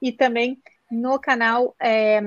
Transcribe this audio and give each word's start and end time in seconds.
E 0.00 0.12
também 0.12 0.60
no 0.90 1.18
canal 1.18 1.74
é, 1.80 2.20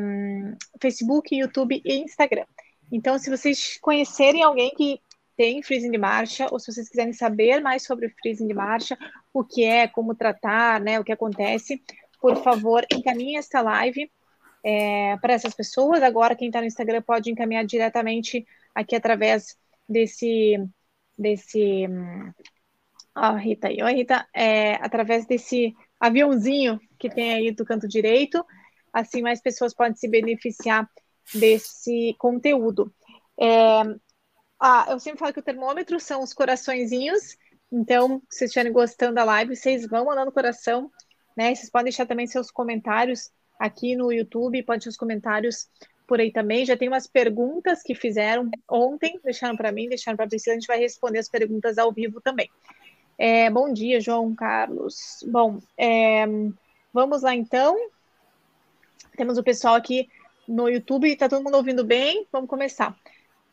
Facebook, 0.80 1.36
YouTube 1.36 1.82
e 1.84 1.96
Instagram. 2.00 2.46
Então, 2.92 3.18
se 3.18 3.30
vocês 3.30 3.78
conhecerem 3.82 4.44
alguém 4.44 4.72
que 4.72 5.00
tem 5.36 5.64
freezing 5.64 5.90
de 5.90 5.98
marcha, 5.98 6.48
ou 6.52 6.60
se 6.60 6.72
vocês 6.72 6.90
quiserem 6.90 7.14
saber 7.14 7.62
mais 7.62 7.84
sobre 7.84 8.06
o 8.06 8.14
freezing 8.22 8.48
de 8.48 8.54
marcha, 8.54 8.98
o 9.34 9.44
que 9.44 9.64
é, 9.64 9.88
como 9.88 10.14
tratar, 10.14 10.80
né, 10.80 11.00
o 11.00 11.04
que 11.04 11.12
acontece, 11.12 11.82
por 12.22 12.44
favor, 12.44 12.86
encaminhe 12.94 13.38
esta 13.38 13.62
live 13.62 14.12
é, 14.64 15.18
para 15.18 15.34
essas 15.34 15.56
pessoas. 15.56 16.04
Agora, 16.04 16.36
quem 16.36 16.48
está 16.50 16.60
no 16.60 16.68
Instagram 16.68 17.02
pode 17.02 17.32
encaminhar 17.32 17.66
diretamente 17.66 18.46
aqui 18.76 18.96
através 18.96 19.58
desse. 19.88 20.58
desse 21.18 21.88
ó, 23.16 23.36
Rita 23.36 23.70
aí, 23.70 23.82
oi, 23.82 23.94
Rita, 23.94 24.28
é, 24.34 24.76
através 24.76 25.26
desse 25.26 25.74
aviãozinho 26.00 26.80
que 27.02 27.10
tem 27.10 27.34
aí 27.34 27.52
do 27.52 27.66
canto 27.66 27.88
direito, 27.88 28.46
assim 28.94 29.22
mais 29.22 29.42
pessoas 29.42 29.74
podem 29.74 29.96
se 29.96 30.08
beneficiar 30.08 30.90
desse 31.34 32.16
conteúdo. 32.20 32.94
É, 33.40 33.82
ah, 34.60 34.86
eu 34.90 35.00
sempre 35.00 35.20
falo 35.20 35.34
que 35.34 35.40
o 35.40 35.44
termômetro 35.44 36.00
são 36.00 36.22
os 36.22 36.34
coraçõezinhos, 36.34 37.36
então, 37.72 38.22
se 38.30 38.40
vocês 38.40 38.50
estiverem 38.50 38.74
gostando 38.74 39.16
da 39.16 39.24
live, 39.24 39.56
vocês 39.56 39.88
vão 39.88 40.06
mandando 40.06 40.32
coração, 40.32 40.92
né? 41.38 41.56
Vocês 41.56 41.70
podem 41.70 41.86
deixar 41.86 42.06
também 42.06 42.28
seus 42.28 42.52
comentários 42.52 43.32
aqui 43.58 43.96
no 43.96 44.12
YouTube, 44.12 44.62
pode 44.64 44.90
os 44.90 44.98
comentários 44.98 45.70
por 46.06 46.20
aí 46.20 46.32
também. 46.32 46.66
Já 46.66 46.76
tem 46.76 46.90
umas 46.90 47.08
perguntas 47.08 47.82
que 47.82 47.96
fizeram 47.96 48.50
ontem, 48.70 49.18
deixaram 49.24 49.56
para 49.56 49.72
mim, 49.72 49.88
deixaram 49.88 50.18
para 50.18 50.26
a 50.26 50.28
Priscila, 50.28 50.56
a 50.56 50.60
gente 50.60 50.68
vai 50.68 50.80
responder 50.80 51.20
as 51.20 51.30
perguntas 51.30 51.78
ao 51.78 51.94
vivo 51.94 52.20
também. 52.20 52.50
É, 53.18 53.50
bom 53.50 53.72
dia, 53.72 54.02
João 54.02 54.36
Carlos. 54.36 55.24
Bom, 55.32 55.60
é, 55.78 56.26
vamos 56.94 57.22
lá 57.22 57.36
então. 57.36 57.78
Temos 59.16 59.38
o 59.38 59.44
pessoal 59.44 59.76
aqui 59.76 60.10
no 60.48 60.70
YouTube, 60.70 61.10
está 61.10 61.30
todo 61.30 61.44
mundo 61.44 61.58
ouvindo 61.58 61.84
bem? 61.84 62.28
Vamos 62.32 62.50
começar. 62.50 62.96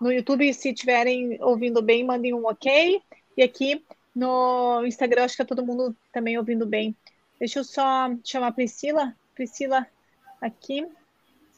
No 0.00 0.12
YouTube, 0.12 0.52
se 0.54 0.70
estiverem 0.70 1.38
ouvindo 1.42 1.82
bem, 1.82 2.04
mandem 2.04 2.32
um 2.32 2.46
ok. 2.46 3.02
E 3.36 3.42
aqui 3.42 3.84
no 4.14 4.84
Instagram, 4.86 5.24
acho 5.24 5.36
que 5.36 5.42
está 5.42 5.54
todo 5.54 5.66
mundo 5.66 5.94
também 6.12 6.38
ouvindo 6.38 6.66
bem. 6.66 6.96
Deixa 7.38 7.60
eu 7.60 7.64
só 7.64 8.10
chamar 8.24 8.48
a 8.48 8.52
Priscila. 8.52 9.14
Priscila, 9.34 9.86
aqui 10.41 10.86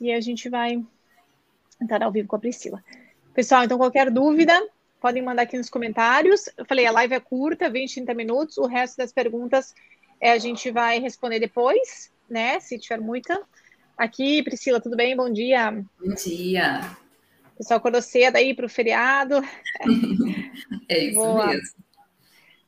e 0.00 0.12
a 0.12 0.20
gente 0.20 0.48
vai 0.48 0.83
entrar 1.80 2.02
ao 2.02 2.12
vivo 2.12 2.28
com 2.28 2.36
a 2.36 2.38
Priscila. 2.38 2.83
Pessoal, 3.34 3.64
então 3.64 3.78
qualquer 3.78 4.10
dúvida, 4.10 4.52
podem 5.00 5.22
mandar 5.22 5.42
aqui 5.42 5.56
nos 5.56 5.70
comentários. 5.70 6.48
Eu 6.56 6.64
falei, 6.64 6.86
a 6.86 6.90
live 6.90 7.14
é 7.14 7.20
curta, 7.20 7.70
20, 7.70 7.94
30 7.94 8.14
minutos. 8.14 8.58
O 8.58 8.66
resto 8.66 8.96
das 8.96 9.12
perguntas 9.12 9.74
é, 10.20 10.32
a 10.32 10.38
gente 10.38 10.70
vai 10.70 11.00
responder 11.00 11.40
depois, 11.40 12.12
né? 12.28 12.60
Se 12.60 12.78
tiver 12.78 13.00
muita. 13.00 13.40
Aqui, 13.96 14.42
Priscila, 14.42 14.80
tudo 14.80 14.96
bem? 14.96 15.16
Bom 15.16 15.30
dia. 15.30 15.70
Bom 15.70 16.14
dia. 16.14 16.80
O 17.54 17.58
pessoal 17.58 17.78
acordou 17.78 18.02
cedo 18.02 18.36
aí 18.36 18.54
para 18.54 18.66
o 18.66 18.68
feriado. 18.68 19.42
é 20.88 21.04
isso 21.04 21.14
Boa. 21.14 21.46
mesmo. 21.46 21.74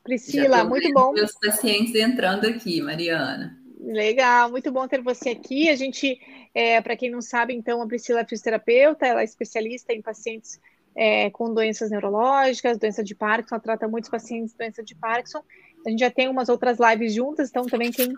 Priscila, 0.03 0.63
muito 0.65 0.91
bom. 0.91 1.13
Meus 1.13 1.33
pacientes 1.39 1.95
entrando 1.95 2.45
aqui, 2.45 2.81
Mariana. 2.81 3.57
Legal, 3.79 4.49
muito 4.49 4.71
bom 4.71 4.87
ter 4.87 5.01
você 5.01 5.29
aqui. 5.29 5.69
A 5.69 5.75
gente, 5.75 6.19
é, 6.53 6.79
para 6.81 6.95
quem 6.95 7.09
não 7.09 7.21
sabe, 7.21 7.53
então, 7.53 7.81
a 7.81 7.87
Priscila 7.87 8.21
é 8.21 8.25
fisioterapeuta, 8.25 9.05
ela 9.05 9.21
é 9.21 9.25
especialista 9.25 9.93
em 9.93 10.01
pacientes 10.01 10.59
é, 10.95 11.29
com 11.31 11.53
doenças 11.53 11.89
neurológicas, 11.89 12.77
doença 12.77 13.03
de 13.03 13.15
Parkinson, 13.15 13.55
ela 13.55 13.61
trata 13.63 13.87
muitos 13.87 14.09
pacientes 14.09 14.53
com 14.53 14.59
doença 14.59 14.83
de 14.83 14.95
Parkinson. 14.95 15.43
A 15.85 15.89
gente 15.89 15.99
já 15.99 16.11
tem 16.11 16.27
umas 16.27 16.49
outras 16.49 16.77
lives 16.79 17.13
juntas, 17.13 17.49
então 17.49 17.65
também 17.65 17.91
tem, 17.91 18.13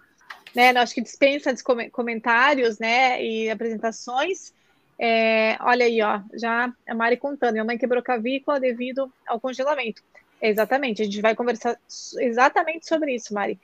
né, 0.56 0.70
acho 0.78 0.94
que 0.94 1.02
dispensa 1.02 1.54
comentários, 1.92 2.80
né, 2.80 3.24
e 3.24 3.50
apresentações. 3.50 4.54
É, 4.98 5.58
olha 5.60 5.86
aí, 5.86 6.02
ó, 6.02 6.22
já 6.34 6.74
a 6.88 6.96
Mari 6.96 7.18
contando, 7.18 7.54
minha 7.54 7.66
mãe 7.66 7.78
quebrou 7.78 8.02
clavícula 8.02 8.60
devido 8.60 9.12
ao 9.28 9.40
congelamento. 9.40 10.02
Exatamente, 10.42 11.02
a 11.02 11.06
gente 11.06 11.22
vai 11.22 11.36
conversar 11.36 11.78
exatamente 12.20 12.88
sobre 12.88 13.16
isso, 13.16 13.34
Mari. 13.34 13.60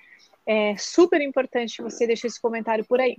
É 0.46 0.76
super 0.78 1.22
importante 1.22 1.82
você 1.82 2.08
deixar 2.08 2.28
esse 2.28 2.42
comentário 2.42 2.84
por 2.84 3.00
aí. 3.00 3.18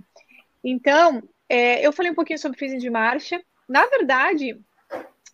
Então, 0.63 1.23
é, 1.47 1.85
eu 1.85 1.91
falei 1.91 2.11
um 2.11 2.15
pouquinho 2.15 2.39
sobre 2.39 2.57
freezing 2.57 2.77
de 2.77 2.89
marcha. 2.89 3.41
Na 3.67 3.85
verdade, 3.87 4.59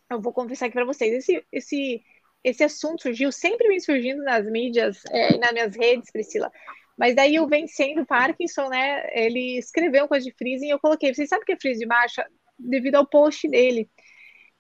eu 0.10 0.20
vou 0.20 0.34
confessar 0.34 0.66
aqui 0.66 0.74
para 0.74 0.86
vocês, 0.86 1.14
esse, 1.14 1.44
esse, 1.52 2.04
esse 2.44 2.64
assunto 2.64 3.04
surgiu, 3.04 3.32
sempre 3.32 3.68
vem 3.68 3.80
surgindo 3.80 4.24
nas 4.24 4.46
mídias 4.46 5.02
é, 5.10 5.36
e 5.36 5.38
nas 5.38 5.52
minhas 5.52 5.76
redes, 5.76 6.12
Priscila. 6.12 6.52
Mas 6.98 7.16
daí 7.16 7.40
o 7.40 7.48
Vencendo 7.48 8.06
Parkinson, 8.06 8.68
né, 8.68 9.08
ele 9.14 9.58
escreveu 9.58 10.08
coisa 10.08 10.26
de 10.26 10.34
freezing 10.34 10.68
e 10.68 10.72
eu 10.72 10.80
coloquei, 10.80 11.14
vocês 11.14 11.30
sabem 11.30 11.44
o 11.44 11.46
que 11.46 11.54
é 11.54 11.60
freezing 11.60 11.80
de 11.80 11.86
marcha? 11.86 12.26
Devido 12.58 12.96
ao 12.96 13.08
post 13.08 13.48
dele. 13.48 13.90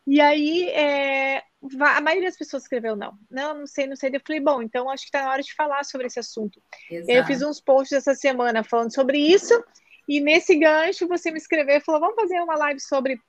E 0.07 0.21
aí, 0.21 0.69
é, 0.69 1.43
a 1.81 2.01
maioria 2.01 2.29
das 2.29 2.37
pessoas 2.37 2.63
escreveu 2.63 2.95
não. 2.95 3.13
Não, 3.29 3.59
não 3.59 3.67
sei, 3.67 3.85
não 3.85 3.95
sei. 3.95 4.09
Eu 4.13 4.21
falei, 4.25 4.41
bom, 4.41 4.61
então 4.61 4.89
acho 4.89 5.03
que 5.03 5.09
está 5.09 5.23
na 5.23 5.31
hora 5.31 5.43
de 5.43 5.53
falar 5.53 5.83
sobre 5.83 6.07
esse 6.07 6.19
assunto. 6.19 6.61
Exato. 6.89 7.11
Eu 7.11 7.25
fiz 7.25 7.41
uns 7.41 7.61
posts 7.61 7.97
essa 7.97 8.15
semana 8.15 8.63
falando 8.63 8.93
sobre 8.93 9.19
isso, 9.19 9.53
e 10.07 10.19
nesse 10.19 10.55
gancho 10.55 11.07
você 11.07 11.29
me 11.29 11.37
escreveu 11.37 11.77
e 11.77 11.81
falou: 11.81 12.01
vamos 12.01 12.15
fazer 12.15 12.39
uma 12.41 12.55
live 12.55 12.79
sobre 12.79 13.19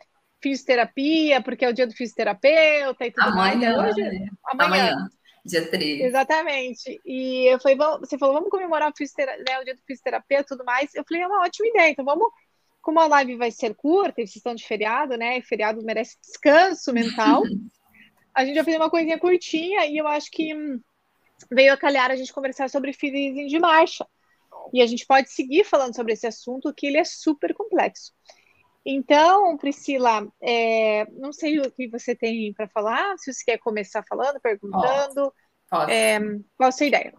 fisioterapia, 0.43 1.43
porque 1.43 1.65
é 1.65 1.69
o 1.69 1.73
dia 1.73 1.87
do 1.87 1.95
fisioterapeuta 1.95 3.07
e 3.07 3.11
tudo 3.11 3.29
amanhã, 3.29 3.77
mais. 3.77 3.93
Hoje, 3.93 4.03
né? 4.03 4.29
amanhã. 4.45 4.67
amanhã. 4.67 5.11
Dia 5.45 5.71
13. 5.71 6.03
Exatamente. 6.03 7.01
E 7.05 7.47
eu 7.53 7.59
falei, 7.61 7.77
você 7.99 8.19
falou, 8.19 8.35
vamos 8.35 8.51
comemorar 8.51 8.91
o, 8.91 8.93
né, 8.93 9.59
o 9.61 9.65
dia 9.65 9.75
do 9.75 9.83
fisioterapeuta 9.87 10.43
e 10.43 10.57
tudo 10.57 10.65
mais. 10.65 10.95
Eu 10.95 11.05
falei, 11.09 11.23
é 11.23 11.27
uma 11.27 11.45
ótima 11.45 11.69
ideia. 11.69 11.91
Então 11.91 12.05
vamos 12.05 12.31
como 12.81 12.99
a 13.01 13.07
live 13.07 13.37
vai 13.37 13.51
ser 13.51 13.75
curta, 13.75 14.21
eles 14.21 14.35
estão 14.35 14.55
de 14.55 14.67
feriado, 14.67 15.17
né? 15.17 15.39
E 15.39 15.43
feriado 15.43 15.83
merece 15.83 16.17
descanso 16.21 16.93
mental. 16.93 17.43
a 18.35 18.45
gente 18.45 18.55
vai 18.55 18.65
fazer 18.65 18.77
uma 18.77 18.91
coisinha 18.91 19.19
curtinha 19.19 19.87
e 19.87 19.99
eu 19.99 20.07
acho 20.09 20.31
que 20.31 20.53
veio 21.51 21.73
a 21.73 21.77
calhar 21.77 22.11
a 22.11 22.17
gente 22.17 22.33
conversar 22.33 22.71
sobre 22.71 22.93
freezing 22.93 23.47
de 23.47 23.59
marcha. 23.59 24.07
E 24.73 24.81
a 24.81 24.87
gente 24.87 25.07
pode 25.07 25.31
seguir 25.31 25.65
falando 25.65 25.95
sobre 25.95 26.13
esse 26.13 26.27
assunto, 26.27 26.73
que 26.73 26.87
ele 26.87 26.99
é 26.99 27.05
super 27.05 27.55
complexo. 27.55 28.13
Então, 28.85 29.57
Priscila, 29.59 30.27
é, 30.43 31.05
não 31.13 31.33
sei 31.33 31.61
o 31.61 31.71
que 31.71 31.89
você 31.89 32.15
tem 32.15 32.53
para 32.55 32.69
falar, 32.69 33.17
se 33.19 33.33
você 33.33 33.45
quer 33.45 33.59
começar 33.59 34.03
falando, 34.09 34.41
perguntando. 34.41 35.33
Posso. 35.69 35.91
É, 35.91 36.19
qual 36.57 36.69
a 36.69 36.73
sua 36.73 36.87
ideia? 36.87 37.15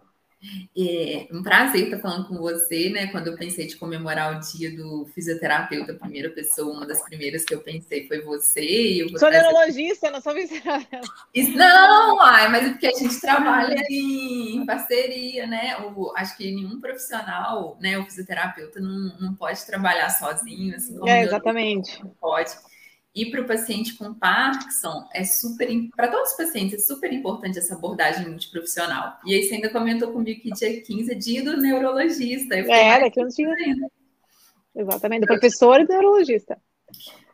É 0.76 1.28
um 1.30 1.42
prazer 1.42 1.84
estar 1.84 1.98
falando 1.98 2.26
com 2.26 2.36
você, 2.36 2.90
né? 2.90 3.06
Quando 3.08 3.28
eu 3.28 3.36
pensei 3.36 3.66
de 3.66 3.76
comemorar 3.76 4.36
o 4.36 4.40
dia 4.40 4.74
do 4.74 5.06
fisioterapeuta, 5.14 5.92
a 5.92 5.96
primeira 5.96 6.30
pessoa, 6.30 6.74
uma 6.74 6.86
das 6.86 7.02
primeiras 7.04 7.44
que 7.44 7.54
eu 7.54 7.60
pensei 7.60 8.08
foi 8.08 8.20
você. 8.22 9.06
Sou 9.16 9.30
neurologista, 9.30 10.10
não 10.10 10.20
sou 10.20 10.34
fisioterapeuta. 10.34 11.08
Não, 11.54 12.20
ai, 12.20 12.48
mas 12.48 12.66
é 12.66 12.70
porque 12.70 12.86
a 12.88 12.92
gente 12.92 13.20
trabalha 13.20 13.84
em 13.88 14.66
parceria, 14.66 15.46
né? 15.46 15.76
O, 15.78 16.12
acho 16.16 16.36
que 16.36 16.50
nenhum 16.50 16.80
profissional, 16.80 17.78
né? 17.80 17.96
O 17.98 18.04
fisioterapeuta 18.04 18.80
não, 18.80 19.16
não 19.20 19.34
pode 19.34 19.64
trabalhar 19.64 20.10
sozinho, 20.10 20.74
assim 20.74 20.98
como 20.98 21.08
é, 21.08 21.22
exatamente. 21.22 22.02
Não 22.02 22.10
pode. 22.20 22.50
E 23.14 23.30
para 23.30 23.42
o 23.42 23.46
paciente 23.46 23.94
com 23.94 24.14
Parkinson, 24.14 25.06
é 25.12 25.22
super. 25.22 25.68
Para 25.94 26.08
todos 26.08 26.30
os 26.30 26.36
pacientes, 26.36 26.74
é 26.74 26.78
super 26.78 27.12
importante 27.12 27.58
essa 27.58 27.74
abordagem 27.74 28.26
multiprofissional. 28.26 29.18
E 29.26 29.34
aí 29.34 29.42
você 29.42 29.56
ainda 29.56 29.68
comentou 29.68 30.12
comigo 30.12 30.40
que 30.40 30.50
dia 30.50 30.80
15 30.80 31.12
é 31.12 31.14
dia 31.14 31.44
do 31.44 31.56
neurologista. 31.58 32.56
Eu 32.56 32.72
é, 32.72 33.00
daqui 33.00 33.22
uns 33.22 33.34
dias. 33.34 33.52
Exatamente, 34.74 35.20
do 35.20 35.26
professor 35.26 35.80
e 35.80 35.86
do 35.86 35.92
neurologista 35.92 36.58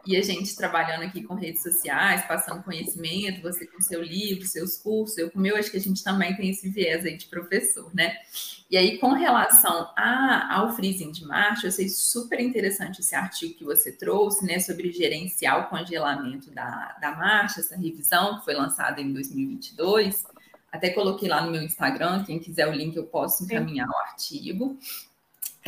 e 0.09 0.17
a 0.17 0.23
gente 0.23 0.57
trabalhando 0.57 1.03
aqui 1.03 1.23
com 1.23 1.35
redes 1.35 1.63
sociais, 1.63 2.25
passando 2.27 2.63
conhecimento, 2.63 3.43
você 3.43 3.67
com 3.67 3.79
seu 3.79 4.03
livro, 4.03 4.47
seus 4.47 4.79
cursos, 4.79 5.19
eu 5.19 5.31
com 5.31 5.39
o 5.39 5.43
meu, 5.43 5.55
acho 5.55 5.71
que 5.71 5.77
a 5.77 5.81
gente 5.81 6.03
também 6.03 6.35
tem 6.35 6.49
esse 6.49 6.67
viés 6.71 7.05
aí 7.05 7.15
de 7.15 7.27
professor, 7.27 7.95
né? 7.95 8.17
E 8.71 8.79
aí, 8.79 8.97
com 8.97 9.13
relação 9.13 9.93
a, 9.95 10.57
ao 10.57 10.75
freezing 10.75 11.13
de 11.13 11.27
marcha, 11.27 11.67
eu 11.67 11.69
achei 11.69 11.91
super 11.91 12.41
interessante 12.41 13.01
esse 13.01 13.15
artigo 13.15 13.53
que 13.53 13.65
você 13.65 13.93
trouxe, 13.93 14.47
né, 14.47 14.59
sobre 14.61 14.91
gerenciar 14.91 15.67
o 15.67 15.69
congelamento 15.69 16.51
da, 16.53 16.97
da 16.99 17.15
marcha, 17.15 17.61
essa 17.61 17.77
revisão 17.77 18.39
que 18.39 18.47
foi 18.47 18.55
lançada 18.55 19.03
em 19.03 19.13
2022. 19.13 20.25
Até 20.73 20.89
coloquei 20.89 21.29
lá 21.29 21.43
no 21.43 21.51
meu 21.51 21.63
Instagram, 21.63 22.25
quem 22.25 22.39
quiser 22.39 22.67
o 22.67 22.73
link 22.73 22.97
eu 22.97 23.05
posso 23.05 23.45
encaminhar 23.45 23.87
Sim. 23.87 23.93
o 23.93 23.99
artigo. 23.99 24.79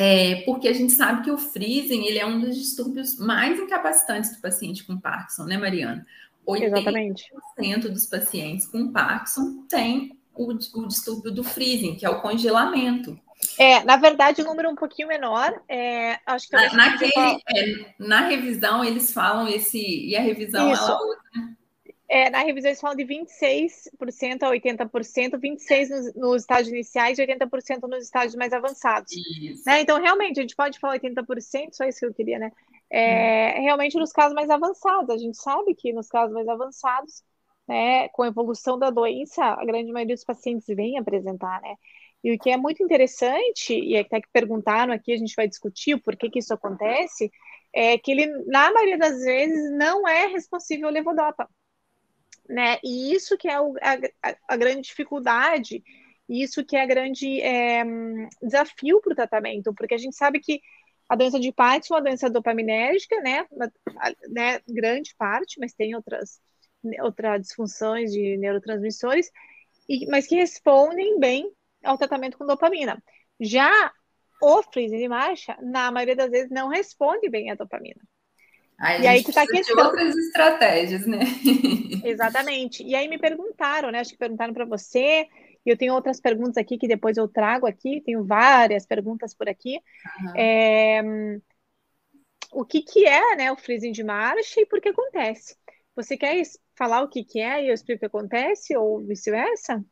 É, 0.02 0.36
porque 0.46 0.66
a 0.66 0.72
gente 0.72 0.94
sabe 0.94 1.22
que 1.22 1.30
o 1.30 1.36
freezing 1.36 2.06
ele 2.06 2.18
é 2.18 2.24
um 2.24 2.40
dos 2.40 2.56
distúrbios 2.56 3.18
mais 3.18 3.60
incapacitantes 3.60 4.34
do 4.34 4.40
paciente 4.40 4.82
com 4.82 4.98
Parkinson, 4.98 5.44
né, 5.44 5.58
Mariana? 5.58 6.06
80% 6.48 6.64
Exatamente. 6.64 7.88
dos 7.90 8.06
pacientes 8.06 8.66
com 8.66 8.90
Parkinson 8.90 9.66
têm 9.68 10.18
o, 10.34 10.52
o, 10.52 10.88
distúrbio 10.88 11.30
do 11.30 11.44
freezing, 11.44 11.96
que 11.96 12.06
é 12.06 12.08
o 12.08 12.22
congelamento. 12.22 13.20
É, 13.58 13.84
na 13.84 13.98
verdade, 13.98 14.40
o 14.40 14.44
número 14.46 14.68
é 14.68 14.72
um 14.72 14.76
pouquinho 14.76 15.06
menor. 15.06 15.60
É, 15.68 16.18
acho 16.24 16.48
que 16.48 16.56
na, 16.56 16.72
naquele, 16.72 17.12
é, 17.14 17.94
na 17.98 18.20
revisão 18.22 18.82
eles 18.82 19.12
falam 19.12 19.48
esse 19.48 19.78
e 19.78 20.16
a 20.16 20.22
revisão 20.22 20.72
Isso. 20.72 20.82
ela 20.82 20.96
usa. 20.96 21.56
É, 22.10 22.28
na 22.28 22.40
revisão 22.40 22.68
eles 22.68 22.80
falam 22.80 22.96
de 22.96 23.04
26% 23.04 24.42
a 24.42 24.50
80%, 24.50 25.38
26% 25.38 25.88
nos, 25.88 26.14
nos 26.16 26.42
estágios 26.42 26.72
iniciais 26.72 27.16
e 27.16 27.22
80% 27.24 27.88
nos 27.88 28.02
estágios 28.02 28.34
mais 28.34 28.52
avançados. 28.52 29.12
Né? 29.64 29.82
Então, 29.82 30.00
realmente, 30.00 30.40
a 30.40 30.42
gente 30.42 30.56
pode 30.56 30.80
falar 30.80 30.98
80%, 30.98 31.68
só 31.72 31.84
isso 31.84 32.00
que 32.00 32.06
eu 32.06 32.12
queria, 32.12 32.40
né? 32.40 32.50
É, 32.90 33.54
hum. 33.56 33.62
Realmente 33.62 33.96
nos 33.96 34.10
casos 34.10 34.34
mais 34.34 34.50
avançados. 34.50 35.08
A 35.08 35.18
gente 35.18 35.36
sabe 35.36 35.72
que 35.76 35.92
nos 35.92 36.08
casos 36.08 36.34
mais 36.34 36.48
avançados, 36.48 37.22
né, 37.68 38.08
com 38.08 38.24
a 38.24 38.26
evolução 38.26 38.76
da 38.76 38.90
doença, 38.90 39.44
a 39.44 39.64
grande 39.64 39.92
maioria 39.92 40.16
dos 40.16 40.24
pacientes 40.24 40.66
vem 40.66 40.98
apresentar, 40.98 41.62
né? 41.62 41.76
E 42.24 42.34
o 42.34 42.38
que 42.38 42.50
é 42.50 42.56
muito 42.56 42.82
interessante, 42.82 43.72
e 43.72 43.96
até 43.96 44.20
que 44.20 44.28
perguntaram 44.32 44.92
aqui, 44.92 45.12
a 45.12 45.16
gente 45.16 45.34
vai 45.36 45.46
discutir 45.46 45.94
o 45.94 46.02
porquê 46.02 46.28
que 46.28 46.40
isso 46.40 46.52
acontece, 46.52 47.30
é 47.72 47.96
que 47.96 48.10
ele, 48.10 48.26
na 48.46 48.72
maioria 48.72 48.98
das 48.98 49.22
vezes, 49.22 49.70
não 49.78 50.06
é 50.08 50.26
responsível 50.26 50.90
levodopa 50.90 51.48
né? 52.50 52.78
E 52.82 53.12
isso 53.14 53.38
que 53.38 53.48
é 53.48 53.60
o, 53.60 53.74
a, 53.80 54.34
a, 54.48 54.56
grande 54.56 54.82
dificuldade, 54.82 55.82
isso 56.28 56.64
que 56.64 56.76
é 56.76 56.82
a 56.82 56.86
grande 56.86 57.40
é, 57.40 57.84
desafio 58.42 59.00
para 59.00 59.12
o 59.12 59.16
tratamento, 59.16 59.72
porque 59.74 59.94
a 59.94 59.98
gente 59.98 60.16
sabe 60.16 60.40
que 60.40 60.60
a 61.08 61.16
doença 61.16 61.40
de 61.40 61.52
Parkinson 61.52 61.94
é 61.94 61.96
uma 61.98 62.04
doença 62.04 62.30
dopaminérgica, 62.30 63.20
né? 63.20 63.46
né? 64.28 64.60
Grande 64.68 65.14
parte, 65.16 65.58
mas 65.58 65.72
tem 65.72 65.94
outras, 65.94 66.40
outras 67.02 67.40
disfunções 67.42 68.12
de 68.12 68.36
neurotransmissores, 68.36 69.30
e, 69.88 70.06
mas 70.06 70.26
que 70.26 70.36
respondem 70.36 71.18
bem 71.18 71.50
ao 71.84 71.98
tratamento 71.98 72.36
com 72.38 72.46
dopamina. 72.46 73.02
Já 73.40 73.92
o 74.42 74.62
freezing 74.62 74.98
de 74.98 75.08
marcha, 75.08 75.56
na 75.60 75.90
maioria 75.90 76.16
das 76.16 76.30
vezes, 76.30 76.50
não 76.50 76.68
responde 76.68 77.28
bem 77.28 77.50
à 77.50 77.54
dopamina. 77.54 78.00
Aí 78.80 79.02
e 79.02 79.06
aí 79.06 79.22
que 79.22 79.32
tá 79.32 79.42
a 79.42 79.46
questão. 79.46 79.76
De 79.76 79.82
outras 79.82 80.16
estratégias, 80.16 81.06
né? 81.06 81.20
Exatamente. 82.02 82.82
E 82.82 82.94
aí 82.94 83.06
me 83.08 83.18
perguntaram, 83.18 83.90
né? 83.90 84.00
Acho 84.00 84.12
que 84.12 84.18
perguntaram 84.18 84.54
para 84.54 84.64
você. 84.64 85.28
E 85.66 85.68
eu 85.68 85.76
tenho 85.76 85.92
outras 85.92 86.18
perguntas 86.18 86.56
aqui 86.56 86.78
que 86.78 86.88
depois 86.88 87.18
eu 87.18 87.28
trago 87.28 87.66
aqui. 87.66 88.00
Tenho 88.00 88.24
várias 88.24 88.86
perguntas 88.86 89.34
por 89.34 89.50
aqui. 89.50 89.78
Uhum. 90.22 90.32
É, 90.34 91.02
o 92.52 92.64
que, 92.64 92.80
que 92.80 93.06
é 93.06 93.36
né, 93.36 93.52
o 93.52 93.56
freezing 93.56 93.92
de 93.92 94.02
marcha 94.02 94.60
e 94.60 94.66
por 94.66 94.80
que 94.80 94.88
acontece? 94.88 95.56
Você 95.94 96.16
quer 96.16 96.40
falar 96.74 97.02
o 97.02 97.08
que, 97.08 97.22
que 97.22 97.38
é 97.38 97.62
e 97.62 97.68
eu 97.68 97.74
explico 97.74 97.98
o 97.98 98.00
que 98.00 98.06
acontece 98.06 98.74
ou 98.74 99.04
vice-versa? 99.04 99.84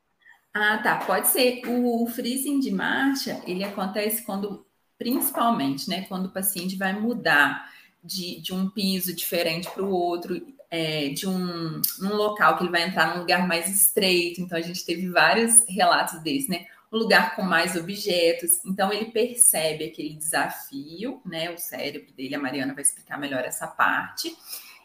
Ah, 0.54 0.78
tá. 0.78 0.96
Pode 0.96 1.28
ser. 1.28 1.60
O 1.66 2.06
freezing 2.06 2.58
de 2.58 2.70
marcha, 2.70 3.42
ele 3.46 3.62
acontece 3.62 4.24
quando, 4.24 4.66
principalmente, 4.96 5.90
né, 5.90 6.06
quando 6.08 6.26
o 6.26 6.32
paciente 6.32 6.76
vai 6.76 6.98
mudar 6.98 7.68
de, 8.08 8.40
de 8.40 8.54
um 8.54 8.70
piso 8.70 9.14
diferente 9.14 9.70
para 9.70 9.84
o 9.84 9.90
outro, 9.90 10.40
é, 10.70 11.10
de 11.10 11.28
um 11.28 11.80
num 11.98 12.14
local 12.14 12.56
que 12.56 12.64
ele 12.64 12.70
vai 12.70 12.84
entrar 12.84 13.14
num 13.14 13.20
lugar 13.20 13.46
mais 13.46 13.68
estreito. 13.68 14.40
Então 14.40 14.56
a 14.56 14.62
gente 14.62 14.84
teve 14.84 15.08
vários 15.10 15.64
relatos 15.68 16.20
desse, 16.22 16.48
né? 16.48 16.66
Um 16.90 16.96
lugar 16.96 17.36
com 17.36 17.42
mais 17.42 17.76
objetos. 17.76 18.64
Então 18.64 18.90
ele 18.90 19.06
percebe 19.06 19.84
aquele 19.84 20.14
desafio, 20.14 21.20
né? 21.24 21.50
O 21.50 21.58
cérebro 21.58 22.10
dele, 22.14 22.34
a 22.34 22.40
Mariana 22.40 22.72
vai 22.72 22.82
explicar 22.82 23.18
melhor 23.18 23.44
essa 23.44 23.66
parte. 23.66 24.34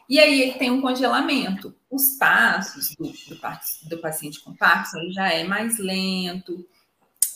E 0.06 0.20
aí 0.20 0.42
ele 0.42 0.58
tem 0.58 0.70
um 0.70 0.82
congelamento. 0.82 1.74
Os 1.90 2.18
passos 2.18 2.94
do, 2.94 3.06
do, 3.06 3.88
do 3.88 3.98
paciente 4.02 4.38
com 4.40 4.54
Parkinson 4.54 5.10
já 5.12 5.32
é 5.32 5.44
mais 5.44 5.78
lento, 5.78 6.68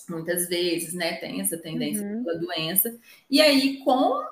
muitas 0.06 0.48
vezes, 0.48 0.92
né? 0.92 1.14
Tem 1.14 1.40
essa 1.40 1.56
tendência 1.56 2.06
uhum. 2.06 2.24
pela 2.24 2.38
doença. 2.38 2.94
E 3.30 3.40
aí, 3.40 3.78
com 3.78 4.22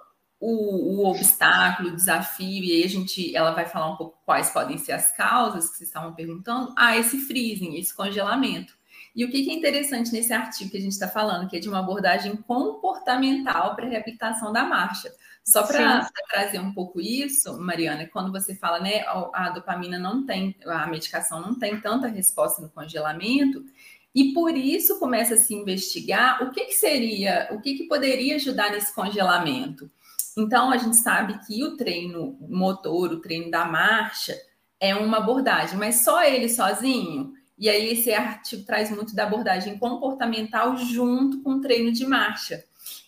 o, 0.48 1.02
o, 1.02 1.06
obstáculo, 1.06 1.88
o 1.88 1.96
desafio, 1.96 2.62
e 2.62 2.70
aí 2.70 2.84
a 2.84 2.88
gente, 2.88 3.34
ela 3.34 3.50
vai 3.50 3.66
falar 3.66 3.90
um 3.90 3.96
pouco 3.96 4.16
quais 4.24 4.50
podem 4.50 4.78
ser 4.78 4.92
as 4.92 5.10
causas 5.10 5.68
que 5.68 5.76
vocês 5.76 5.88
estavam 5.88 6.14
perguntando. 6.14 6.72
Ah, 6.76 6.96
esse 6.96 7.18
freezing, 7.18 7.74
esse 7.74 7.92
congelamento. 7.92 8.72
E 9.12 9.24
o 9.24 9.30
que 9.30 9.50
é 9.50 9.52
interessante 9.52 10.12
nesse 10.12 10.32
artigo 10.32 10.70
que 10.70 10.76
a 10.76 10.80
gente 10.80 10.92
está 10.92 11.08
falando, 11.08 11.48
que 11.48 11.56
é 11.56 11.58
de 11.58 11.68
uma 11.68 11.80
abordagem 11.80 12.36
comportamental 12.36 13.74
para 13.74 13.86
a 13.86 13.88
reabilitação 13.88 14.52
da 14.52 14.62
marcha. 14.62 15.10
Só 15.42 15.64
para 15.64 16.08
trazer 16.28 16.60
um 16.60 16.72
pouco 16.72 17.00
isso, 17.00 17.58
Mariana, 17.58 18.06
quando 18.06 18.30
você 18.30 18.54
fala, 18.54 18.78
né, 18.78 19.04
a 19.32 19.50
dopamina 19.50 19.98
não 19.98 20.24
tem, 20.24 20.54
a 20.64 20.86
medicação 20.86 21.40
não 21.40 21.58
tem 21.58 21.80
tanta 21.80 22.06
resposta 22.06 22.62
no 22.62 22.68
congelamento, 22.68 23.64
e 24.14 24.32
por 24.32 24.56
isso 24.56 24.98
começa 25.00 25.34
a 25.34 25.38
se 25.38 25.54
investigar 25.54 26.42
o 26.42 26.50
que, 26.50 26.66
que 26.66 26.74
seria, 26.74 27.48
o 27.50 27.60
que, 27.60 27.74
que 27.74 27.84
poderia 27.84 28.36
ajudar 28.36 28.70
nesse 28.70 28.94
congelamento. 28.94 29.90
Então, 30.36 30.70
a 30.70 30.76
gente 30.76 30.96
sabe 30.96 31.38
que 31.46 31.64
o 31.64 31.76
treino 31.76 32.36
motor, 32.40 33.12
o 33.12 33.20
treino 33.20 33.50
da 33.50 33.64
marcha, 33.64 34.36
é 34.78 34.94
uma 34.94 35.18
abordagem, 35.18 35.78
mas 35.78 36.04
só 36.04 36.22
ele 36.22 36.48
sozinho. 36.48 37.32
E 37.58 37.70
aí, 37.70 37.92
esse 37.92 38.12
artigo 38.12 38.64
traz 38.64 38.90
muito 38.90 39.14
da 39.14 39.24
abordagem 39.24 39.78
comportamental 39.78 40.76
junto 40.76 41.42
com 41.42 41.52
o 41.52 41.60
treino 41.60 41.90
de 41.90 42.06
marcha. 42.06 42.62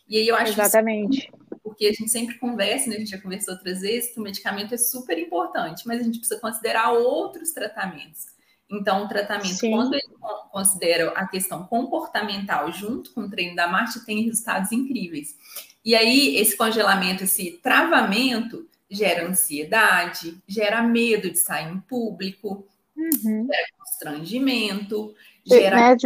E 0.08 0.16
aí, 0.16 0.26
eu 0.26 0.34
acho 0.34 0.52
Exatamente. 0.52 1.18
Isso, 1.18 1.60
porque 1.62 1.86
a 1.86 1.92
gente 1.92 2.08
sempre 2.08 2.38
conversa, 2.38 2.88
né? 2.88 2.96
a 2.96 2.98
gente 2.98 3.10
já 3.10 3.20
conversou 3.20 3.52
outras 3.52 3.80
vezes, 3.82 4.12
que 4.12 4.18
o 4.18 4.22
medicamento 4.22 4.72
é 4.72 4.78
super 4.78 5.18
importante, 5.18 5.86
mas 5.86 6.00
a 6.00 6.04
gente 6.04 6.18
precisa 6.18 6.40
considerar 6.40 6.92
outros 6.92 7.52
tratamentos. 7.52 8.38
Então, 8.70 9.04
o 9.04 9.08
tratamento, 9.08 9.54
Sim. 9.54 9.70
quando 9.70 9.94
ele 9.94 10.08
considera 10.50 11.10
a 11.12 11.26
questão 11.26 11.64
comportamental 11.64 12.70
junto 12.72 13.12
com 13.12 13.22
o 13.22 13.30
treino 13.30 13.54
da 13.54 13.68
marcha, 13.68 14.00
tem 14.04 14.24
resultados 14.24 14.72
incríveis. 14.72 15.36
E 15.84 15.94
aí, 15.94 16.36
esse 16.36 16.56
congelamento, 16.56 17.24
esse 17.24 17.52
travamento, 17.62 18.68
gera 18.90 19.26
ansiedade, 19.26 20.42
gera 20.46 20.82
medo 20.82 21.30
de 21.30 21.38
sair 21.38 21.70
em 21.72 21.80
público, 21.80 22.66
uhum. 22.96 23.46
gera 23.46 23.68
constrangimento, 23.78 25.14
gera. 25.46 25.76
Né? 25.76 25.96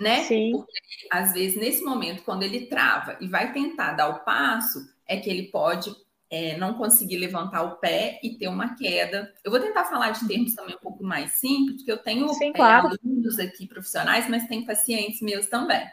né? 0.00 0.24
Sim. 0.24 0.52
Porque, 0.52 0.72
às 1.10 1.32
vezes, 1.32 1.58
nesse 1.58 1.82
momento, 1.82 2.22
quando 2.22 2.42
ele 2.42 2.66
trava 2.66 3.16
e 3.20 3.26
vai 3.26 3.52
tentar 3.52 3.92
dar 3.92 4.08
o 4.08 4.20
passo, 4.20 4.88
é 5.06 5.16
que 5.16 5.28
ele 5.28 5.44
pode 5.44 5.94
é, 6.30 6.56
não 6.58 6.74
conseguir 6.74 7.16
levantar 7.16 7.62
o 7.62 7.76
pé 7.76 8.20
e 8.22 8.36
ter 8.36 8.48
uma 8.48 8.74
queda. 8.74 9.32
Eu 9.42 9.50
vou 9.50 9.60
tentar 9.60 9.84
falar 9.84 10.10
de 10.10 10.26
termos 10.26 10.54
também 10.54 10.76
um 10.76 10.80
pouco 10.80 11.02
mais 11.02 11.32
simples, 11.32 11.76
porque 11.78 11.92
eu 11.92 11.98
tenho 11.98 12.28
Sim, 12.34 12.52
claro. 12.52 12.88
é, 12.88 12.90
alunos 13.02 13.38
aqui 13.38 13.66
profissionais, 13.66 14.28
mas 14.28 14.46
tem 14.46 14.64
pacientes 14.64 15.22
meus 15.22 15.46
também. 15.46 15.86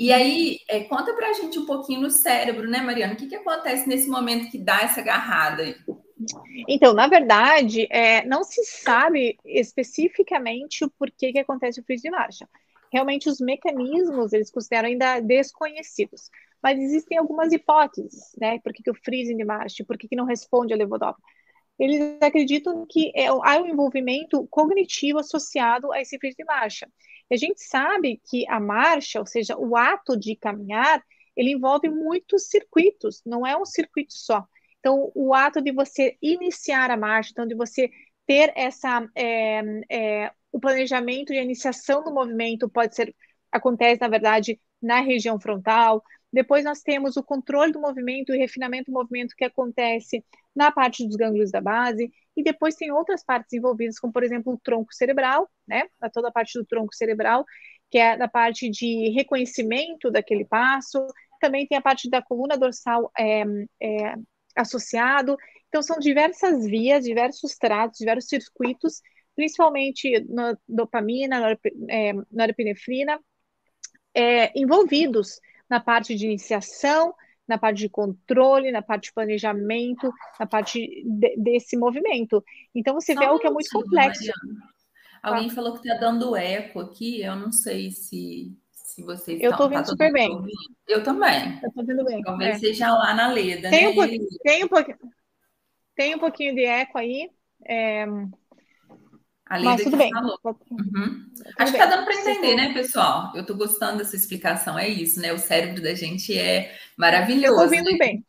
E 0.00 0.14
aí, 0.14 0.60
é, 0.66 0.80
conta 0.84 1.12
pra 1.12 1.34
gente 1.34 1.58
um 1.58 1.66
pouquinho 1.66 2.00
no 2.00 2.10
cérebro, 2.10 2.66
né, 2.66 2.80
Mariana? 2.80 3.12
O 3.12 3.16
que, 3.16 3.26
que 3.26 3.36
acontece 3.36 3.86
nesse 3.86 4.08
momento 4.08 4.50
que 4.50 4.56
dá 4.56 4.80
essa 4.80 5.02
agarrada 5.02 5.62
aí? 5.62 5.76
Então, 6.66 6.94
na 6.94 7.06
verdade, 7.06 7.86
é, 7.90 8.24
não 8.24 8.42
se 8.42 8.64
sabe 8.64 9.38
especificamente 9.44 10.86
o 10.86 10.90
porquê 10.90 11.30
que 11.32 11.38
acontece 11.38 11.80
o 11.80 11.84
freeze 11.84 12.02
de 12.02 12.10
marcha. 12.10 12.48
Realmente, 12.90 13.28
os 13.28 13.40
mecanismos, 13.40 14.32
eles 14.32 14.50
consideram 14.50 14.88
ainda 14.88 15.20
desconhecidos. 15.20 16.30
Mas 16.62 16.78
existem 16.78 17.18
algumas 17.18 17.52
hipóteses, 17.52 18.32
né? 18.40 18.58
Por 18.60 18.72
que, 18.72 18.82
que 18.82 18.90
o 18.90 18.94
freezing 18.94 19.36
de 19.36 19.44
marcha, 19.44 19.84
por 19.84 19.98
que, 19.98 20.08
que 20.08 20.16
não 20.16 20.24
responde 20.24 20.72
ao 20.72 20.78
levodopa? 20.78 21.20
Eles 21.80 22.18
acreditam 22.20 22.86
que 22.86 23.10
é, 23.16 23.28
há 23.28 23.58
um 23.60 23.66
envolvimento 23.66 24.46
cognitivo 24.48 25.18
associado 25.18 25.90
a 25.92 26.00
esse 26.00 26.18
freeze 26.18 26.36
de 26.36 26.44
marcha. 26.44 26.86
E 27.30 27.34
a 27.34 27.38
gente 27.38 27.62
sabe 27.62 28.20
que 28.30 28.46
a 28.48 28.60
marcha, 28.60 29.18
ou 29.18 29.26
seja, 29.26 29.56
o 29.56 29.76
ato 29.76 30.16
de 30.16 30.36
caminhar, 30.36 31.02
ele 31.34 31.52
envolve 31.52 31.88
muitos 31.88 32.48
circuitos, 32.48 33.22
não 33.24 33.46
é 33.46 33.56
um 33.56 33.64
circuito 33.64 34.12
só. 34.12 34.44
Então, 34.78 35.10
o 35.14 35.34
ato 35.34 35.62
de 35.62 35.72
você 35.72 36.16
iniciar 36.20 36.90
a 36.90 36.96
marcha, 36.98 37.30
então 37.32 37.46
de 37.46 37.54
você 37.54 37.90
ter 38.26 38.52
essa 38.54 39.08
é, 39.14 39.62
é, 39.90 40.32
o 40.52 40.60
planejamento 40.60 41.32
e 41.32 41.38
a 41.38 41.42
iniciação 41.42 42.04
do 42.04 42.12
movimento 42.12 42.68
pode 42.68 42.94
ser 42.94 43.14
acontece 43.50 44.00
na 44.00 44.08
verdade 44.08 44.60
na 44.80 45.00
região 45.00 45.40
frontal. 45.40 46.02
Depois 46.32 46.64
nós 46.64 46.80
temos 46.80 47.16
o 47.16 47.22
controle 47.24 47.72
do 47.72 47.80
movimento 47.80 48.32
e 48.32 48.38
refinamento 48.38 48.90
do 48.90 48.94
movimento 48.94 49.34
que 49.36 49.44
acontece 49.44 50.24
na 50.54 50.70
parte 50.70 51.06
dos 51.06 51.16
gânglios 51.16 51.50
da 51.50 51.60
base. 51.60 52.10
E 52.36 52.42
depois 52.42 52.76
tem 52.76 52.92
outras 52.92 53.24
partes 53.24 53.52
envolvidas, 53.52 53.98
como 53.98 54.12
por 54.12 54.22
exemplo 54.22 54.52
o 54.52 54.58
tronco 54.58 54.94
cerebral, 54.94 55.48
né? 55.66 55.82
Toda 56.12 56.28
a 56.28 56.32
parte 56.32 56.58
do 56.58 56.64
tronco 56.64 56.94
cerebral, 56.94 57.44
que 57.90 57.98
é 57.98 58.16
da 58.16 58.28
parte 58.28 58.70
de 58.70 59.10
reconhecimento 59.10 60.10
daquele 60.10 60.44
passo. 60.44 61.04
Também 61.40 61.66
tem 61.66 61.76
a 61.76 61.82
parte 61.82 62.08
da 62.08 62.22
coluna 62.22 62.56
dorsal 62.56 63.10
é, 63.18 63.42
é, 63.82 64.14
associado. 64.56 65.36
Então 65.68 65.82
são 65.82 65.98
diversas 65.98 66.64
vias, 66.64 67.04
diversos 67.04 67.56
tratos, 67.56 67.98
diversos 67.98 68.28
circuitos, 68.28 69.00
principalmente 69.34 70.20
no, 70.28 70.56
dopamina, 70.68 71.40
norep, 71.40 71.60
é, 71.88 72.12
norepinefrina, 72.30 73.18
é, 74.14 74.58
envolvidos 74.58 75.40
na 75.70 75.78
parte 75.80 76.14
de 76.16 76.26
iniciação, 76.26 77.14
na 77.46 77.56
parte 77.56 77.78
de 77.78 77.88
controle, 77.88 78.72
na 78.72 78.82
parte 78.82 79.04
de 79.04 79.12
planejamento, 79.12 80.12
na 80.38 80.46
parte 80.46 81.04
de, 81.06 81.36
desse 81.36 81.76
movimento. 81.76 82.44
Então 82.74 82.94
você 82.94 83.14
Só 83.14 83.20
vê 83.20 83.26
algo 83.26 83.40
que 83.40 83.46
é 83.46 83.50
muito 83.50 83.70
complexo. 83.70 84.20
Mariana. 84.20 84.70
Alguém 85.22 85.48
tá. 85.48 85.54
falou 85.54 85.72
que 85.72 85.86
está 85.86 85.94
dando 86.00 86.34
eco 86.34 86.80
aqui, 86.80 87.22
eu 87.22 87.36
não 87.36 87.52
sei 87.52 87.90
se, 87.90 88.56
se 88.72 89.02
vocês 89.02 89.40
Eu 89.40 89.50
estou 89.50 89.66
ouvindo 89.66 89.80
tá 89.80 89.86
super 89.86 90.12
bem. 90.12 90.30
Ouvindo. 90.30 90.52
Eu 90.88 91.02
também. 91.02 91.60
Eu 91.62 91.68
estou 91.68 91.82
ouvindo 91.82 92.04
bem. 92.04 92.22
Talvez 92.22 92.56
é. 92.56 92.58
seja 92.58 92.92
lá 92.92 93.14
na 93.14 93.30
Leda, 93.30 93.70
tem 93.70 93.84
né? 93.84 93.88
Um 93.90 93.94
pouquinho, 93.94 94.26
tem, 94.42 94.64
um 94.64 94.68
pouquinho, 94.68 94.98
tem 95.94 96.14
um 96.14 96.18
pouquinho 96.18 96.54
de 96.54 96.64
eco 96.64 96.98
aí. 96.98 97.30
É... 97.66 98.06
A 99.50 99.58
Mas 99.58 99.82
tudo 99.82 99.96
bem. 99.96 100.12
Falou. 100.12 100.38
Uhum. 100.44 101.26
Acho 101.58 101.72
bem. 101.72 101.80
que 101.80 101.86
tá 101.86 101.86
dando 101.86 102.04
para 102.04 102.14
entender, 102.14 102.54
né, 102.54 102.72
pessoal? 102.72 103.32
Eu 103.34 103.44
tô 103.44 103.56
gostando 103.56 103.98
dessa 103.98 104.14
explicação, 104.14 104.78
é 104.78 104.88
isso, 104.88 105.20
né? 105.20 105.32
O 105.32 105.38
cérebro 105.38 105.82
da 105.82 105.92
gente 105.92 106.38
é 106.38 106.72
maravilhoso. 106.96 107.56
Tô 107.56 107.62
ouvindo 107.62 107.90
né? 107.90 107.98
bem. 107.98 108.26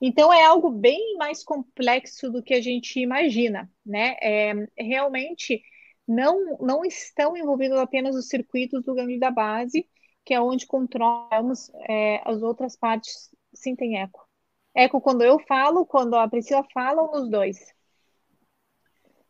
Então 0.00 0.32
é 0.32 0.44
algo 0.44 0.68
bem 0.68 1.16
mais 1.16 1.44
complexo 1.44 2.28
do 2.28 2.42
que 2.42 2.54
a 2.54 2.60
gente 2.60 2.98
imagina, 2.98 3.70
né? 3.86 4.16
É, 4.20 4.52
realmente 4.76 5.62
não, 6.08 6.58
não 6.60 6.84
estão 6.84 7.36
envolvidos 7.36 7.78
apenas 7.78 8.16
os 8.16 8.26
circuitos 8.26 8.82
do 8.82 8.96
ganglio 8.96 9.20
da 9.20 9.30
base, 9.30 9.88
que 10.24 10.34
é 10.34 10.40
onde 10.40 10.66
controlamos 10.66 11.70
é, 11.88 12.20
as 12.24 12.42
outras 12.42 12.76
partes. 12.76 13.30
Sim, 13.52 13.76
tem 13.76 14.00
eco. 14.00 14.28
Eco 14.74 15.00
quando 15.00 15.22
eu 15.22 15.38
falo, 15.38 15.86
quando 15.86 16.16
a 16.16 16.28
Priscila 16.28 16.66
fala, 16.74 17.00
ou 17.00 17.12
nos 17.12 17.30
dois? 17.30 17.73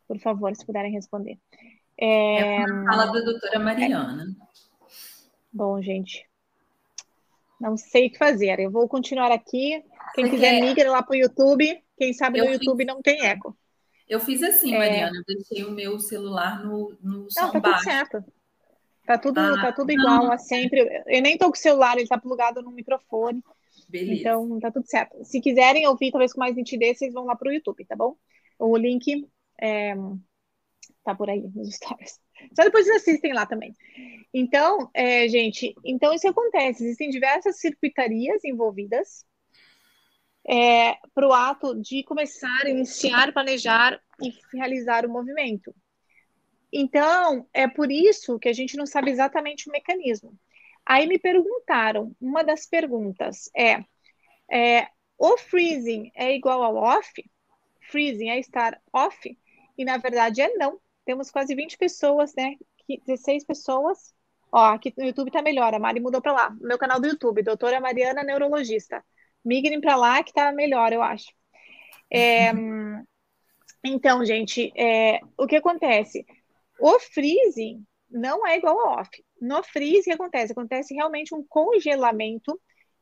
Por 0.07 0.19
favor, 0.19 0.55
se 0.55 0.65
puderem 0.65 0.91
responder. 0.91 1.37
É, 1.97 2.61
é 2.61 2.67
fala 2.67 3.05
da 3.05 3.21
doutora 3.21 3.59
Mariana. 3.59 4.27
Bom, 5.51 5.81
gente, 5.81 6.27
não 7.59 7.77
sei 7.77 8.07
o 8.07 8.11
que 8.11 8.17
fazer. 8.17 8.59
Eu 8.59 8.69
vou 8.69 8.87
continuar 8.87 9.31
aqui. 9.31 9.83
Quem 10.13 10.25
Você 10.25 10.31
quiser, 10.31 10.59
quer... 10.59 10.61
migra 10.61 10.91
lá 10.91 11.01
para 11.01 11.13
o 11.13 11.17
YouTube. 11.17 11.81
Quem 11.97 12.13
sabe 12.13 12.39
eu 12.39 12.45
no 12.45 12.51
YouTube 12.51 12.77
fiz... 12.77 12.87
não 12.87 13.01
tem 13.01 13.25
eco. 13.25 13.57
Eu 14.07 14.19
fiz 14.19 14.43
assim, 14.43 14.75
é... 14.75 14.77
Mariana. 14.77 15.17
Eu 15.17 15.35
deixei 15.35 15.63
o 15.63 15.71
meu 15.71 15.99
celular 15.99 16.63
no, 16.63 16.95
no 17.01 17.27
não, 17.35 17.51
tá 17.51 17.59
baixo. 17.59 17.79
tudo 17.79 17.83
certo. 17.83 18.25
Tá 19.05 19.17
tudo, 19.19 19.39
ah, 19.39 19.61
tá 19.61 19.71
tudo 19.71 19.91
igual 19.91 20.31
a 20.31 20.37
sempre. 20.37 21.03
Eu 21.05 21.21
nem 21.21 21.37
tô 21.37 21.45
com 21.45 21.57
o 21.57 21.59
celular, 21.59 21.95
ele 21.95 22.07
tá 22.07 22.17
plugado 22.17 22.61
no 22.63 22.71
microfone. 22.71 23.43
Beleza. 23.87 24.19
Então, 24.19 24.59
tá 24.59 24.71
tudo 24.71 24.87
certo. 24.87 25.23
Se 25.23 25.39
quiserem 25.39 25.87
ouvir, 25.87 26.11
talvez 26.11 26.33
com 26.33 26.39
mais 26.39 26.55
nitidez, 26.55 26.97
vocês 26.97 27.13
vão 27.13 27.25
lá 27.25 27.35
para 27.35 27.49
o 27.49 27.53
YouTube, 27.53 27.85
tá 27.85 27.95
bom? 27.95 28.15
O 28.57 28.75
link 28.75 29.27
é, 29.61 29.95
tá 31.03 31.15
por 31.15 31.29
aí 31.29 31.41
nos 31.53 31.75
stories. 31.75 32.19
Só 32.53 32.63
depois 32.63 32.85
vocês 32.85 32.97
assistem 32.97 33.33
lá 33.33 33.45
também. 33.45 33.73
Então, 34.33 34.89
é, 34.93 35.27
gente, 35.27 35.73
então 35.83 36.13
isso 36.13 36.27
acontece. 36.27 36.83
Existem 36.83 37.09
diversas 37.09 37.59
circuitarias 37.59 38.43
envolvidas 38.43 39.25
é, 40.47 40.97
para 41.13 41.27
o 41.27 41.33
ato 41.33 41.79
de 41.81 42.03
começar, 42.03 42.67
iniciar, 42.67 43.33
planejar 43.33 43.99
e 44.21 44.33
realizar 44.53 45.05
o 45.05 45.09
movimento. 45.09 45.73
Então, 46.71 47.47
é 47.53 47.67
por 47.67 47.91
isso 47.91 48.37
que 48.37 48.49
a 48.49 48.53
gente 48.53 48.75
não 48.75 48.85
sabe 48.85 49.09
exatamente 49.09 49.69
o 49.69 49.71
mecanismo. 49.71 50.37
Aí 50.85 51.07
me 51.07 51.17
perguntaram, 51.17 52.15
uma 52.19 52.43
das 52.43 52.67
perguntas 52.67 53.49
é, 53.55 53.83
é 54.51 54.87
o 55.17 55.37
freezing 55.37 56.11
é 56.13 56.35
igual 56.35 56.61
ao 56.61 56.75
off? 56.75 57.11
Freezing 57.89 58.29
é 58.29 58.39
estar 58.39 58.79
off? 58.93 59.37
E 59.77 59.85
na 59.85 59.97
verdade 59.97 60.41
é 60.41 60.53
não. 60.55 60.79
Temos 61.05 61.29
quase 61.29 61.55
20 61.55 61.77
pessoas, 61.77 62.33
né? 62.35 62.55
16 63.05 63.45
pessoas. 63.45 64.13
Ó, 64.51 64.65
aqui 64.65 64.93
no 64.97 65.05
YouTube 65.05 65.31
tá 65.31 65.41
melhor, 65.41 65.73
a 65.73 65.79
Mari 65.79 65.99
mudou 65.99 66.21
para 66.21 66.31
lá. 66.31 66.57
Meu 66.61 66.77
canal 66.77 66.99
do 66.99 67.07
YouTube, 67.07 67.43
doutora 67.43 67.79
Mariana 67.79 68.23
Neurologista. 68.23 69.03
Migrem 69.43 69.81
para 69.81 69.95
lá 69.95 70.23
que 70.23 70.33
tá 70.33 70.51
melhor, 70.51 70.93
eu 70.93 71.01
acho. 71.01 71.31
É, 72.11 72.51
então, 73.83 74.23
gente, 74.25 74.71
é, 74.75 75.19
o 75.37 75.45
que 75.45 75.55
acontece? 75.55 76.25
O 76.79 76.99
freezing 76.99 77.85
não 78.09 78.45
é 78.47 78.57
igual 78.57 78.79
ao 78.79 78.99
off. 78.99 79.09
No 79.41 79.61
freeze, 79.63 80.01
o 80.01 80.03
que 80.03 80.11
acontece? 80.11 80.51
Acontece 80.51 80.93
realmente 80.93 81.35
um 81.35 81.43
congelamento 81.47 82.59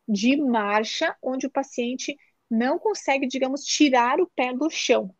de 0.07 0.35
marcha, 0.35 1.15
onde 1.21 1.45
o 1.45 1.51
paciente 1.51 2.17
não 2.49 2.77
consegue, 2.77 3.27
digamos, 3.27 3.63
tirar 3.63 4.19
o 4.19 4.29
pé 4.35 4.53
do 4.53 4.69
chão. 4.69 5.13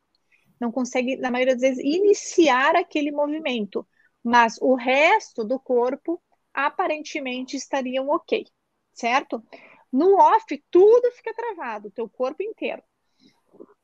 Não 0.63 0.72
consegue, 0.72 1.17
na 1.17 1.29
maioria 1.29 1.55
das 1.55 1.62
vezes, 1.62 1.84
iniciar 1.84 2.74
aquele 2.77 3.12
movimento. 3.12 3.86
Mas 4.24 4.58
o 4.62 4.75
resto 4.75 5.43
do 5.43 5.60
corpo 5.60 6.24
aparentemente 6.53 7.58
estariam 7.58 8.08
ok, 8.08 8.46
certo? 8.93 9.43
No 9.91 10.17
off, 10.17 10.63
tudo 10.72 11.12
fica 11.12 11.34
travado, 11.34 11.91
teu 11.91 12.08
corpo 12.08 12.41
inteiro. 12.41 12.82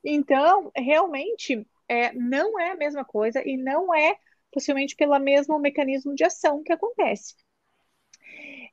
Então, 0.02 0.72
realmente, 0.74 1.68
é, 1.86 2.14
não 2.14 2.58
é 2.58 2.70
a 2.70 2.76
mesma 2.76 3.04
coisa 3.04 3.46
e 3.46 3.58
não 3.58 3.94
é 3.94 4.16
possivelmente 4.50 4.96
pelo 4.96 5.18
mesmo 5.18 5.58
mecanismo 5.58 6.14
de 6.14 6.24
ação 6.24 6.62
que 6.62 6.72
acontece. 6.72 7.34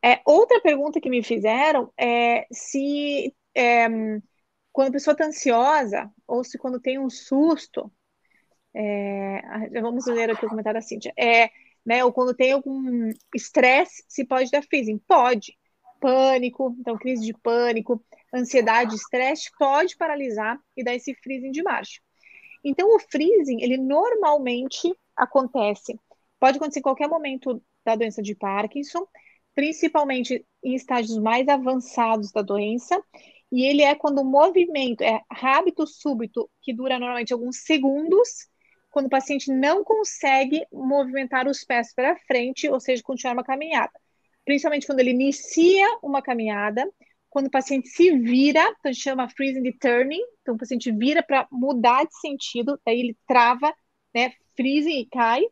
É, 0.01 0.21
outra 0.25 0.61
pergunta 0.61 1.01
que 1.01 1.09
me 1.09 1.21
fizeram 1.21 1.91
é 1.97 2.47
se 2.51 3.35
é, 3.53 3.87
quando 4.71 4.89
a 4.89 4.91
pessoa 4.91 5.13
está 5.13 5.25
ansiosa 5.25 6.09
ou 6.27 6.43
se 6.43 6.57
quando 6.57 6.79
tem 6.79 6.99
um 6.99 7.09
susto, 7.09 7.91
é, 8.79 9.81
vamos 9.81 10.05
ler 10.05 10.29
aqui 10.29 10.45
o 10.45 10.49
comentário 10.49 10.79
da 10.79 10.85
Cíntia, 10.85 11.13
é, 11.17 11.49
né, 11.85 12.03
ou 12.03 12.13
quando 12.13 12.35
tem 12.35 12.51
algum 12.51 13.09
estresse, 13.33 14.03
se 14.07 14.25
pode 14.25 14.51
dar 14.51 14.61
freezing? 14.61 14.99
Pode. 15.07 15.57
Pânico, 15.99 16.75
então 16.79 16.95
crise 16.95 17.25
de 17.25 17.33
pânico, 17.33 18.03
ansiedade, 18.31 18.93
estresse, 18.93 19.49
pode 19.57 19.97
paralisar 19.97 20.59
e 20.75 20.83
dar 20.83 20.93
esse 20.93 21.15
freezing 21.15 21.49
de 21.49 21.63
marcha. 21.63 21.99
Então, 22.63 22.95
o 22.95 22.99
freezing, 22.99 23.61
ele 23.61 23.77
normalmente 23.77 24.93
acontece, 25.15 25.99
pode 26.39 26.57
acontecer 26.57 26.79
em 26.79 26.83
qualquer 26.83 27.07
momento 27.07 27.61
da 27.83 27.95
doença 27.95 28.21
de 28.21 28.35
Parkinson, 28.35 29.07
principalmente 29.55 30.45
em 30.63 30.75
estágios 30.75 31.17
mais 31.17 31.47
avançados 31.47 32.31
da 32.31 32.43
doença, 32.43 33.01
e 33.51 33.65
ele 33.65 33.81
é 33.81 33.95
quando 33.95 34.19
o 34.19 34.25
movimento 34.25 35.01
é 35.01 35.21
hábito 35.29 35.87
súbito, 35.87 36.47
que 36.61 36.73
dura 36.73 36.99
normalmente 36.99 37.33
alguns 37.33 37.63
segundos, 37.63 38.47
quando 38.89 39.07
o 39.07 39.09
paciente 39.09 39.51
não 39.51 39.83
consegue 39.83 40.65
movimentar 40.71 41.47
os 41.47 41.63
pés 41.63 41.93
para 41.93 42.17
frente, 42.19 42.69
ou 42.69 42.79
seja, 42.79 43.03
continuar 43.03 43.33
uma 43.33 43.43
caminhada. 43.43 43.91
Principalmente 44.45 44.87
quando 44.87 44.99
ele 44.99 45.11
inicia 45.11 45.85
uma 46.01 46.21
caminhada, 46.21 46.89
quando 47.29 47.47
o 47.47 47.51
paciente 47.51 47.89
se 47.89 48.17
vira, 48.17 48.61
então 48.61 48.89
a 48.89 48.91
gente 48.91 49.03
chama 49.03 49.29
freezing 49.29 49.61
de 49.61 49.73
turning, 49.73 50.21
então 50.41 50.55
o 50.55 50.57
paciente 50.57 50.91
vira 50.91 51.21
para 51.21 51.47
mudar 51.51 52.05
de 52.05 52.17
sentido, 52.19 52.79
daí 52.85 52.99
ele 52.99 53.17
trava, 53.27 53.73
né, 54.15 54.33
freezing 54.55 54.99
e 55.01 55.05
cai, 55.05 55.43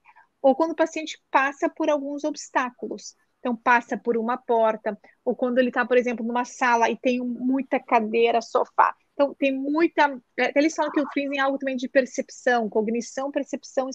ou 0.41 0.55
quando 0.55 0.71
o 0.71 0.75
paciente 0.75 1.19
passa 1.29 1.69
por 1.69 1.89
alguns 1.89 2.23
obstáculos. 2.23 3.15
Então, 3.39 3.55
passa 3.55 3.95
por 3.95 4.17
uma 4.17 4.37
porta, 4.37 4.97
ou 5.23 5.35
quando 5.35 5.59
ele 5.59 5.67
está, 5.69 5.85
por 5.85 5.97
exemplo, 5.97 6.25
numa 6.25 6.45
sala 6.45 6.89
e 6.89 6.97
tem 6.97 7.19
muita 7.19 7.79
cadeira, 7.79 8.41
sofá. 8.41 8.95
Então, 9.15 9.33
tem 9.33 9.51
muita. 9.51 10.21
É, 10.37 10.51
eles 10.59 10.75
falam 10.75 10.91
que 10.91 10.99
o 10.99 11.09
freezing 11.11 11.37
é 11.37 11.41
algo 11.41 11.57
também 11.57 11.77
de 11.77 11.87
percepção, 11.87 12.69
cognição, 12.69 13.31
percepção 13.31 13.89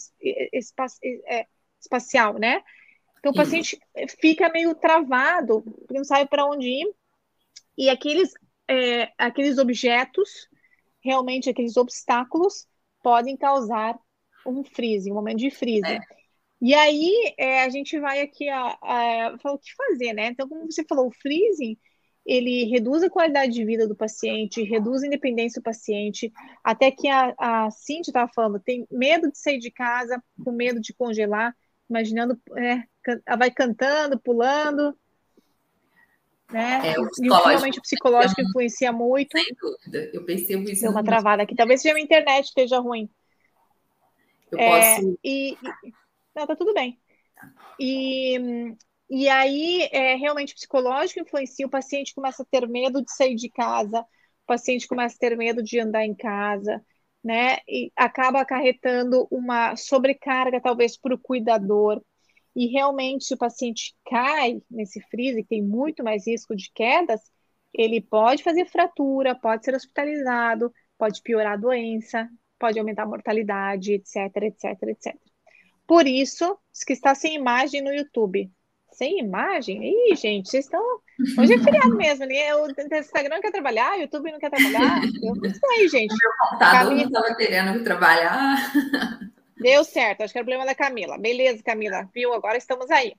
espa 0.52 0.86
é, 1.28 1.46
espacial, 1.78 2.38
né? 2.38 2.62
Então, 3.18 3.32
o 3.32 3.34
paciente 3.34 3.78
fica 4.18 4.48
meio 4.48 4.74
travado, 4.74 5.62
não 5.90 6.02
sabe 6.02 6.28
para 6.28 6.46
onde 6.46 6.68
ir, 6.68 6.94
e 7.76 7.90
aqueles, 7.90 8.32
é, 8.66 9.12
aqueles 9.18 9.58
objetos, 9.58 10.48
realmente 11.04 11.50
aqueles 11.50 11.76
obstáculos, 11.76 12.66
podem 13.02 13.36
causar 13.36 13.98
um 14.46 14.64
freezing, 14.64 15.12
um 15.12 15.16
momento 15.16 15.38
de 15.38 15.50
freezing. 15.50 15.96
É. 15.96 16.00
E 16.62 16.74
aí 16.74 17.34
é, 17.36 17.62
a 17.62 17.68
gente 17.68 17.98
vai 18.00 18.22
aqui 18.22 18.48
a, 18.48 18.78
a, 18.82 19.38
falar 19.38 19.54
o 19.54 19.58
que 19.58 19.74
fazer, 19.74 20.14
né? 20.14 20.28
Então, 20.28 20.48
como 20.48 20.70
você 20.70 20.82
falou, 20.84 21.08
o 21.08 21.12
freezing 21.12 21.76
ele 22.30 22.64
reduz 22.66 23.02
a 23.02 23.10
qualidade 23.10 23.52
de 23.52 23.64
vida 23.64 23.88
do 23.88 23.96
paciente, 23.96 24.62
reduz 24.62 25.02
a 25.02 25.06
independência 25.08 25.60
do 25.60 25.64
paciente, 25.64 26.32
até 26.62 26.88
que 26.88 27.08
a, 27.08 27.34
a 27.36 27.70
Cintia 27.72 28.12
estava 28.12 28.30
falando, 28.32 28.60
tem 28.60 28.86
medo 28.88 29.32
de 29.32 29.36
sair 29.36 29.58
de 29.58 29.68
casa, 29.68 30.22
com 30.44 30.52
medo 30.52 30.80
de 30.80 30.94
congelar, 30.94 31.52
imaginando, 31.88 32.40
é, 32.56 32.84
vai 33.36 33.50
cantando, 33.50 34.16
pulando, 34.20 34.96
né? 36.52 36.94
É, 36.94 37.00
o 37.00 37.08
e 37.20 37.78
o 37.78 37.82
psicológico 37.82 38.40
influencia 38.40 38.92
muito. 38.92 39.36
Sem 39.36 39.52
dúvida, 39.60 40.10
eu 40.12 40.24
percebo 40.24 40.70
isso. 40.70 40.82
Deu 40.82 40.92
uma 40.92 41.02
travada 41.02 41.42
aqui, 41.42 41.56
talvez 41.56 41.82
seja 41.82 41.96
a 41.96 42.00
internet 42.00 42.44
esteja 42.44 42.78
ruim. 42.78 43.10
Eu 44.52 44.58
é, 44.60 44.94
posso... 44.94 45.18
E, 45.24 45.52
e, 45.52 45.92
não, 46.36 46.46
tá 46.46 46.54
tudo 46.54 46.72
bem. 46.72 46.96
E, 47.78 48.72
e 49.10 49.28
aí, 49.28 49.88
é, 49.92 50.14
realmente, 50.14 50.54
psicológico 50.54 51.20
influencia, 51.20 51.66
o 51.66 51.70
paciente 51.70 52.14
começa 52.14 52.42
a 52.42 52.46
ter 52.46 52.68
medo 52.68 53.02
de 53.04 53.12
sair 53.12 53.34
de 53.34 53.50
casa, 53.50 54.00
o 54.02 54.46
paciente 54.46 54.86
começa 54.86 55.16
a 55.16 55.18
ter 55.18 55.36
medo 55.36 55.62
de 55.62 55.80
andar 55.80 56.04
em 56.04 56.14
casa, 56.14 56.80
né? 57.22 57.58
E 57.68 57.92
acaba 57.96 58.40
acarretando 58.40 59.26
uma 59.30 59.74
sobrecarga, 59.76 60.60
talvez, 60.60 60.96
para 60.96 61.14
o 61.14 61.18
cuidador. 61.18 62.00
E 62.54 62.66
realmente, 62.68 63.24
se 63.24 63.34
o 63.34 63.38
paciente 63.38 63.94
cai 64.06 64.62
nesse 64.70 65.00
freeze, 65.02 65.42
que 65.42 65.48
tem 65.48 65.62
muito 65.62 66.04
mais 66.04 66.26
risco 66.26 66.54
de 66.54 66.70
quedas, 66.72 67.20
ele 67.74 68.00
pode 68.00 68.42
fazer 68.42 68.66
fratura, 68.66 69.34
pode 69.34 69.64
ser 69.64 69.74
hospitalizado, 69.74 70.72
pode 70.98 71.22
piorar 71.22 71.54
a 71.54 71.56
doença, 71.56 72.28
pode 72.58 72.78
aumentar 72.78 73.04
a 73.04 73.06
mortalidade, 73.06 73.94
etc, 73.94 74.16
etc, 74.42 74.82
etc. 74.88 75.16
Por 75.86 76.06
isso, 76.06 76.56
que 76.86 76.92
está 76.92 77.14
sem 77.14 77.34
imagem 77.34 77.82
no 77.82 77.92
YouTube. 77.92 78.50
Sem 79.00 79.18
imagem? 79.18 79.82
Ih, 79.82 80.14
gente, 80.14 80.50
vocês 80.50 80.66
estão. 80.66 80.82
Hoje 81.38 81.54
é 81.54 81.58
feriado 81.64 81.96
mesmo, 81.96 82.26
né? 82.26 82.54
O 82.54 82.68
Instagram 82.68 83.36
não 83.36 83.40
quer 83.40 83.50
trabalhar, 83.50 83.96
o 83.96 84.02
YouTube 84.02 84.30
não 84.30 84.38
quer 84.38 84.50
trabalhar. 84.50 85.00
Eu 85.22 85.34
não 85.36 85.50
sei, 85.54 85.88
gente. 85.88 86.12
O 86.12 86.18
meu 86.18 86.32
computador 86.38 86.88
Camila... 86.88 86.96
não 86.96 87.06
estava 87.06 87.34
querendo 87.34 87.82
trabalhar. 87.84 88.72
Deu 89.56 89.84
certo, 89.84 90.22
acho 90.22 90.32
que 90.32 90.38
era 90.38 90.44
o 90.44 90.46
problema 90.46 90.66
da 90.66 90.74
Camila. 90.74 91.16
Beleza, 91.16 91.62
Camila, 91.62 92.06
viu? 92.14 92.34
Agora 92.34 92.58
estamos 92.58 92.90
aí. 92.90 93.14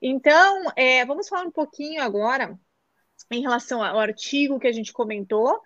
Então, 0.00 0.62
é, 0.76 1.06
vamos 1.06 1.26
falar 1.26 1.46
um 1.46 1.50
pouquinho 1.50 2.02
agora 2.02 2.58
em 3.32 3.40
relação 3.40 3.82
ao 3.82 3.98
artigo 3.98 4.60
que 4.60 4.66
a 4.66 4.72
gente 4.72 4.92
comentou. 4.92 5.58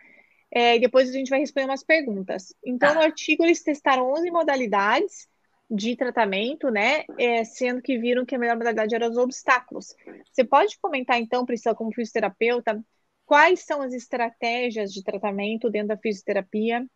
É, 0.54 0.76
e 0.76 0.80
depois 0.80 1.10
a 1.10 1.12
gente 1.12 1.30
vai 1.30 1.40
responder 1.40 1.66
umas 1.66 1.82
perguntas. 1.82 2.54
Então, 2.64 2.90
tá. 2.90 2.94
no 2.94 3.00
artigo, 3.00 3.44
eles 3.44 3.62
testaram 3.62 4.12
11 4.12 4.30
modalidades 4.30 5.27
de 5.70 5.96
tratamento, 5.96 6.70
né? 6.70 7.04
É, 7.18 7.44
sendo 7.44 7.82
que 7.82 7.98
viram 7.98 8.24
que 8.24 8.34
a 8.34 8.38
melhor 8.38 8.56
modalidade 8.56 8.94
era 8.94 9.08
os 9.08 9.16
obstáculos. 9.16 9.94
Você 10.32 10.44
pode 10.44 10.78
comentar, 10.80 11.20
então, 11.20 11.44
Priscila, 11.44 11.74
como 11.74 11.92
fisioterapeuta, 11.92 12.82
quais 13.26 13.60
são 13.60 13.82
as 13.82 13.92
estratégias 13.92 14.92
de 14.92 15.02
tratamento 15.02 15.70
dentro 15.70 15.88
da 15.88 15.98
fisioterapia? 15.98 16.86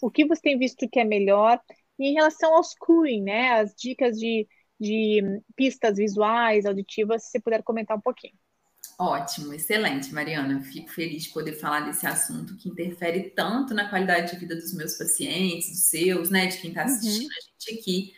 O 0.00 0.10
que 0.10 0.26
você 0.26 0.42
tem 0.42 0.58
visto 0.58 0.88
que 0.88 0.98
é 0.98 1.04
melhor? 1.04 1.60
E 1.98 2.08
em 2.08 2.14
relação 2.14 2.54
aos 2.54 2.74
curing, 2.74 3.22
né? 3.22 3.52
As 3.52 3.74
dicas 3.74 4.18
de, 4.18 4.46
de 4.78 5.22
pistas 5.54 5.96
visuais, 5.96 6.66
auditivas, 6.66 7.24
se 7.24 7.30
você 7.30 7.40
puder 7.40 7.62
comentar 7.62 7.96
um 7.96 8.00
pouquinho. 8.00 8.34
Ótimo, 8.98 9.52
excelente, 9.52 10.12
Mariana. 10.12 10.60
Fico 10.62 10.88
feliz 10.88 11.24
de 11.24 11.28
poder 11.30 11.52
falar 11.52 11.80
desse 11.80 12.06
assunto 12.06 12.56
que 12.56 12.68
interfere 12.68 13.30
tanto 13.30 13.74
na 13.74 13.88
qualidade 13.88 14.32
de 14.32 14.38
vida 14.38 14.54
dos 14.54 14.72
meus 14.74 14.94
pacientes, 14.94 15.68
dos 15.70 15.84
seus, 15.84 16.30
né, 16.30 16.46
de 16.46 16.58
quem 16.58 16.70
está 16.70 16.84
assistindo 16.84 17.24
uhum. 17.24 17.45
Gente 17.58 17.80
aqui, 17.80 18.12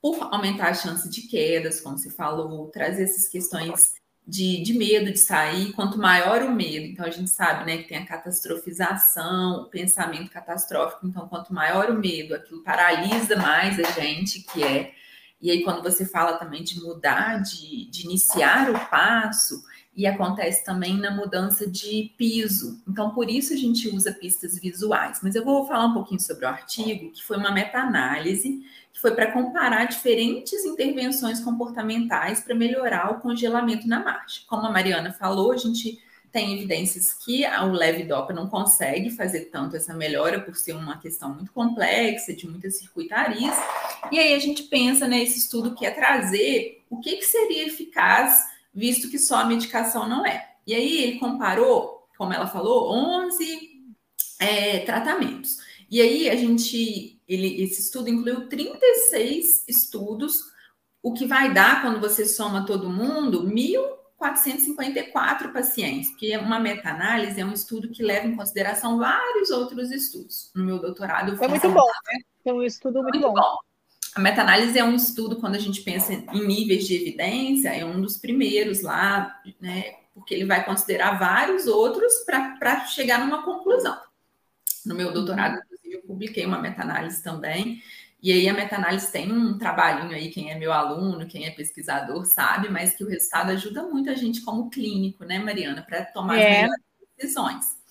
por 0.00 0.22
aumentar 0.32 0.68
a 0.68 0.74
chance 0.74 1.08
de 1.08 1.22
quedas, 1.22 1.80
como 1.80 1.98
você 1.98 2.10
falou, 2.10 2.68
trazer 2.68 3.04
essas 3.04 3.26
questões 3.26 3.94
de, 4.26 4.62
de 4.62 4.74
medo 4.74 5.12
de 5.12 5.18
sair. 5.18 5.72
Quanto 5.72 5.98
maior 5.98 6.42
o 6.42 6.52
medo, 6.52 6.86
então 6.86 7.04
a 7.04 7.10
gente 7.10 7.30
sabe, 7.30 7.64
né, 7.64 7.78
que 7.78 7.88
tem 7.88 7.98
a 7.98 8.06
catastrofização, 8.06 9.62
o 9.62 9.70
pensamento 9.70 10.30
catastrófico. 10.30 11.06
Então, 11.06 11.28
quanto 11.28 11.52
maior 11.52 11.90
o 11.90 11.98
medo, 11.98 12.34
aquilo 12.34 12.62
paralisa 12.62 13.36
mais 13.36 13.78
a 13.78 13.90
gente, 13.92 14.40
que 14.40 14.62
é. 14.62 14.92
E 15.40 15.50
aí, 15.50 15.62
quando 15.62 15.82
você 15.82 16.06
fala 16.06 16.38
também 16.38 16.62
de 16.62 16.80
mudar, 16.80 17.42
de, 17.42 17.90
de 17.90 18.04
iniciar 18.04 18.70
o 18.70 18.88
passo 18.88 19.62
e 19.96 20.06
acontece 20.06 20.64
também 20.64 20.98
na 20.98 21.10
mudança 21.10 21.66
de 21.66 22.12
piso. 22.18 22.82
Então, 22.88 23.10
por 23.10 23.30
isso 23.30 23.52
a 23.52 23.56
gente 23.56 23.88
usa 23.88 24.12
pistas 24.12 24.58
visuais. 24.58 25.20
Mas 25.22 25.34
eu 25.34 25.44
vou 25.44 25.66
falar 25.66 25.86
um 25.86 25.94
pouquinho 25.94 26.20
sobre 26.20 26.44
o 26.44 26.48
artigo, 26.48 27.10
que 27.12 27.22
foi 27.22 27.36
uma 27.36 27.52
meta-análise, 27.52 28.62
que 28.92 29.00
foi 29.00 29.12
para 29.12 29.30
comparar 29.32 29.84
diferentes 29.84 30.64
intervenções 30.64 31.40
comportamentais 31.40 32.40
para 32.40 32.54
melhorar 32.54 33.12
o 33.12 33.20
congelamento 33.20 33.86
na 33.86 34.02
marcha. 34.02 34.42
Como 34.48 34.66
a 34.66 34.70
Mariana 34.70 35.12
falou, 35.12 35.52
a 35.52 35.56
gente 35.56 36.00
tem 36.34 36.52
evidências 36.52 37.12
que 37.12 37.46
o 37.46 37.70
leve 37.70 38.02
dopa 38.02 38.32
não 38.32 38.48
consegue 38.48 39.08
fazer 39.08 39.42
tanto 39.52 39.76
essa 39.76 39.94
melhora 39.94 40.40
por 40.40 40.56
ser 40.56 40.72
uma 40.72 40.98
questão 40.98 41.32
muito 41.32 41.52
complexa, 41.52 42.34
de 42.34 42.48
muitas 42.48 42.76
circuitarias. 42.76 43.54
E 44.10 44.18
aí 44.18 44.34
a 44.34 44.38
gente 44.40 44.64
pensa 44.64 45.06
nesse 45.06 45.38
estudo 45.38 45.76
que 45.76 45.86
é 45.86 45.92
trazer 45.92 46.82
o 46.90 46.98
que, 46.98 47.18
que 47.18 47.24
seria 47.24 47.68
eficaz 47.68 48.52
visto 48.74 49.10
que 49.10 49.18
só 49.18 49.36
a 49.36 49.44
medicação 49.44 50.08
não 50.08 50.26
é. 50.26 50.54
E 50.66 50.74
aí 50.74 51.02
ele 51.02 51.18
comparou, 51.18 52.08
como 52.18 52.32
ela 52.32 52.46
falou, 52.46 52.90
11 52.90 53.84
é, 54.40 54.80
tratamentos. 54.80 55.58
E 55.90 56.00
aí 56.00 56.28
a 56.28 56.34
gente, 56.34 57.20
ele, 57.28 57.62
esse 57.62 57.82
estudo 57.82 58.08
incluiu 58.08 58.48
36 58.48 59.68
estudos, 59.68 60.52
o 61.02 61.12
que 61.12 61.26
vai 61.26 61.52
dar, 61.52 61.82
quando 61.82 62.00
você 62.00 62.24
soma 62.24 62.64
todo 62.64 62.88
mundo, 62.90 63.46
1.454 63.46 65.52
pacientes, 65.52 66.08
porque 66.10 66.34
uma 66.38 66.58
meta-análise 66.58 67.38
é 67.40 67.44
um 67.44 67.52
estudo 67.52 67.90
que 67.90 68.02
leva 68.02 68.26
em 68.26 68.34
consideração 68.34 68.98
vários 68.98 69.50
outros 69.50 69.90
estudos. 69.90 70.50
No 70.54 70.64
meu 70.64 70.78
doutorado... 70.78 71.36
Foi 71.36 71.48
muito 71.48 71.68
bom, 71.68 71.90
né? 72.06 72.20
Foi 72.42 72.54
um 72.54 72.62
estudo 72.62 73.02
muito, 73.02 73.20
muito 73.20 73.28
bom. 73.28 73.34
bom. 73.34 73.58
A 74.14 74.20
meta-análise 74.20 74.78
é 74.78 74.84
um 74.84 74.94
estudo, 74.94 75.36
quando 75.36 75.56
a 75.56 75.58
gente 75.58 75.82
pensa 75.82 76.12
em 76.12 76.46
níveis 76.46 76.86
de 76.86 76.94
evidência, 76.94 77.70
é 77.70 77.84
um 77.84 78.00
dos 78.00 78.16
primeiros 78.16 78.80
lá, 78.80 79.40
né? 79.60 79.96
Porque 80.14 80.32
ele 80.32 80.44
vai 80.44 80.64
considerar 80.64 81.18
vários 81.18 81.66
outros 81.66 82.12
para 82.24 82.86
chegar 82.86 83.18
numa 83.18 83.42
conclusão. 83.42 83.98
No 84.86 84.94
meu 84.94 85.12
doutorado, 85.12 85.58
inclusive, 85.58 85.96
eu 85.96 86.02
publiquei 86.02 86.46
uma 86.46 86.60
meta-análise 86.60 87.22
também. 87.22 87.82
E 88.22 88.32
aí 88.32 88.48
a 88.48 88.54
meta-análise 88.54 89.12
tem 89.12 89.30
um 89.30 89.58
trabalhinho 89.58 90.14
aí, 90.14 90.30
quem 90.30 90.50
é 90.50 90.58
meu 90.58 90.72
aluno, 90.72 91.26
quem 91.26 91.44
é 91.44 91.50
pesquisador 91.50 92.24
sabe, 92.24 92.70
mas 92.70 92.96
que 92.96 93.04
o 93.04 93.08
resultado 93.08 93.50
ajuda 93.50 93.82
muito 93.82 94.08
a 94.08 94.14
gente 94.14 94.40
como 94.42 94.70
clínico, 94.70 95.24
né, 95.24 95.38
Mariana, 95.38 95.82
para 95.82 96.04
tomar 96.06 96.38
é. 96.38 96.46
as 96.46 96.62
melhores 96.62 96.84
decisões. 97.18 97.83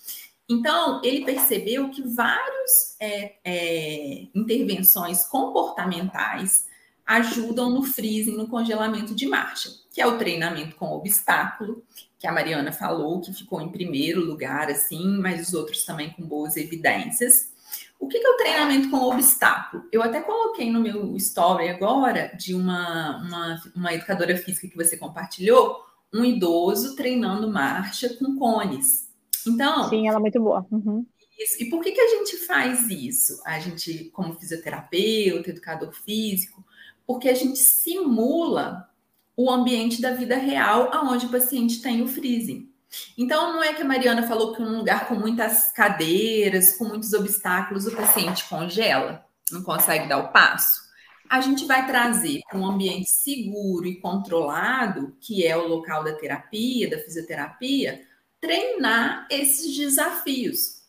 Então, 0.50 1.02
ele 1.04 1.26
percebeu 1.26 1.90
que 1.90 2.02
várias 2.02 2.96
é, 3.00 3.36
é, 3.44 4.28
intervenções 4.36 5.26
comportamentais 5.26 6.66
ajudam 7.06 7.70
no 7.70 7.84
freezing, 7.84 8.36
no 8.36 8.48
congelamento 8.48 9.14
de 9.14 9.26
marcha, 9.28 9.70
que 9.92 10.02
é 10.02 10.08
o 10.08 10.18
treinamento 10.18 10.76
com 10.76 10.94
obstáculo, 10.94 11.84
que 12.18 12.28
a 12.28 12.32
Mariana 12.32 12.72
falou, 12.72 13.20
que 13.20 13.34
ficou 13.34 13.62
em 13.62 13.70
primeiro 13.70 14.22
lugar, 14.24 14.70
assim, 14.70 15.18
mas 15.18 15.48
os 15.48 15.54
outros 15.54 15.84
também 15.84 16.12
com 16.12 16.24
boas 16.24 16.56
evidências. 16.56 17.52
O 18.00 18.08
que 18.08 18.18
é 18.18 18.30
o 18.30 18.38
treinamento 18.38 18.90
com 18.90 18.98
obstáculo? 18.98 19.84
Eu 19.92 20.02
até 20.02 20.22
coloquei 20.22 20.72
no 20.72 20.80
meu 20.80 21.16
story 21.18 21.70
agora 21.70 22.34
de 22.38 22.54
uma, 22.54 23.18
uma, 23.18 23.62
uma 23.76 23.94
educadora 23.94 24.38
física 24.38 24.68
que 24.68 24.76
você 24.76 24.98
compartilhou, 24.98 25.82
um 26.14 26.24
idoso 26.24 26.96
treinando 26.96 27.52
marcha 27.52 28.10
com 28.16 28.38
cones. 28.38 29.10
Então. 29.48 29.90
Sim, 29.90 30.08
ela 30.08 30.18
é 30.18 30.22
muito 30.22 30.40
boa. 30.40 30.66
Uhum. 30.72 31.06
Isso. 31.40 31.62
E 31.62 31.70
por 31.70 31.84
que, 31.84 31.92
que 31.92 32.02
a 32.02 32.10
gente 32.10 32.38
faz 32.46 32.90
isso? 32.90 33.42
A 33.46 33.60
gente, 33.60 34.06
como 34.14 34.36
fisioterapeuta, 34.36 35.50
educador 35.50 35.92
físico, 35.94 36.64
porque 37.06 37.28
a 37.28 37.34
gente 37.34 37.58
simula 37.58 38.90
o 39.36 39.50
ambiente 39.50 40.02
da 40.02 40.12
vida 40.12 40.38
real 40.38 40.90
aonde 40.94 41.26
o 41.26 41.32
paciente 41.32 41.82
tem 41.82 42.02
o 42.02 42.08
freezing. 42.08 42.70
Então, 43.18 43.54
não 43.54 43.64
é 43.64 43.74
que 43.74 43.82
a 43.82 43.86
Mariana 43.86 44.28
falou 44.28 44.54
que 44.54 44.62
um 44.62 44.78
lugar 44.78 45.08
com 45.08 45.16
muitas 45.16 45.72
cadeiras, 45.72 46.78
com 46.78 46.86
muitos 46.86 47.12
obstáculos, 47.14 47.88
o 47.88 47.96
paciente 47.96 48.48
congela, 48.48 49.26
não 49.52 49.64
consegue 49.64 50.08
dar 50.08 50.20
o 50.20 50.32
passo. 50.32 50.84
A 51.28 51.42
gente 51.42 51.66
vai 51.66 51.88
trazer 51.88 52.42
para 52.48 52.60
um 52.60 52.66
ambiente 52.66 53.10
seguro 53.10 53.88
e 53.88 54.00
controlado, 54.00 55.18
que 55.20 55.46
é 55.46 55.58
o 55.58 55.68
local 55.68 56.04
da 56.04 56.14
terapia, 56.14 56.88
da 56.88 57.00
fisioterapia, 57.00 58.02
treinar 58.44 59.26
esses 59.30 59.74
desafios. 59.74 60.82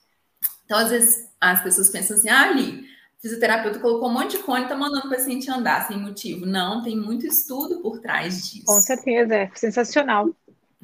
Então, 0.65 0.77
às 0.77 0.91
vezes, 0.91 1.29
as 1.41 1.63
pessoas 1.63 1.89
pensam 1.89 2.17
assim, 2.17 2.29
ah, 2.29 2.51
ali, 2.51 2.85
fisioterapeuta 3.23 3.79
colocou 3.79 4.09
um 4.09 4.13
monte 4.13 4.33
de 4.33 4.43
cone, 4.43 4.67
tá 4.67 4.75
mandando 4.75 5.07
o 5.07 5.11
paciente 5.11 5.49
andar 5.49 5.87
sem 5.87 5.97
motivo. 5.97 6.45
Não, 6.45 6.83
tem 6.83 6.97
muito 6.97 7.25
estudo 7.27 7.81
por 7.81 8.01
trás 8.01 8.51
disso. 8.51 8.67
Com 8.67 8.81
certeza, 8.81 9.37
é 9.37 9.51
sensacional. 9.55 10.31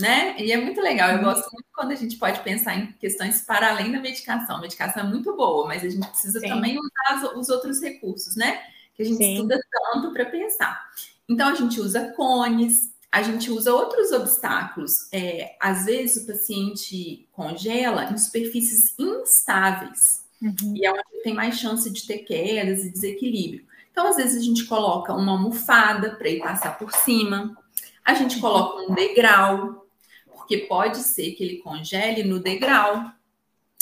Né? 0.00 0.36
E 0.38 0.52
é 0.52 0.56
muito 0.56 0.80
legal. 0.80 1.10
Eu 1.10 1.18
uhum. 1.18 1.24
gosto 1.24 1.50
muito 1.52 1.66
quando 1.74 1.90
a 1.90 1.96
gente 1.96 2.16
pode 2.16 2.40
pensar 2.40 2.76
em 2.76 2.92
questões 2.92 3.42
para 3.42 3.70
além 3.70 3.90
da 3.90 3.98
medicação. 3.98 4.56
A 4.56 4.60
medicação 4.60 5.02
é 5.02 5.06
muito 5.06 5.34
boa, 5.34 5.66
mas 5.66 5.82
a 5.82 5.88
gente 5.88 6.06
precisa 6.08 6.38
Sim. 6.38 6.48
também 6.48 6.78
usar 6.78 7.36
os 7.36 7.48
outros 7.48 7.82
recursos, 7.82 8.36
né? 8.36 8.62
Que 8.94 9.02
a 9.02 9.04
gente 9.04 9.18
Sim. 9.18 9.34
estuda 9.34 9.60
tanto 9.70 10.12
para 10.12 10.24
pensar. 10.24 10.88
Então, 11.28 11.48
a 11.48 11.54
gente 11.54 11.80
usa 11.80 12.12
cones, 12.12 12.90
a 13.10 13.22
gente 13.22 13.50
usa 13.50 13.74
outros 13.74 14.12
obstáculos. 14.12 15.08
É, 15.12 15.56
às 15.60 15.86
vezes 15.86 16.22
o 16.22 16.26
paciente 16.26 17.28
congela 17.32 18.04
em 18.12 18.16
superfícies 18.16 18.94
instáveis 18.98 20.24
uhum. 20.40 20.74
e 20.76 20.86
é 20.86 20.92
onde 20.92 21.22
tem 21.22 21.34
mais 21.34 21.58
chance 21.58 21.90
de 21.90 22.06
ter 22.06 22.18
quedas 22.18 22.84
e 22.84 22.90
desequilíbrio. 22.90 23.66
Então, 23.90 24.06
às 24.06 24.16
vezes 24.16 24.40
a 24.40 24.44
gente 24.44 24.64
coloca 24.64 25.12
uma 25.12 25.32
almofada 25.32 26.14
para 26.14 26.28
ele 26.28 26.40
passar 26.40 26.78
por 26.78 26.92
cima. 26.92 27.56
A 28.04 28.14
gente 28.14 28.38
coloca 28.38 28.90
um 28.90 28.94
degrau, 28.94 29.86
porque 30.32 30.58
pode 30.58 30.98
ser 30.98 31.32
que 31.32 31.42
ele 31.42 31.56
congele 31.58 32.22
no 32.22 32.38
degrau. 32.38 33.10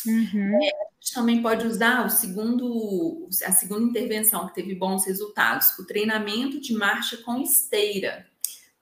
Uhum. 0.06 0.58
É, 0.62 0.68
a 0.68 0.86
gente 0.98 1.14
também 1.14 1.42
pode 1.42 1.66
usar 1.66 2.06
o 2.06 2.10
segundo, 2.10 3.28
a 3.44 3.52
segunda 3.52 3.84
intervenção 3.84 4.48
que 4.48 4.54
teve 4.54 4.74
bons 4.74 5.04
resultados, 5.04 5.78
o 5.78 5.86
treinamento 5.86 6.58
de 6.58 6.72
marcha 6.72 7.18
com 7.18 7.40
esteira. 7.40 8.26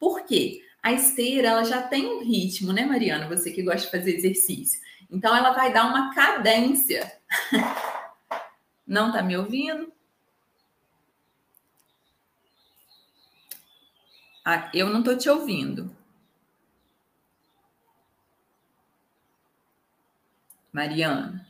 Por 0.07 0.25
quê? 0.25 0.62
A 0.81 0.92
esteira 0.92 1.49
ela 1.49 1.64
já 1.64 1.83
tem 1.83 2.07
um 2.07 2.23
ritmo, 2.23 2.73
né, 2.73 2.87
Mariana? 2.87 3.27
Você 3.27 3.51
que 3.51 3.61
gosta 3.61 3.87
de 3.87 3.90
fazer 3.90 4.14
exercício. 4.14 4.81
Então 5.11 5.35
ela 5.37 5.51
vai 5.51 5.73
dar 5.73 5.88
uma 5.88 6.14
cadência. 6.14 7.12
Não 8.87 9.11
tá 9.11 9.21
me 9.21 9.37
ouvindo? 9.37 9.92
Ah, 14.45 14.71
eu 14.73 14.88
não 14.88 15.03
tô 15.03 15.16
te 15.16 15.29
ouvindo. 15.29 15.90
Mariana. 20.73 21.46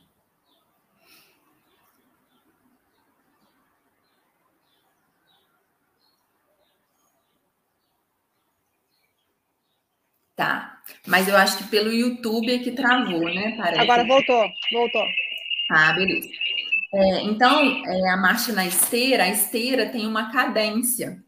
Mas 11.06 11.28
eu 11.28 11.36
acho 11.36 11.58
que 11.58 11.64
pelo 11.64 11.92
YouTube 11.92 12.52
é 12.52 12.58
que 12.58 12.72
travou, 12.72 13.24
né? 13.24 13.56
Parece. 13.56 13.80
Agora 13.80 14.04
voltou, 14.04 14.48
voltou. 14.72 15.04
Ah, 15.70 15.92
beleza. 15.92 16.28
É, 16.94 17.22
então, 17.22 17.84
é, 17.86 18.10
a 18.10 18.16
marcha 18.16 18.52
na 18.52 18.66
esteira, 18.66 19.24
a 19.24 19.28
esteira 19.28 19.88
tem 19.88 20.06
uma 20.06 20.30
cadência. 20.30 21.22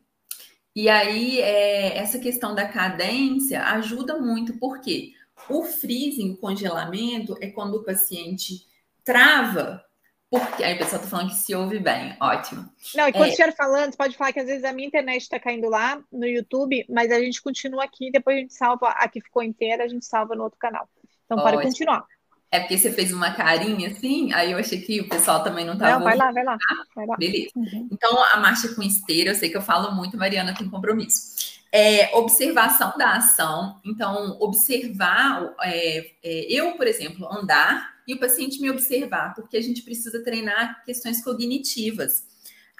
E 0.74 0.88
aí, 0.88 1.40
é, 1.40 1.98
essa 1.98 2.18
questão 2.18 2.54
da 2.54 2.68
cadência 2.68 3.64
ajuda 3.64 4.18
muito, 4.18 4.58
porque 4.58 5.12
o 5.48 5.64
freezing, 5.64 6.32
o 6.32 6.36
congelamento, 6.36 7.36
é 7.40 7.48
quando 7.48 7.76
o 7.76 7.84
paciente 7.84 8.66
trava 9.04 9.82
porque 10.30 10.62
aí 10.62 10.74
o 10.74 10.78
pessoal 10.78 11.00
tá 11.00 11.08
falando 11.08 11.30
que 11.30 11.36
se 11.36 11.54
ouve 11.54 11.78
bem, 11.78 12.16
ótimo. 12.20 12.68
Não, 12.94 13.08
e 13.08 13.12
quando 13.12 13.26
é... 13.26 13.28
estiver 13.30 13.54
falando, 13.56 13.92
você 13.92 13.96
pode 13.96 14.16
falar 14.16 14.32
que 14.32 14.40
às 14.40 14.46
vezes 14.46 14.64
a 14.64 14.72
minha 14.72 14.86
internet 14.86 15.22
está 15.22 15.38
caindo 15.38 15.68
lá 15.68 16.00
no 16.12 16.26
YouTube, 16.26 16.84
mas 16.88 17.10
a 17.10 17.18
gente 17.18 17.40
continua 17.40 17.84
aqui, 17.84 18.10
depois 18.10 18.36
a 18.36 18.40
gente 18.40 18.54
salva, 18.54 18.90
a 18.90 19.08
que 19.08 19.20
ficou 19.20 19.42
inteira, 19.42 19.84
a 19.84 19.88
gente 19.88 20.04
salva 20.04 20.34
no 20.34 20.44
outro 20.44 20.58
canal. 20.58 20.88
Então 21.24 21.38
pode 21.38 21.62
continuar. 21.62 22.04
É 22.50 22.60
porque 22.60 22.78
você 22.78 22.90
fez 22.90 23.12
uma 23.12 23.32
carinha 23.32 23.88
assim, 23.88 24.32
aí 24.32 24.52
eu 24.52 24.58
achei 24.58 24.80
que 24.80 25.00
o 25.00 25.08
pessoal 25.08 25.42
também 25.42 25.66
não 25.66 25.74
estava. 25.74 25.98
Não, 25.98 26.04
vai 26.04 26.16
lá, 26.16 26.32
vai 26.32 26.44
lá, 26.44 26.56
vai 26.96 27.06
lá. 27.06 27.16
Beleza. 27.16 27.50
Uhum. 27.54 27.88
Então, 27.92 28.24
a 28.32 28.38
marcha 28.38 28.74
com 28.74 28.82
esteira, 28.82 29.30
eu 29.30 29.34
sei 29.34 29.50
que 29.50 29.56
eu 29.56 29.62
falo 29.62 29.94
muito, 29.94 30.16
Mariana 30.16 30.54
tem 30.54 30.68
compromisso. 30.68 31.58
É, 31.70 32.16
observação 32.16 32.96
da 32.96 33.16
ação. 33.16 33.78
Então, 33.84 34.38
observar, 34.40 35.54
é, 35.62 36.10
é, 36.22 36.46
eu, 36.48 36.72
por 36.72 36.86
exemplo, 36.86 37.30
andar 37.30 37.97
e 38.08 38.14
o 38.14 38.18
paciente 38.18 38.58
me 38.58 38.70
observar, 38.70 39.34
porque 39.34 39.58
a 39.58 39.60
gente 39.60 39.82
precisa 39.82 40.24
treinar 40.24 40.82
questões 40.82 41.22
cognitivas. 41.22 42.24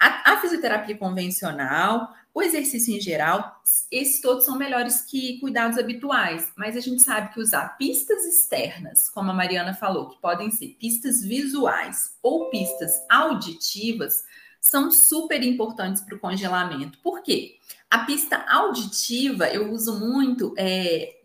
A, 0.01 0.33
a 0.33 0.41
fisioterapia 0.41 0.97
convencional, 0.97 2.11
o 2.33 2.41
exercício 2.41 2.95
em 2.95 2.99
geral, 2.99 3.61
esses 3.91 4.21
todos 4.21 4.43
são 4.43 4.57
melhores 4.57 5.01
que 5.01 5.39
cuidados 5.39 5.77
habituais, 5.77 6.51
mas 6.57 6.75
a 6.75 6.79
gente 6.79 7.03
sabe 7.03 7.31
que 7.31 7.39
usar 7.39 7.77
pistas 7.77 8.25
externas, 8.25 9.07
como 9.07 9.29
a 9.29 9.33
Mariana 9.33 9.75
falou, 9.75 10.09
que 10.09 10.19
podem 10.19 10.49
ser 10.49 10.69
pistas 10.79 11.21
visuais 11.21 12.17
ou 12.23 12.49
pistas 12.49 12.91
auditivas, 13.07 14.23
são 14.59 14.91
super 14.91 15.43
importantes 15.43 16.01
para 16.01 16.15
o 16.15 16.19
congelamento. 16.19 16.97
Por 17.03 17.21
quê? 17.21 17.57
A 17.89 17.99
pista 17.99 18.45
auditiva 18.47 19.47
eu 19.47 19.71
uso 19.71 19.99
muito 19.99 20.53
é, 20.57 21.18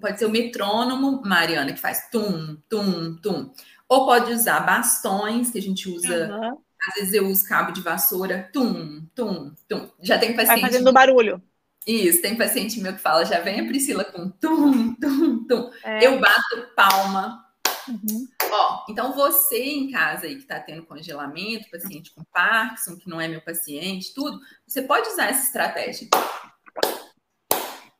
pode 0.00 0.18
ser 0.18 0.26
o 0.26 0.30
metrônomo, 0.30 1.22
Mariana, 1.24 1.72
que 1.72 1.80
faz 1.80 2.08
tum, 2.10 2.56
tum, 2.68 3.16
tum. 3.16 3.52
Ou 3.88 4.06
pode 4.06 4.32
usar 4.32 4.60
bastões, 4.60 5.50
que 5.50 5.58
a 5.58 5.62
gente 5.62 5.88
usa. 5.88 6.28
Uhum. 6.28 6.58
Às 6.88 6.94
vezes 6.96 7.14
eu 7.14 7.26
uso 7.26 7.48
cabo 7.48 7.72
de 7.72 7.80
vassoura, 7.80 8.48
tum, 8.52 9.06
tum, 9.14 9.54
tum. 9.68 9.90
Já 10.00 10.18
tem 10.18 10.34
paciente. 10.34 10.60
Vai 10.60 10.70
fazendo 10.70 10.92
barulho. 10.92 11.42
Isso, 11.86 12.20
tem 12.20 12.36
paciente 12.36 12.80
meu 12.80 12.94
que 12.94 13.00
fala, 13.00 13.24
já 13.24 13.38
vem 13.40 13.60
a 13.60 13.66
Priscila 13.66 14.04
com 14.04 14.28
tum, 14.28 14.92
tum, 14.94 15.44
tum. 15.46 15.70
É. 15.84 16.04
Eu 16.04 16.18
bato 16.18 16.74
palma. 16.74 17.44
Uhum. 17.88 18.26
Ó, 18.50 18.84
então 18.88 19.12
você 19.12 19.62
em 19.62 19.92
casa 19.92 20.26
aí 20.26 20.34
que 20.34 20.42
está 20.42 20.58
tendo 20.58 20.84
congelamento, 20.84 21.70
paciente 21.70 22.12
com 22.12 22.24
Parkinson, 22.32 22.96
que 22.96 23.08
não 23.08 23.20
é 23.20 23.28
meu 23.28 23.40
paciente, 23.40 24.12
tudo, 24.12 24.40
você 24.66 24.82
pode 24.82 25.08
usar 25.08 25.26
essa 25.26 25.44
estratégia. 25.44 26.08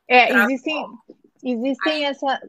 É, 0.09 0.33
existem, 0.33 0.85
Existem 1.47 1.93
aí, 1.93 2.05
essa. 2.05 2.41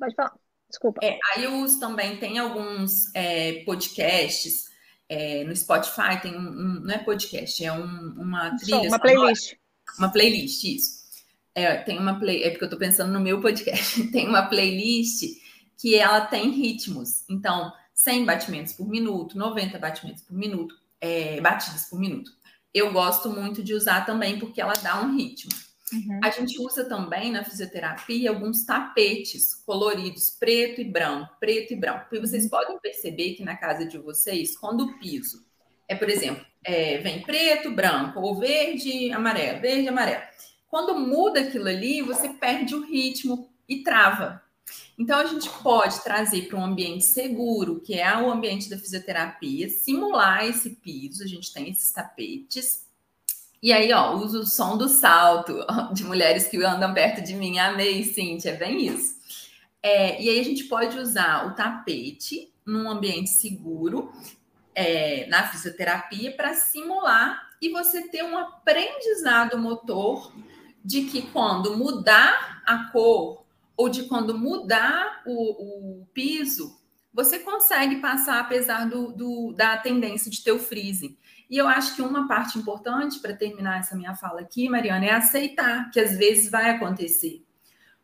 Pode 0.00 0.16
falar, 0.16 0.34
desculpa. 0.68 1.00
É, 1.04 1.16
aí 1.32 1.44
eu 1.44 1.54
uso 1.58 1.78
também, 1.78 2.16
tem 2.16 2.38
alguns 2.38 3.14
é, 3.14 3.62
podcasts 3.64 4.64
é, 5.08 5.44
no 5.44 5.54
Spotify, 5.54 6.20
tem 6.20 6.36
um, 6.36 6.48
um, 6.48 6.80
Não 6.80 6.92
é 6.92 6.98
podcast, 6.98 7.64
é 7.64 7.72
um, 7.72 8.14
uma 8.18 8.56
trilha. 8.56 8.88
uma 8.88 8.98
playlist. 8.98 9.54
Uma 9.96 10.08
playlist, 10.08 10.64
isso. 10.64 11.02
É, 11.54 11.76
tem 11.76 11.98
uma 11.98 12.18
play, 12.18 12.42
é 12.42 12.50
porque 12.50 12.64
eu 12.64 12.66
estou 12.66 12.78
pensando 12.78 13.12
no 13.12 13.20
meu 13.20 13.40
podcast. 13.40 14.02
tem 14.10 14.26
uma 14.26 14.42
playlist 14.42 15.22
que 15.78 15.94
ela 15.94 16.22
tem 16.22 16.50
ritmos. 16.50 17.24
Então, 17.28 17.72
100 17.94 18.24
batimentos 18.24 18.72
por 18.72 18.88
minuto, 18.88 19.38
90 19.38 19.78
batimentos 19.78 20.22
por 20.22 20.34
minuto, 20.34 20.74
é, 21.00 21.40
batidas 21.40 21.84
por 21.84 22.00
minuto. 22.00 22.30
Eu 22.74 22.92
gosto 22.92 23.30
muito 23.30 23.62
de 23.62 23.74
usar 23.74 24.04
também 24.06 24.38
porque 24.38 24.60
ela 24.60 24.72
dá 24.82 25.00
um 25.00 25.14
ritmo. 25.14 25.52
Uhum. 25.92 26.20
A 26.22 26.30
gente 26.30 26.60
usa 26.60 26.84
também 26.84 27.30
na 27.30 27.44
fisioterapia 27.44 28.30
alguns 28.30 28.64
tapetes 28.64 29.54
coloridos, 29.54 30.30
preto 30.30 30.80
e 30.80 30.84
branco, 30.84 31.36
preto 31.38 31.72
e 31.72 31.76
branco. 31.76 32.14
E 32.14 32.20
vocês 32.20 32.44
uhum. 32.44 32.50
podem 32.50 32.78
perceber 32.80 33.34
que 33.34 33.44
na 33.44 33.56
casa 33.56 33.84
de 33.84 33.98
vocês, 33.98 34.56
quando 34.56 34.84
o 34.84 34.98
piso 34.98 35.44
é, 35.92 35.94
por 35.94 36.08
exemplo, 36.08 36.44
é, 36.64 36.98
vem 36.98 37.20
preto, 37.22 37.70
branco, 37.70 38.18
ou 38.20 38.38
verde, 38.38 39.12
amarelo, 39.12 39.60
verde, 39.60 39.88
amarelo. 39.88 40.22
Quando 40.66 40.98
muda 40.98 41.40
aquilo 41.40 41.68
ali, 41.68 42.00
você 42.00 42.30
perde 42.30 42.74
o 42.74 42.82
ritmo 42.82 43.50
e 43.68 43.82
trava. 43.82 44.40
Então, 44.98 45.18
a 45.18 45.26
gente 45.26 45.50
pode 45.62 46.02
trazer 46.02 46.48
para 46.48 46.58
um 46.58 46.64
ambiente 46.64 47.04
seguro, 47.04 47.80
que 47.80 47.94
é 47.94 48.16
o 48.16 48.30
ambiente 48.30 48.70
da 48.70 48.78
fisioterapia, 48.78 49.68
simular 49.68 50.46
esse 50.46 50.70
piso. 50.70 51.22
A 51.22 51.26
gente 51.26 51.52
tem 51.52 51.68
esses 51.68 51.92
tapetes 51.92 52.86
e 53.62 53.72
aí, 53.72 53.92
ó, 53.92 54.16
uso 54.16 54.40
o 54.40 54.46
som 54.46 54.76
do 54.76 54.88
salto 54.88 55.64
de 55.94 56.02
mulheres 56.04 56.48
que 56.48 56.62
andam 56.64 56.92
perto 56.92 57.22
de 57.22 57.34
mim. 57.34 57.58
Amei, 57.58 58.02
Cintia, 58.02 58.50
é 58.50 58.56
bem 58.56 58.86
isso. 58.86 59.14
É, 59.80 60.20
e 60.20 60.28
aí 60.28 60.40
a 60.40 60.44
gente 60.44 60.64
pode 60.64 60.98
usar 60.98 61.46
o 61.46 61.54
tapete 61.54 62.52
num 62.66 62.90
ambiente 62.90 63.30
seguro 63.30 64.12
é, 64.74 65.26
na 65.28 65.46
fisioterapia 65.48 66.32
para 66.32 66.54
simular 66.54 67.50
e 67.60 67.68
você 67.68 68.08
ter 68.08 68.24
um 68.24 68.36
aprendizado 68.36 69.58
motor 69.58 70.32
de 70.84 71.02
que 71.02 71.22
quando 71.22 71.76
mudar 71.76 72.62
a 72.66 72.90
cor 72.90 73.44
ou 73.76 73.88
de 73.88 74.04
quando 74.04 74.36
mudar 74.36 75.22
o, 75.24 76.00
o 76.00 76.06
piso, 76.06 76.76
você 77.12 77.38
consegue 77.38 77.96
passar 77.96 78.40
apesar 78.40 78.88
do, 78.88 79.12
do, 79.12 79.52
da 79.52 79.76
tendência 79.76 80.30
de 80.30 80.42
ter 80.42 80.52
o 80.52 80.58
freezing. 80.58 81.16
E 81.52 81.58
eu 81.58 81.68
acho 81.68 81.94
que 81.94 82.00
uma 82.00 82.26
parte 82.26 82.58
importante 82.58 83.18
para 83.18 83.36
terminar 83.36 83.80
essa 83.80 83.94
minha 83.94 84.14
fala 84.14 84.40
aqui, 84.40 84.70
Mariana, 84.70 85.04
é 85.04 85.10
aceitar 85.10 85.90
que 85.90 86.00
às 86.00 86.16
vezes 86.16 86.50
vai 86.50 86.70
acontecer. 86.70 87.44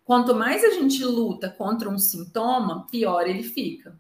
Quanto 0.05 0.35
mais 0.35 0.63
a 0.63 0.69
gente 0.69 1.03
luta 1.03 1.49
contra 1.49 1.89
um 1.89 1.97
sintoma, 1.97 2.87
pior 2.91 3.27
ele 3.27 3.43
fica. 3.43 3.99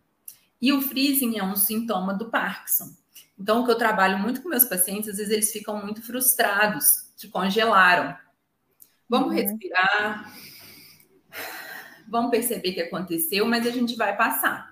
E 0.61 0.71
o 0.71 0.83
freezing 0.83 1.39
é 1.39 1.43
um 1.43 1.57
sintoma 1.57 2.13
do 2.13 2.31
Parkinson. 2.31 2.95
Então, 3.39 3.63
o 3.63 3.65
que 3.65 3.71
eu 3.71 3.79
trabalho 3.79 4.19
muito 4.19 4.43
com 4.43 4.51
meus 4.51 4.67
pacientes, 4.67 5.09
às 5.09 5.17
vezes 5.17 5.33
eles 5.33 5.51
ficam 5.51 5.83
muito 5.83 6.03
frustrados, 6.03 7.07
que 7.17 7.27
congelaram. 7.27 8.15
Vamos 9.09 9.29
uhum. 9.29 9.35
respirar, 9.35 10.31
vamos 12.07 12.31
perceber 12.31 12.73
o 12.73 12.75
que 12.75 12.83
aconteceu, 12.83 13.47
mas 13.47 13.67
a 13.67 13.71
gente 13.71 13.97
vai 13.97 14.15
passar. 14.15 14.68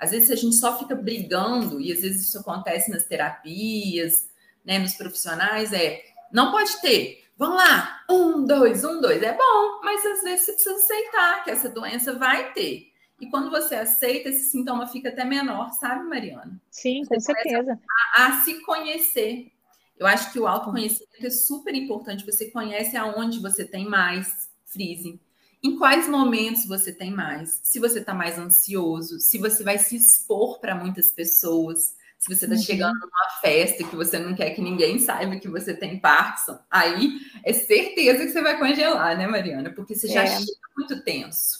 Às 0.00 0.12
vezes 0.12 0.30
a 0.30 0.34
gente 0.34 0.56
só 0.56 0.78
fica 0.78 0.96
brigando, 0.96 1.78
e 1.78 1.92
às 1.92 2.00
vezes 2.00 2.26
isso 2.26 2.38
acontece 2.38 2.90
nas 2.90 3.04
terapias, 3.04 4.30
né, 4.64 4.78
nos 4.78 4.94
profissionais, 4.94 5.74
é 5.74 6.02
não 6.32 6.50
pode 6.50 6.80
ter. 6.80 7.24
Vamos 7.36 7.56
lá, 7.56 8.02
um, 8.08 8.44
dois, 8.44 8.82
um, 8.82 9.00
dois. 9.00 9.22
É 9.22 9.32
bom, 9.32 9.80
mas 9.82 10.04
às 10.06 10.22
vezes 10.22 10.46
você 10.46 10.52
precisa 10.52 10.74
aceitar 10.74 11.44
que 11.44 11.50
essa 11.50 11.68
doença 11.68 12.14
vai 12.14 12.52
ter. 12.52 12.90
E 13.20 13.28
quando 13.28 13.50
você 13.50 13.74
aceita, 13.74 14.30
esse 14.30 14.50
sintoma 14.50 14.86
fica 14.86 15.10
até 15.10 15.24
menor, 15.24 15.70
sabe, 15.72 16.04
Mariana? 16.04 16.58
Sim, 16.70 17.04
você 17.04 17.14
com 17.14 17.20
certeza. 17.20 17.78
A, 18.16 18.26
a, 18.26 18.40
se 18.40 18.62
conhecer. 18.62 19.52
Eu 19.98 20.06
acho 20.06 20.32
que 20.32 20.40
o 20.40 20.46
autoconhecimento 20.46 21.26
é 21.26 21.30
super 21.30 21.74
importante. 21.74 22.24
Você 22.24 22.50
conhece 22.50 22.96
aonde 22.96 23.38
você 23.38 23.66
tem 23.66 23.86
mais 23.86 24.48
freezing 24.64 25.20
em 25.62 25.76
quais 25.76 26.08
momentos 26.08 26.66
você 26.66 26.92
tem 26.92 27.10
mais? 27.10 27.60
Se 27.62 27.78
você 27.78 27.98
está 27.98 28.14
mais 28.14 28.38
ansioso, 28.38 29.20
se 29.20 29.38
você 29.38 29.62
vai 29.62 29.78
se 29.78 29.96
expor 29.96 30.58
para 30.58 30.74
muitas 30.74 31.10
pessoas, 31.10 31.94
se 32.18 32.34
você 32.34 32.44
está 32.44 32.56
uhum. 32.56 32.62
chegando 32.62 32.98
numa 32.98 33.40
festa 33.40 33.84
que 33.84 33.96
você 33.96 34.18
não 34.18 34.34
quer 34.34 34.50
que 34.50 34.60
ninguém 34.60 34.98
saiba 34.98 35.36
que 35.36 35.48
você 35.48 35.74
tem 35.74 35.98
Parkinson, 35.98 36.58
aí 36.70 37.18
é 37.44 37.52
certeza 37.52 38.24
que 38.24 38.32
você 38.32 38.42
vai 38.42 38.58
congelar, 38.58 39.16
né, 39.16 39.26
Mariana? 39.26 39.70
Porque 39.70 39.94
você 39.94 40.08
já 40.08 40.22
é. 40.22 40.26
chega 40.26 40.52
muito 40.76 41.02
tenso. 41.02 41.58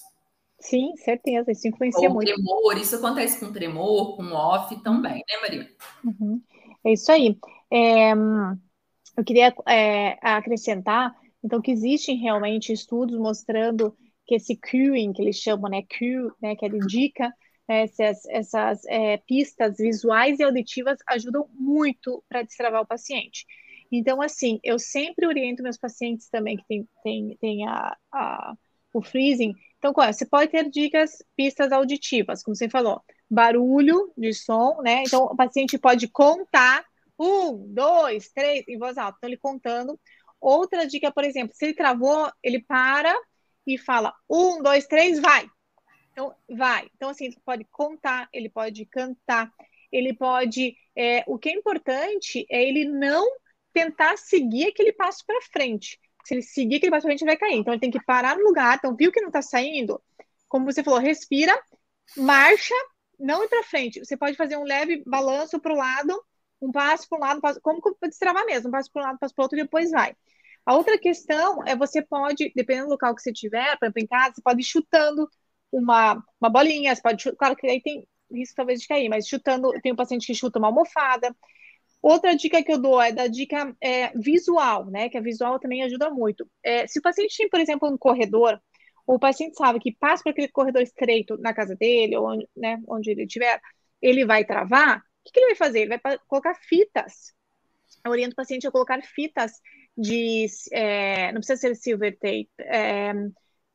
Sim, 0.58 0.94
certeza, 0.96 1.50
isso 1.50 1.66
influencia 1.66 2.08
Ou 2.08 2.14
muito. 2.14 2.32
Tremor, 2.32 2.76
isso 2.76 2.96
acontece 2.96 3.40
com 3.40 3.52
tremor, 3.52 4.16
com 4.16 4.32
off 4.32 4.76
também, 4.82 5.24
né, 5.28 5.40
Mariana? 5.40 5.70
Uhum. 6.04 6.42
É 6.84 6.92
isso 6.92 7.10
aí. 7.10 7.38
É, 7.70 8.12
eu 8.12 9.24
queria 9.24 9.54
é, 9.66 10.18
acrescentar 10.20 11.14
então, 11.42 11.60
que 11.60 11.70
existem 11.70 12.18
realmente 12.18 12.72
estudos 12.72 13.18
mostrando 13.18 13.96
que 14.26 14.34
esse 14.36 14.56
cueing, 14.56 15.12
que 15.12 15.22
eles 15.22 15.36
chamam, 15.36 15.70
né, 15.70 15.82
cue, 15.82 16.30
né, 16.40 16.54
que 16.54 16.66
indica 16.66 17.32
né, 17.68 17.82
essas, 17.82 18.24
essas 18.26 18.84
é, 18.86 19.16
pistas 19.16 19.78
visuais 19.78 20.38
e 20.38 20.42
auditivas 20.42 20.98
ajudam 21.08 21.48
muito 21.52 22.22
para 22.28 22.42
destravar 22.42 22.82
o 22.82 22.86
paciente. 22.86 23.46
Então, 23.90 24.22
assim, 24.22 24.60
eu 24.62 24.78
sempre 24.78 25.26
oriento 25.26 25.62
meus 25.62 25.76
pacientes 25.76 26.28
também 26.28 26.56
que 26.56 26.64
tem, 26.68 26.88
tem, 27.02 27.36
tem 27.40 27.66
a, 27.66 27.96
a, 28.12 28.54
o 28.94 29.02
freezing. 29.02 29.52
Então, 29.78 29.92
qual 29.92 30.06
é? 30.06 30.12
Você 30.12 30.26
pode 30.26 30.50
ter 30.50 30.70
dicas, 30.70 31.18
pistas 31.36 31.72
auditivas, 31.72 32.42
como 32.42 32.54
você 32.54 32.68
falou, 32.68 33.02
barulho 33.28 34.12
de 34.16 34.32
som, 34.32 34.80
né? 34.82 35.02
Então, 35.04 35.24
o 35.24 35.36
paciente 35.36 35.78
pode 35.78 36.06
contar 36.08 36.84
um, 37.18 37.72
dois, 37.74 38.30
três, 38.32 38.64
em 38.68 38.78
voz 38.78 38.96
alta. 38.96 39.16
Então, 39.18 39.28
ele 39.28 39.36
contando 39.36 39.98
Outra 40.40 40.86
dica, 40.86 41.12
por 41.12 41.24
exemplo, 41.24 41.54
se 41.54 41.66
ele 41.66 41.74
travou, 41.74 42.30
ele 42.42 42.60
para 42.60 43.14
e 43.66 43.76
fala 43.76 44.14
um, 44.28 44.62
dois, 44.62 44.86
três, 44.86 45.20
vai. 45.20 45.46
Então, 46.12 46.34
vai. 46.48 46.88
Então, 46.94 47.10
assim, 47.10 47.26
ele 47.26 47.38
pode 47.44 47.64
contar, 47.70 48.28
ele 48.32 48.48
pode 48.48 48.84
cantar, 48.86 49.52
ele 49.92 50.14
pode. 50.14 50.76
É, 50.96 51.24
o 51.26 51.38
que 51.38 51.48
é 51.48 51.52
importante 51.52 52.46
é 52.50 52.62
ele 52.62 52.84
não 52.84 53.26
tentar 53.72 54.16
seguir 54.16 54.68
aquele 54.68 54.92
passo 54.92 55.24
para 55.26 55.40
frente. 55.42 56.00
Se 56.24 56.34
ele 56.34 56.42
seguir 56.42 56.76
aquele 56.76 56.90
passo 56.90 57.02
para 57.02 57.10
frente, 57.10 57.22
ele 57.22 57.30
vai 57.30 57.36
cair. 57.36 57.58
Então, 57.58 57.72
ele 57.72 57.80
tem 57.80 57.90
que 57.90 58.02
parar 58.04 58.36
no 58.36 58.44
lugar. 58.44 58.76
Então, 58.76 58.96
viu 58.96 59.12
que 59.12 59.20
não 59.20 59.28
está 59.28 59.42
saindo? 59.42 60.02
Como 60.48 60.64
você 60.64 60.82
falou, 60.82 60.98
respira, 60.98 61.56
marcha, 62.16 62.74
não 63.18 63.44
ir 63.44 63.48
para 63.48 63.62
frente. 63.62 64.04
Você 64.04 64.16
pode 64.16 64.36
fazer 64.36 64.56
um 64.56 64.64
leve 64.64 65.02
balanço 65.06 65.60
para 65.60 65.72
o 65.72 65.76
lado, 65.76 66.22
um 66.60 66.70
passo 66.72 67.08
para 67.08 67.18
um 67.18 67.20
lado, 67.20 67.38
um 67.38 67.40
passo, 67.40 67.60
como 67.62 67.80
destravar 68.02 68.44
mesmo, 68.46 68.68
um 68.68 68.72
passo 68.72 68.90
para 68.92 69.02
um 69.02 69.04
lado, 69.06 69.14
um 69.16 69.18
passo 69.18 69.34
para 69.34 69.42
o 69.42 69.44
outro, 69.44 69.58
e 69.58 69.62
depois 69.62 69.90
vai. 69.90 70.14
A 70.66 70.74
outra 70.74 70.98
questão 70.98 71.64
é 71.66 71.74
você 71.74 72.02
pode, 72.02 72.52
dependendo 72.54 72.88
do 72.88 72.92
local 72.92 73.14
que 73.14 73.22
você 73.22 73.32
tiver, 73.32 73.78
por 73.78 73.86
exemplo, 73.86 74.02
em 74.02 74.06
casa, 74.06 74.34
você 74.34 74.42
pode 74.42 74.60
ir 74.60 74.64
chutando 74.64 75.28
uma, 75.72 76.22
uma 76.40 76.50
bolinha, 76.50 76.94
você 76.94 77.02
pode, 77.02 77.32
claro 77.36 77.56
que 77.56 77.66
aí 77.66 77.80
tem 77.80 78.06
risco 78.30 78.54
talvez 78.56 78.80
de 78.80 78.86
cair, 78.86 79.08
mas 79.08 79.26
chutando, 79.26 79.72
tem 79.82 79.92
um 79.92 79.96
paciente 79.96 80.26
que 80.26 80.34
chuta 80.34 80.58
uma 80.58 80.68
almofada. 80.68 81.34
Outra 82.02 82.34
dica 82.34 82.62
que 82.62 82.72
eu 82.72 82.78
dou 82.80 83.00
é 83.00 83.12
da 83.12 83.26
dica 83.26 83.76
é, 83.80 84.08
visual, 84.16 84.86
né? 84.86 85.08
Que 85.08 85.18
a 85.18 85.20
visual 85.20 85.58
também 85.58 85.82
ajuda 85.82 86.10
muito. 86.10 86.48
É, 86.62 86.86
se 86.86 86.98
o 86.98 87.02
paciente 87.02 87.36
tem, 87.36 87.48
por 87.48 87.60
exemplo, 87.60 87.88
um 87.88 87.98
corredor, 87.98 88.60
o 89.06 89.18
paciente 89.18 89.56
sabe 89.56 89.80
que 89.80 89.92
passa 89.98 90.22
por 90.22 90.30
aquele 90.30 90.48
corredor 90.48 90.82
estreito 90.82 91.36
na 91.38 91.52
casa 91.52 91.74
dele, 91.76 92.16
ou 92.16 92.26
onde, 92.26 92.48
né, 92.56 92.80
onde 92.88 93.10
ele 93.10 93.24
estiver, 93.24 93.60
ele 94.00 94.24
vai 94.24 94.44
travar, 94.44 95.02
que, 95.32 95.32
que 95.32 95.40
ele 95.40 95.46
vai 95.48 95.56
fazer? 95.56 95.80
Ele 95.80 95.98
vai 95.98 96.18
colocar 96.26 96.54
fitas. 96.54 97.32
Eu 98.04 98.10
oriento 98.10 98.32
o 98.32 98.36
paciente 98.36 98.66
a 98.66 98.70
colocar 98.70 99.00
fitas 99.02 99.52
de. 99.96 100.46
É, 100.72 101.32
não 101.32 101.40
precisa 101.40 101.60
ser 101.60 101.74
silver 101.76 102.16
tape. 102.18 102.50
É, 102.60 103.12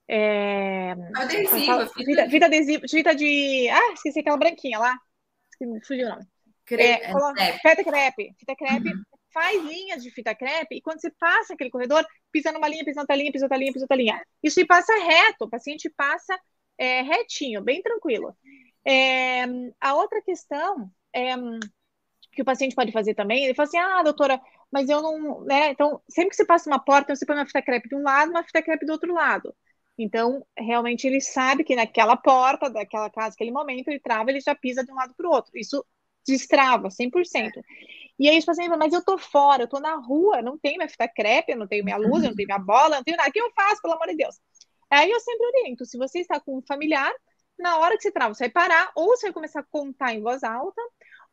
é, 0.08 0.91
adesiva, 1.15 1.88
fita, 1.88 2.30
fita 2.30 2.46
adesiva, 2.46 2.88
fita 2.88 3.15
de. 3.15 3.70
Ah, 3.70 3.94
esqueci 3.94 4.20
aquela 4.20 4.38
branquinha 4.38 4.80
lá. 4.80 4.98
Fugiu 5.86 6.08
o 6.08 6.10
nome. 6.10 6.28
Cre 6.65 6.82
é, 6.82 7.12
coloca, 7.12 7.44
fita 7.54 7.84
crepe. 7.84 8.34
Fita 8.39 8.56
crepe. 8.56 8.89
Uhum. 8.89 9.04
Faz 9.32 9.63
linhas 9.63 10.02
de 10.02 10.10
fita 10.12 10.34
crepe 10.34 10.78
e 10.78 10.82
quando 10.82 11.02
você 11.02 11.12
passa 11.12 11.54
aquele 11.54 11.70
corredor, 11.70 12.06
pisa 12.32 12.54
numa 12.54 12.70
linha, 12.70 12.86
pisa 12.86 13.02
outra 13.02 13.15
linha, 13.15 13.32
pisa 13.32 13.46
outra 13.46 13.58
linha, 13.58 13.74
pisa 13.74 13.84
outra 13.84 13.98
linha. 13.98 14.26
Isso 14.41 14.65
passa 14.65 14.94
reto, 14.96 15.44
o 15.46 15.50
paciente 15.50 15.89
passa 15.89 16.39
é, 16.78 17.02
retinho, 17.02 17.62
bem 17.62 17.82
tranquilo. 17.82 18.36
É, 18.86 19.44
a 19.82 19.96
outra 19.96 20.22
questão 20.22 20.89
é, 21.15 21.36
que 22.32 22.41
o 22.41 22.45
paciente 22.45 22.75
pode 22.75 22.91
fazer 22.91 23.15
também, 23.15 23.45
ele 23.45 23.56
fala 23.56 23.67
assim, 23.67 23.78
ah, 23.78 24.04
doutora, 24.04 24.39
mas 24.71 24.89
eu 24.89 25.01
não, 25.01 25.41
né? 25.45 25.69
Então, 25.71 26.01
sempre 26.10 26.32
que 26.32 26.36
você 26.36 26.45
passa 26.45 26.69
uma 26.69 26.80
porta, 26.80 27.15
você 27.15 27.25
põe 27.25 27.36
uma 27.36 27.45
fita 27.45 27.62
crepe 27.62 27.89
de 27.89 27.95
um 27.95 28.04
lado, 28.04 28.32
uma 28.32 28.43
fita 28.43 28.62
crepe 28.62 28.86
do 28.86 28.91
outro 28.91 29.13
lado. 29.13 29.56
Então, 29.97 30.45
realmente, 30.58 31.08
ele 31.08 31.21
sabe 31.21 31.63
que 31.63 31.75
naquela 31.75 32.17
porta, 32.17 32.69
daquela 32.69 33.10
casa, 33.10 33.34
aquele 33.34 33.51
momento, 33.51 33.88
ele 33.88 33.99
trava, 33.99 34.30
ele 34.30 34.41
já 34.41 34.54
pisa 34.54 34.84
de 34.84 34.91
um 34.91 34.95
lado 34.95 35.13
para 35.15 35.28
o 35.28 35.32
outro. 35.32 35.51
Isso 35.56 35.86
destrava 36.28 36.89
100%. 36.89 37.62
E 38.19 38.30
aí, 38.30 38.39
tipo 38.39 38.51
assim, 38.51 38.67
mas 38.69 38.93
eu 38.93 39.04
tô 39.04 39.17
fora, 39.17 39.63
eu 39.63 39.67
tô 39.67 39.80
na 39.80 39.95
rua, 39.95 40.41
não 40.41 40.58
tenho 40.58 40.78
minha 40.78 40.89
fita 40.89 41.08
crepe, 41.08 41.54
eu 41.54 41.58
não 41.58 41.67
tenho 41.67 41.84
minha 41.84 41.97
luz, 41.97 42.23
eu 42.23 42.30
não 42.30 42.36
tenho 42.36 42.47
minha 42.47 42.60
bola, 42.60 42.97
não 42.97 43.04
tenho 43.04 43.17
nada. 43.17 43.30
O 43.30 43.34
que 43.34 43.39
eu 43.39 43.51
faço, 43.56 43.82
pelo 43.82 43.93
amor 43.93 44.08
de 44.08 44.17
Deus? 44.17 44.36
Aí 44.89 45.10
eu 45.10 45.19
sempre 45.19 45.45
oriento, 45.47 45.86
se 45.86 45.97
você 45.97 46.19
está 46.19 46.39
com 46.39 46.58
um 46.58 46.62
familiar, 46.62 47.12
na 47.58 47.78
hora 47.80 47.95
que 47.97 48.04
você 48.04 48.12
trava, 48.12 48.34
você 48.34 48.45
vai 48.45 48.51
parar, 48.51 48.91
ou 48.95 49.08
você 49.15 49.28
vai 49.28 49.34
começar 49.34 49.62
a 49.62 49.63
contar 49.63 50.13
em 50.13 50.21
voz 50.21 50.43
alta, 50.43 50.82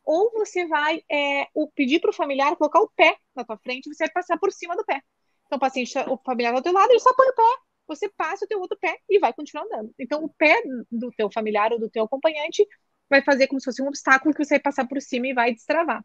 ou 0.03 0.31
você 0.31 0.67
vai 0.67 1.01
é, 1.11 1.47
pedir 1.75 1.99
para 1.99 2.09
o 2.09 2.13
familiar 2.13 2.55
colocar 2.55 2.79
o 2.79 2.89
pé 2.95 3.17
na 3.35 3.43
tua 3.43 3.57
frente, 3.57 3.93
você 3.93 4.05
vai 4.05 4.13
passar 4.13 4.37
por 4.37 4.51
cima 4.51 4.75
do 4.75 4.85
pé. 4.85 5.01
Então, 5.45 5.57
o 5.57 5.59
paciente, 5.59 5.97
o 5.97 6.17
familiar 6.25 6.53
do 6.53 6.61
teu 6.61 6.73
lado, 6.73 6.91
ele 6.91 6.99
só 6.99 7.13
põe 7.15 7.27
o 7.27 7.35
pé 7.35 7.63
você 7.87 8.09
passa 8.09 8.45
o 8.45 8.47
teu 8.47 8.59
outro 8.59 8.77
pé 8.79 8.97
e 9.09 9.19
vai 9.19 9.33
continuar 9.33 9.65
andando. 9.65 9.93
Então, 9.99 10.23
o 10.23 10.29
pé 10.29 10.61
do 10.91 11.11
teu 11.11 11.29
familiar 11.31 11.71
ou 11.71 11.79
do 11.79 11.89
teu 11.89 12.03
acompanhante 12.03 12.65
vai 13.09 13.21
fazer 13.21 13.47
como 13.47 13.59
se 13.59 13.65
fosse 13.65 13.81
um 13.81 13.87
obstáculo 13.87 14.33
que 14.33 14.43
você 14.43 14.55
vai 14.55 14.61
passar 14.61 14.87
por 14.87 15.01
cima 15.01 15.27
e 15.27 15.33
vai 15.33 15.53
destravar. 15.53 16.03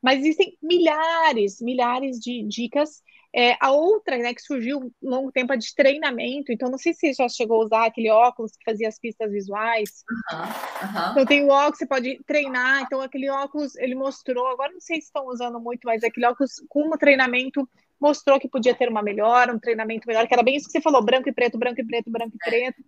Mas 0.00 0.20
existem 0.20 0.56
milhares, 0.60 1.60
milhares 1.60 2.18
de 2.18 2.42
dicas. 2.42 3.02
É, 3.34 3.56
a 3.60 3.70
outra, 3.70 4.18
né, 4.18 4.34
que 4.34 4.42
surgiu 4.42 4.92
um 5.02 5.10
longo 5.10 5.32
tempo, 5.32 5.54
é 5.54 5.56
de 5.56 5.74
treinamento. 5.74 6.52
Então, 6.52 6.70
não 6.70 6.76
sei 6.76 6.92
se 6.92 7.00
você 7.00 7.14
já 7.14 7.28
chegou 7.28 7.62
a 7.62 7.64
usar 7.64 7.86
aquele 7.86 8.10
óculos 8.10 8.52
que 8.52 8.64
fazia 8.64 8.88
as 8.88 8.98
pistas 8.98 9.30
visuais. 9.32 10.04
Uhum, 10.30 10.38
uhum. 10.38 11.10
Então, 11.12 11.26
tem 11.26 11.44
o 11.44 11.48
óculos, 11.48 11.78
você 11.78 11.86
pode 11.86 12.20
treinar. 12.26 12.82
Então, 12.82 13.00
aquele 13.00 13.30
óculos, 13.30 13.74
ele 13.76 13.94
mostrou, 13.94 14.46
agora 14.48 14.72
não 14.72 14.80
sei 14.80 15.00
se 15.00 15.06
estão 15.06 15.26
usando 15.28 15.58
muito, 15.58 15.80
mas 15.84 16.04
aquele 16.04 16.26
óculos 16.26 16.62
com 16.68 16.88
o 16.88 16.98
treinamento 16.98 17.66
mostrou 17.98 18.38
que 18.38 18.48
podia 18.48 18.74
ter 18.74 18.88
uma 18.88 19.02
melhora, 19.02 19.54
um 19.54 19.58
treinamento 19.58 20.06
melhor, 20.06 20.26
que 20.26 20.34
era 20.34 20.42
bem 20.42 20.56
isso 20.56 20.66
que 20.66 20.72
você 20.72 20.80
falou, 20.80 21.02
branco 21.02 21.28
e 21.28 21.32
preto, 21.32 21.56
branco 21.56 21.80
e 21.80 21.86
preto, 21.86 22.10
branco 22.10 22.34
e 22.34 22.48
é. 22.48 22.50
preto. 22.50 22.84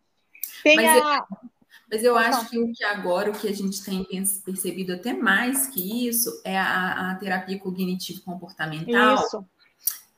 Tem 0.62 0.76
mas, 0.76 1.02
a... 1.02 1.16
eu, 1.16 1.50
mas 1.90 2.04
eu 2.04 2.18
acho 2.18 2.50
que 2.50 2.58
o 2.58 2.70
que 2.72 2.84
agora, 2.84 3.30
o 3.30 3.38
que 3.38 3.48
a 3.48 3.52
gente 3.52 3.82
tem 3.82 4.04
percebido 4.44 4.92
até 4.92 5.14
mais 5.14 5.68
que 5.68 6.06
isso, 6.08 6.42
é 6.44 6.58
a, 6.58 7.12
a 7.12 7.14
terapia 7.14 7.58
cognitivo-comportamental. 7.58 9.14
Isso. 9.14 9.46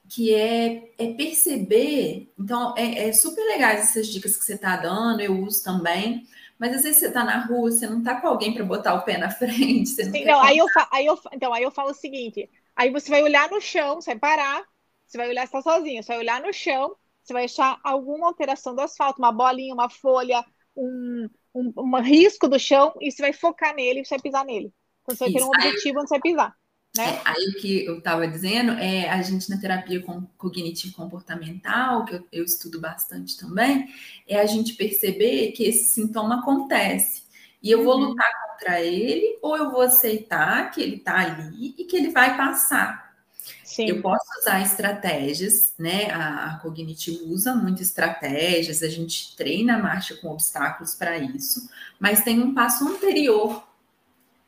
Que 0.08 0.34
é, 0.34 0.92
é 0.98 1.14
perceber, 1.14 2.32
então 2.38 2.74
é, 2.76 3.08
é 3.08 3.12
super 3.12 3.42
legais 3.44 3.80
essas 3.80 4.06
dicas 4.06 4.36
que 4.36 4.44
você 4.44 4.54
está 4.54 4.76
dando, 4.76 5.20
eu 5.20 5.36
uso 5.42 5.64
também, 5.64 6.26
mas 6.58 6.74
às 6.76 6.82
vezes 6.82 6.98
você 6.98 7.08
está 7.08 7.24
na 7.24 7.44
rua, 7.44 7.70
você 7.70 7.86
não 7.86 7.98
está 7.98 8.20
com 8.20 8.28
alguém 8.28 8.54
para 8.54 8.64
botar 8.64 8.94
o 8.94 9.02
pé 9.02 9.18
na 9.18 9.30
frente. 9.30 9.90
Você 9.90 10.04
não 10.04 10.12
Sim, 10.12 10.24
não, 10.24 10.40
aí, 10.40 10.58
eu 10.58 10.66
aí 10.92 11.06
eu, 11.06 11.18
então, 11.32 11.52
aí 11.52 11.62
eu 11.62 11.70
falo 11.70 11.90
o 11.90 11.94
seguinte: 11.94 12.48
aí 12.74 12.90
você 12.90 13.10
vai 13.10 13.22
olhar 13.22 13.50
no 13.50 13.60
chão, 13.60 13.96
você 13.96 14.12
vai 14.12 14.18
parar, 14.18 14.64
você 15.06 15.18
vai 15.18 15.28
olhar, 15.28 15.44
está 15.44 15.60
sozinho, 15.60 16.02
você 16.02 16.08
vai 16.08 16.18
olhar 16.18 16.40
no 16.40 16.52
chão, 16.52 16.96
você 17.22 17.32
vai 17.32 17.44
achar 17.44 17.78
alguma 17.82 18.28
alteração 18.28 18.74
do 18.74 18.80
asfalto, 18.80 19.18
uma 19.18 19.32
bolinha, 19.32 19.74
uma 19.74 19.90
folha, 19.90 20.44
um, 20.76 21.28
um, 21.54 21.72
um 21.76 22.00
risco 22.00 22.48
do 22.48 22.58
chão, 22.58 22.94
e 23.00 23.10
você 23.10 23.22
vai 23.22 23.32
focar 23.32 23.74
nele 23.74 24.04
você 24.04 24.14
vai 24.14 24.22
pisar 24.22 24.44
nele. 24.44 24.72
Então, 25.02 25.16
você 25.16 25.24
vai 25.24 25.32
ter 25.32 25.42
um 25.42 25.48
objetivo 25.48 26.00
onde 26.00 26.08
você 26.08 26.14
vai 26.14 26.20
pisar. 26.20 26.56
Né? 26.96 27.16
É, 27.16 27.20
aí 27.24 27.48
o 27.48 27.60
que 27.60 27.84
eu 27.84 27.98
estava 27.98 28.26
dizendo 28.26 28.72
é 28.72 29.08
a 29.08 29.20
gente 29.22 29.48
na 29.50 29.58
terapia 29.58 30.04
cognitivo-comportamental, 30.36 32.04
que 32.04 32.14
eu, 32.14 32.26
eu, 32.32 32.44
estudo 32.44 32.80
bastante 32.80 33.36
também, 33.36 33.88
é 34.26 34.40
a 34.40 34.46
gente 34.46 34.74
perceber 34.74 35.52
que 35.52 35.64
esse 35.64 35.84
sintoma 35.84 36.40
acontece. 36.40 37.24
E 37.62 37.70
eu 37.70 37.82
vou 37.82 37.96
uhum. 37.96 38.08
lutar 38.10 38.30
contra 38.48 38.80
ele, 38.80 39.38
ou 39.42 39.56
eu 39.56 39.70
vou 39.70 39.80
aceitar 39.80 40.70
que 40.70 40.80
ele 40.80 40.96
está 40.96 41.18
ali 41.18 41.74
e 41.76 41.84
que 41.84 41.96
ele 41.96 42.10
vai 42.10 42.36
passar. 42.36 43.06
Sim. 43.62 43.88
Eu 43.88 44.00
posso 44.00 44.24
usar 44.40 44.62
estratégias, 44.62 45.74
né? 45.78 46.10
A, 46.10 46.52
a 46.52 46.58
Cognitivo 46.60 47.26
usa 47.26 47.54
muito 47.54 47.82
estratégias, 47.82 48.82
a 48.82 48.88
gente 48.88 49.36
treina 49.36 49.76
a 49.76 49.78
marcha 49.82 50.16
com 50.16 50.28
obstáculos 50.28 50.94
para 50.94 51.18
isso, 51.18 51.68
mas 51.98 52.22
tem 52.22 52.40
um 52.40 52.54
passo 52.54 52.88
anterior. 52.88 53.62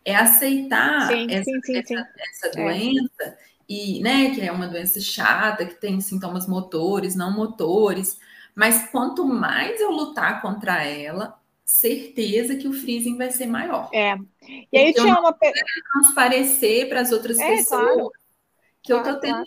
É 0.05 0.15
aceitar 0.15 1.09
sim, 1.09 1.27
essa, 1.31 1.45
sim, 1.65 1.77
essa, 1.77 2.09
essa 2.19 2.47
é. 2.47 2.51
doença 2.51 3.23
é. 3.23 3.39
e, 3.69 4.01
né, 4.01 4.35
que 4.35 4.41
é 4.41 4.51
uma 4.51 4.67
doença 4.67 5.01
chata, 5.01 5.67
que 5.67 5.75
tem 5.75 6.01
sintomas 6.01 6.47
motores, 6.47 7.15
não 7.15 7.35
motores, 7.35 8.19
mas 8.55 8.91
quanto 8.91 9.25
mais 9.25 9.81
eu 9.81 9.91
lutar 9.91 10.41
contra 10.41 10.83
ela, 10.85 11.39
certeza 11.65 12.57
que 12.57 12.67
o 12.67 12.73
freezing 12.73 13.17
vai 13.17 13.31
ser 13.31 13.47
maior. 13.47 13.91
É. 13.93 14.17
E 14.73 14.79
aí 14.79 14.95
tinha 14.95 15.19
uma 15.19 15.37
transparecer 15.93 16.89
para 16.89 17.01
as 17.01 17.13
outras 17.13 17.39
é, 17.39 17.57
pessoas. 17.57 17.85
Claro 17.85 18.11
que 18.89 18.93
eu 18.93 18.99
estou 18.99 19.21
tendo 19.21 19.45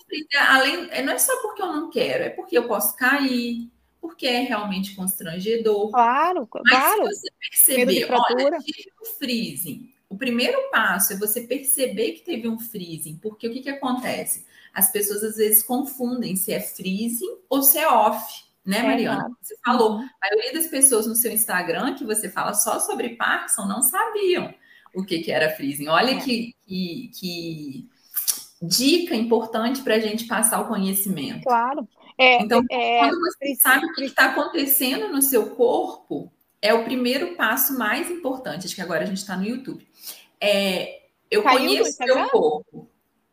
além, 0.50 0.88
é, 0.92 1.02
não 1.02 1.14
é 1.14 1.18
só 1.18 1.36
porque 1.42 1.62
eu 1.62 1.68
não 1.68 1.90
quero, 1.90 2.26
é 2.26 2.30
porque 2.30 2.56
eu 2.56 2.68
posso 2.68 2.96
cair, 2.96 3.72
porque 4.00 4.28
é 4.28 4.42
realmente 4.42 4.96
constrangedor. 4.96 5.90
Claro, 5.90 6.48
Mas 6.64 6.72
claro. 6.72 7.08
se 7.08 7.16
você 7.16 7.28
perceber, 7.40 8.08
olha, 8.12 8.60
tive 8.60 8.92
um 9.02 9.06
freezing. 9.18 9.94
O 10.12 10.18
primeiro 10.18 10.70
passo 10.70 11.14
é 11.14 11.16
você 11.16 11.40
perceber 11.40 12.12
que 12.12 12.26
teve 12.26 12.46
um 12.46 12.60
freezing, 12.60 13.16
porque 13.16 13.48
o 13.48 13.54
que, 13.54 13.62
que 13.62 13.70
acontece? 13.70 14.46
As 14.74 14.92
pessoas 14.92 15.24
às 15.24 15.38
vezes 15.38 15.64
confundem 15.64 16.36
se 16.36 16.52
é 16.52 16.60
freezing 16.60 17.38
ou 17.50 17.64
se 17.64 17.78
é 17.78 17.88
off, 17.88 18.44
né, 18.66 18.80
é, 18.80 18.84
Mariana? 18.84 19.22
Claro. 19.22 19.38
Você 19.42 19.56
falou, 19.64 19.92
uhum. 19.94 20.10
a 20.22 20.28
maioria 20.28 20.54
das 20.54 20.68
pessoas 20.68 21.08
no 21.08 21.16
seu 21.16 21.32
Instagram 21.32 21.96
que 21.96 22.04
você 22.04 22.30
fala 22.30 22.54
só 22.54 22.78
sobre 22.82 23.16
Parkinson 23.16 23.66
não 23.66 23.82
sabiam 23.82 24.54
o 24.94 25.06
que, 25.06 25.20
que 25.20 25.32
era 25.32 25.56
freezing. 25.56 25.88
Olha 25.88 26.12
é. 26.12 26.20
que, 26.20 26.54
que, 26.68 27.12
que 27.18 27.90
dica 28.62 29.16
importante 29.16 29.82
para 29.82 29.96
a 29.96 30.00
gente 30.00 30.26
passar 30.26 30.60
o 30.60 30.68
conhecimento. 30.68 31.44
Claro. 31.44 31.88
É, 32.18 32.44
então, 32.44 32.66
é, 32.70 33.00
quando 33.00 33.18
você 33.18 33.56
sabe 33.56 33.86
o 33.86 33.94
que 33.94 34.04
está 34.04 34.26
acontecendo 34.26 35.08
no 35.08 35.22
seu 35.22 35.52
corpo, 35.52 36.30
é 36.62 36.74
o 36.74 36.84
primeiro 36.84 37.36
passo 37.36 37.78
mais 37.78 38.12
importante. 38.12 38.66
Acho 38.66 38.76
que 38.76 38.82
agora 38.82 39.04
a 39.04 39.08
gente 39.08 39.18
está 39.18 39.38
no 39.38 39.46
YouTube. 39.46 39.88
É, 40.42 41.02
eu 41.30 41.44
Caiu 41.44 41.60
conheço 41.60 41.90
o 41.90 41.94
seu 41.94 42.30
corpo. 42.30 42.90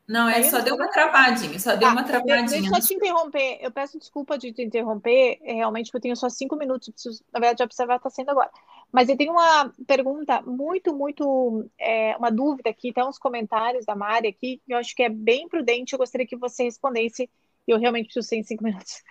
Não, 0.09 0.27
é 0.27 0.42
só 0.44 0.61
deu 0.61 0.75
uma 0.75 0.88
travadinha, 0.88 1.59
só 1.59 1.73
deu 1.77 1.87
tá, 1.87 1.92
uma 1.92 2.03
travadinha. 2.03 2.62
Deixa 2.62 2.75
eu 2.75 2.81
te 2.81 2.94
interromper. 2.94 3.59
Eu 3.61 3.71
peço 3.71 3.99
desculpa 3.99 4.38
de 4.38 4.53
te 4.55 4.62
interromper, 4.62 5.38
é, 5.42 5.53
realmente, 5.53 5.87
porque 5.87 5.99
eu 5.99 6.03
tenho 6.03 6.16
só 6.16 6.31
cinco 6.31 6.57
minutos. 6.57 6.88
Preciso, 6.88 7.23
na 7.31 7.38
verdade, 7.38 7.62
observar 7.62 7.97
está 7.97 8.09
sendo 8.09 8.31
agora. 8.31 8.51
Mas 8.90 9.11
eu 9.11 9.16
tenho 9.18 9.33
uma 9.33 9.71
pergunta 9.87 10.40
muito, 10.40 10.94
muito, 10.94 11.68
é, 11.79 12.16
uma 12.16 12.31
dúvida 12.31 12.71
aqui, 12.71 12.90
tem 12.90 13.05
uns 13.05 13.18
comentários 13.18 13.85
da 13.85 13.94
Mari 13.94 14.29
aqui, 14.29 14.62
que 14.64 14.73
eu 14.73 14.79
acho 14.79 14.94
que 14.94 15.03
é 15.03 15.11
bem 15.11 15.47
prudente, 15.47 15.92
eu 15.92 15.99
gostaria 15.99 16.27
que 16.27 16.37
você 16.37 16.64
respondesse 16.64 17.29
e 17.66 17.71
eu 17.71 17.79
realmente 17.79 18.07
preciso 18.07 18.27
ser 18.27 18.37
em 18.37 18.42
cinco 18.42 18.64
minutos. 18.64 19.03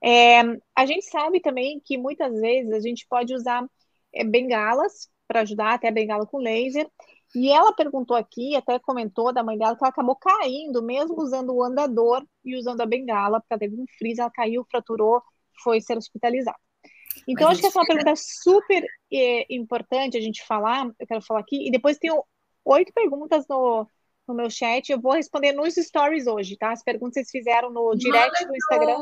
É, 0.00 0.42
a 0.76 0.86
gente 0.86 1.06
sabe 1.06 1.40
também 1.40 1.80
que 1.84 1.98
muitas 1.98 2.32
vezes 2.40 2.72
a 2.72 2.78
gente 2.78 3.04
pode 3.08 3.34
usar 3.34 3.66
é, 4.14 4.22
bengalas 4.22 5.10
para 5.26 5.40
ajudar, 5.40 5.74
até 5.74 5.90
bengala 5.90 6.24
com 6.24 6.38
laser. 6.38 6.88
E 7.34 7.50
ela 7.50 7.72
perguntou 7.72 8.16
aqui, 8.16 8.56
até 8.56 8.78
comentou 8.78 9.32
da 9.32 9.42
mãe 9.42 9.58
dela, 9.58 9.76
que 9.76 9.84
ela 9.84 9.90
acabou 9.90 10.16
caindo, 10.16 10.82
mesmo 10.82 11.20
usando 11.20 11.52
o 11.54 11.62
andador 11.62 12.24
e 12.44 12.56
usando 12.56 12.80
a 12.80 12.86
bengala, 12.86 13.40
porque 13.40 13.52
ela 13.52 13.60
teve 13.60 13.76
um 13.76 13.84
freeze, 13.98 14.20
ela 14.20 14.30
caiu, 14.30 14.66
fraturou, 14.70 15.22
foi 15.62 15.80
ser 15.80 15.98
hospitalizada. 15.98 16.58
Então, 17.26 17.48
acho 17.48 17.60
que 17.60 17.66
essa 17.66 17.78
é 17.78 17.80
uma 17.80 17.86
pergunta 17.86 18.14
super 18.16 18.84
é, 19.12 19.54
importante 19.54 20.16
a 20.16 20.20
gente 20.20 20.44
falar, 20.46 20.86
eu 20.98 21.06
quero 21.06 21.22
falar 21.22 21.40
aqui, 21.40 21.66
e 21.66 21.70
depois 21.70 21.98
tem 21.98 22.10
oito 22.64 22.92
perguntas 22.92 23.46
no, 23.48 23.88
no 24.26 24.34
meu 24.34 24.50
chat. 24.50 24.90
Eu 24.90 25.00
vou 25.00 25.12
responder 25.12 25.52
nos 25.52 25.74
stories 25.74 26.26
hoje, 26.26 26.56
tá? 26.56 26.72
As 26.72 26.82
perguntas 26.82 27.14
vocês 27.14 27.30
fizeram 27.30 27.70
no 27.70 27.94
direct 27.96 28.46
do 28.46 28.56
Instagram. 28.56 28.96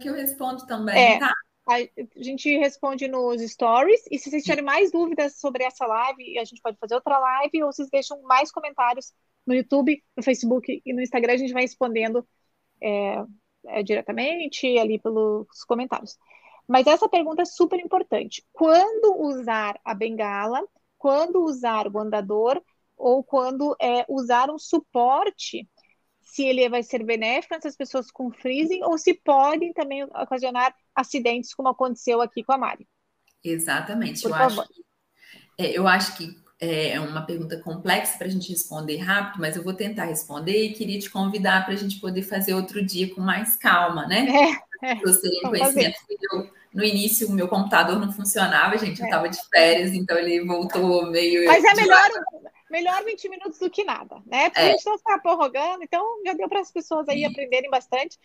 Que 0.00 0.08
eu 0.08 0.14
respondo 0.14 0.66
também, 0.66 1.14
é, 1.14 1.18
tá? 1.18 1.32
A 1.68 1.78
gente 2.16 2.56
responde 2.58 3.06
nos 3.06 3.40
stories. 3.42 4.02
E 4.10 4.18
se 4.18 4.30
vocês 4.30 4.42
tiverem 4.42 4.64
mais 4.64 4.90
dúvidas 4.90 5.38
sobre 5.38 5.64
essa 5.64 5.86
live, 5.86 6.38
a 6.38 6.44
gente 6.44 6.60
pode 6.60 6.76
fazer 6.78 6.94
outra 6.94 7.18
live, 7.18 7.62
ou 7.62 7.72
vocês 7.72 7.88
deixam 7.90 8.20
mais 8.22 8.50
comentários 8.50 9.12
no 9.46 9.54
YouTube, 9.54 10.02
no 10.16 10.22
Facebook 10.22 10.82
e 10.84 10.92
no 10.92 11.00
Instagram, 11.00 11.34
a 11.34 11.36
gente 11.36 11.52
vai 11.52 11.62
respondendo 11.62 12.26
é, 12.82 13.24
é, 13.66 13.82
diretamente 13.82 14.66
ali 14.78 14.98
pelos 14.98 15.46
comentários. 15.66 16.16
Mas 16.66 16.86
essa 16.86 17.08
pergunta 17.08 17.42
é 17.42 17.46
super 17.46 17.78
importante. 17.80 18.44
Quando 18.52 19.20
usar 19.20 19.78
a 19.84 19.94
bengala? 19.94 20.62
Quando 20.98 21.42
usar 21.44 21.88
o 21.88 21.98
andador? 21.98 22.62
ou 23.00 23.24
quando 23.24 23.74
é, 23.80 24.04
usar 24.08 24.50
um 24.50 24.58
suporte, 24.58 25.66
se 26.30 26.44
ele 26.44 26.68
vai 26.68 26.82
ser 26.82 27.04
benéfico 27.04 27.54
nessas 27.54 27.76
pessoas 27.76 28.08
com 28.08 28.30
freezing, 28.30 28.84
ou 28.84 28.96
se 28.96 29.14
podem 29.14 29.72
também 29.72 30.04
ocasionar 30.04 30.72
acidentes, 30.94 31.52
como 31.52 31.68
aconteceu 31.68 32.22
aqui 32.22 32.44
com 32.44 32.52
a 32.52 32.58
Mari. 32.58 32.86
Exatamente. 33.42 34.24
eu 34.24 34.34
acho, 34.34 34.62
que, 34.68 34.84
é, 35.58 35.78
eu 35.78 35.88
acho 35.88 36.16
que 36.16 36.36
é 36.60 37.00
uma 37.00 37.22
pergunta 37.22 37.58
complexa 37.58 38.16
para 38.16 38.28
a 38.28 38.30
gente 38.30 38.48
responder 38.50 38.98
rápido, 38.98 39.40
mas 39.40 39.56
eu 39.56 39.64
vou 39.64 39.72
tentar 39.74 40.04
responder 40.04 40.66
e 40.66 40.72
queria 40.72 41.00
te 41.00 41.10
convidar 41.10 41.64
para 41.64 41.74
a 41.74 41.76
gente 41.76 41.98
poder 41.98 42.22
fazer 42.22 42.54
outro 42.54 42.84
dia 42.84 43.12
com 43.12 43.20
mais 43.20 43.56
calma, 43.56 44.06
né? 44.06 44.28
É, 44.82 44.92
é, 44.92 44.94
Você 44.96 45.22
terem 45.22 45.42
conhecimento. 45.42 45.96
Eu, 46.32 46.48
no 46.72 46.84
início, 46.84 47.28
o 47.28 47.32
meu 47.32 47.48
computador 47.48 47.98
não 47.98 48.12
funcionava, 48.12 48.78
gente, 48.78 49.00
eu 49.00 49.06
estava 49.06 49.26
é. 49.26 49.30
de 49.30 49.38
férias, 49.48 49.92
então 49.92 50.16
ele 50.16 50.44
voltou 50.44 51.10
meio. 51.10 51.44
Mas 51.46 51.64
é 51.64 51.74
melhor, 51.74 52.08
melhor 52.70 53.04
20 53.04 53.28
minutos 53.28 53.58
do 53.58 53.68
que 53.68 53.84
nada, 53.84 54.22
né? 54.26 54.48
Porque 54.48 54.60
é. 54.60 54.68
a 54.68 54.72
gente 54.72 54.86
não 54.86 54.94
está 54.94 55.18
prorrogando, 55.18 55.82
então 55.82 56.22
já 56.24 56.32
deu 56.32 56.48
para 56.48 56.60
as 56.60 56.70
pessoas 56.70 57.08
aí 57.08 57.24
aprenderem 57.24 57.70
bastante. 57.70 58.18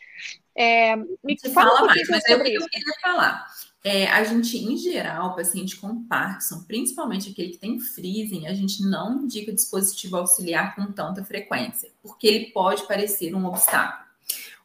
É, 0.55 0.95
me 0.95 1.37
fala, 1.53 1.69
fala 1.71 1.83
um 1.83 1.85
mais, 1.87 2.07
mas 2.07 2.23
é 2.25 2.35
o 2.35 2.43
que 2.43 2.53
eu 2.53 2.69
queria 2.69 2.93
falar. 3.01 3.47
É, 3.83 4.07
a 4.07 4.23
gente, 4.23 4.57
em 4.57 4.75
geral, 4.77 5.35
paciente 5.35 5.75
com 5.75 6.07
Parkinson, 6.07 6.63
principalmente 6.63 7.29
aquele 7.29 7.51
que 7.51 7.59
tem 7.59 7.79
freezing, 7.79 8.47
a 8.47 8.53
gente 8.53 8.81
não 8.83 9.23
indica 9.23 9.53
dispositivo 9.53 10.17
auxiliar 10.17 10.75
com 10.75 10.91
tanta 10.91 11.23
frequência, 11.23 11.91
porque 12.01 12.25
ele 12.25 12.45
pode 12.47 12.87
parecer 12.87 13.35
um 13.35 13.45
obstáculo. 13.45 14.05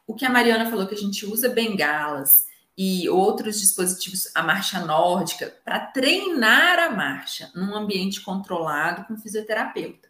O 0.07 0.15
que 0.15 0.25
a 0.25 0.29
Mariana 0.29 0.69
falou 0.69 0.87
que 0.87 0.95
a 0.95 0.97
gente 0.97 1.25
usa 1.25 1.49
bengalas, 1.49 2.47
e 2.77 3.09
outros 3.09 3.59
dispositivos, 3.59 4.29
a 4.33 4.41
marcha 4.41 4.83
nórdica, 4.85 5.55
para 5.63 5.79
treinar 5.79 6.79
a 6.79 6.89
marcha 6.89 7.51
num 7.53 7.75
ambiente 7.75 8.21
controlado 8.21 9.05
com 9.05 9.17
fisioterapeuta. 9.17 10.09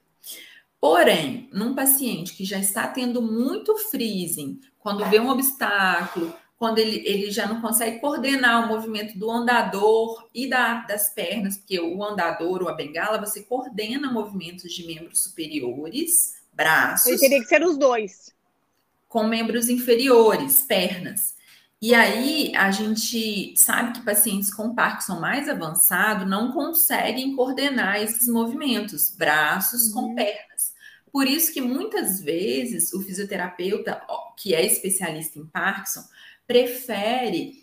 Porém, 0.80 1.50
num 1.54 1.76
paciente 1.76 2.34
que 2.34 2.44
já 2.46 2.58
está 2.58 2.88
tendo 2.88 3.22
muito 3.22 3.78
freezing, 3.78 4.60
quando 4.80 5.06
vê 5.06 5.20
um 5.20 5.30
obstáculo, 5.30 6.34
quando 6.58 6.78
ele, 6.78 7.04
ele 7.08 7.32
já 7.32 7.48
não 7.48 7.60
consegue 7.60 8.00
coordenar 8.00 8.66
o 8.66 8.68
movimento 8.68 9.18
do 9.18 9.30
andador 9.32 10.30
e 10.34 10.48
da, 10.48 10.82
das 10.82 11.10
pernas, 11.10 11.58
porque 11.58 11.80
o 11.80 12.04
andador 12.04 12.62
ou 12.62 12.70
a 12.70 12.74
bengala, 12.74 13.20
você 13.20 13.42
coordena 13.42 14.12
movimentos 14.12 14.72
de 14.72 14.86
membros 14.86 15.24
superiores, 15.24 16.36
braços. 16.54 17.08
Ele 17.08 17.18
teria 17.18 17.42
que 17.42 17.48
ser 17.48 17.64
os 17.64 17.78
dois. 17.78 18.34
Com 19.08 19.24
membros 19.24 19.70
inferiores, 19.70 20.62
pernas. 20.62 21.36
E 21.82 21.96
aí 21.96 22.56
a 22.56 22.70
gente 22.70 23.58
sabe 23.58 23.94
que 23.94 24.06
pacientes 24.06 24.54
com 24.54 24.76
Parkinson 24.76 25.20
mais 25.20 25.50
avançado 25.50 26.28
não 26.28 26.52
conseguem 26.52 27.36
coordenar 27.36 28.00
esses 28.00 28.28
movimentos, 28.28 29.16
braços 29.16 29.88
uhum. 29.88 29.94
com 30.10 30.16
pernas. 30.16 30.74
Por 31.12 31.28
isso 31.28 31.52
que 31.52 31.60
muitas 31.60 32.22
vezes 32.22 32.94
o 32.94 33.02
fisioterapeuta, 33.02 34.00
que 34.38 34.54
é 34.54 34.64
especialista 34.64 35.40
em 35.40 35.46
Parkinson, 35.48 36.04
prefere, 36.46 37.54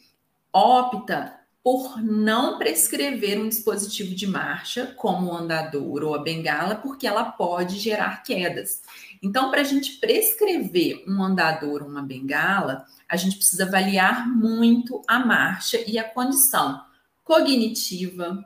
opta 0.52 1.38
por 1.70 2.02
não 2.02 2.57
prescrever 2.57 3.38
um 3.38 3.46
dispositivo 3.46 4.14
de 4.14 4.26
marcha, 4.26 4.94
como 4.96 5.26
o 5.26 5.37
andador 5.37 6.02
ou 6.02 6.14
a 6.14 6.18
bengala, 6.18 6.76
porque 6.76 7.07
ela 7.07 7.24
pode 7.24 7.78
gerar 7.78 8.22
quedas. 8.22 8.81
Então, 9.22 9.50
para 9.50 9.61
a 9.61 9.64
gente 9.64 9.98
prescrever 9.98 11.04
um 11.07 11.22
andador 11.22 11.83
ou 11.83 11.88
uma 11.90 12.00
bengala, 12.00 12.87
a 13.07 13.18
gente 13.18 13.37
precisa 13.37 13.66
avaliar 13.66 14.26
muito 14.26 15.02
a 15.07 15.18
marcha 15.18 15.78
e 15.87 15.98
a 15.98 16.04
condição 16.04 16.83
cognitiva, 17.22 18.42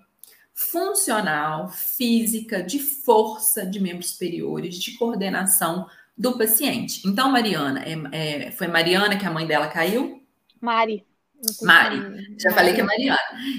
funcional, 0.52 1.68
física, 1.68 2.60
de 2.60 2.80
força 2.80 3.64
de 3.64 3.78
membros 3.78 4.10
superiores, 4.10 4.74
de 4.74 4.98
coordenação 4.98 5.86
do 6.18 6.36
paciente. 6.36 7.06
Então, 7.06 7.30
Mariana, 7.30 7.84
é, 7.84 8.46
é, 8.46 8.50
foi 8.50 8.66
Mariana 8.66 9.16
que 9.16 9.24
a 9.24 9.30
mãe 9.30 9.46
dela 9.46 9.68
caiu? 9.68 10.20
Mari. 10.60 11.06
Mari, 11.62 11.96
já 12.38 12.50
Mari. 12.50 12.54
falei 12.54 12.74
que 12.74 12.80
é 12.80 12.84
Mariana. 12.84 13.18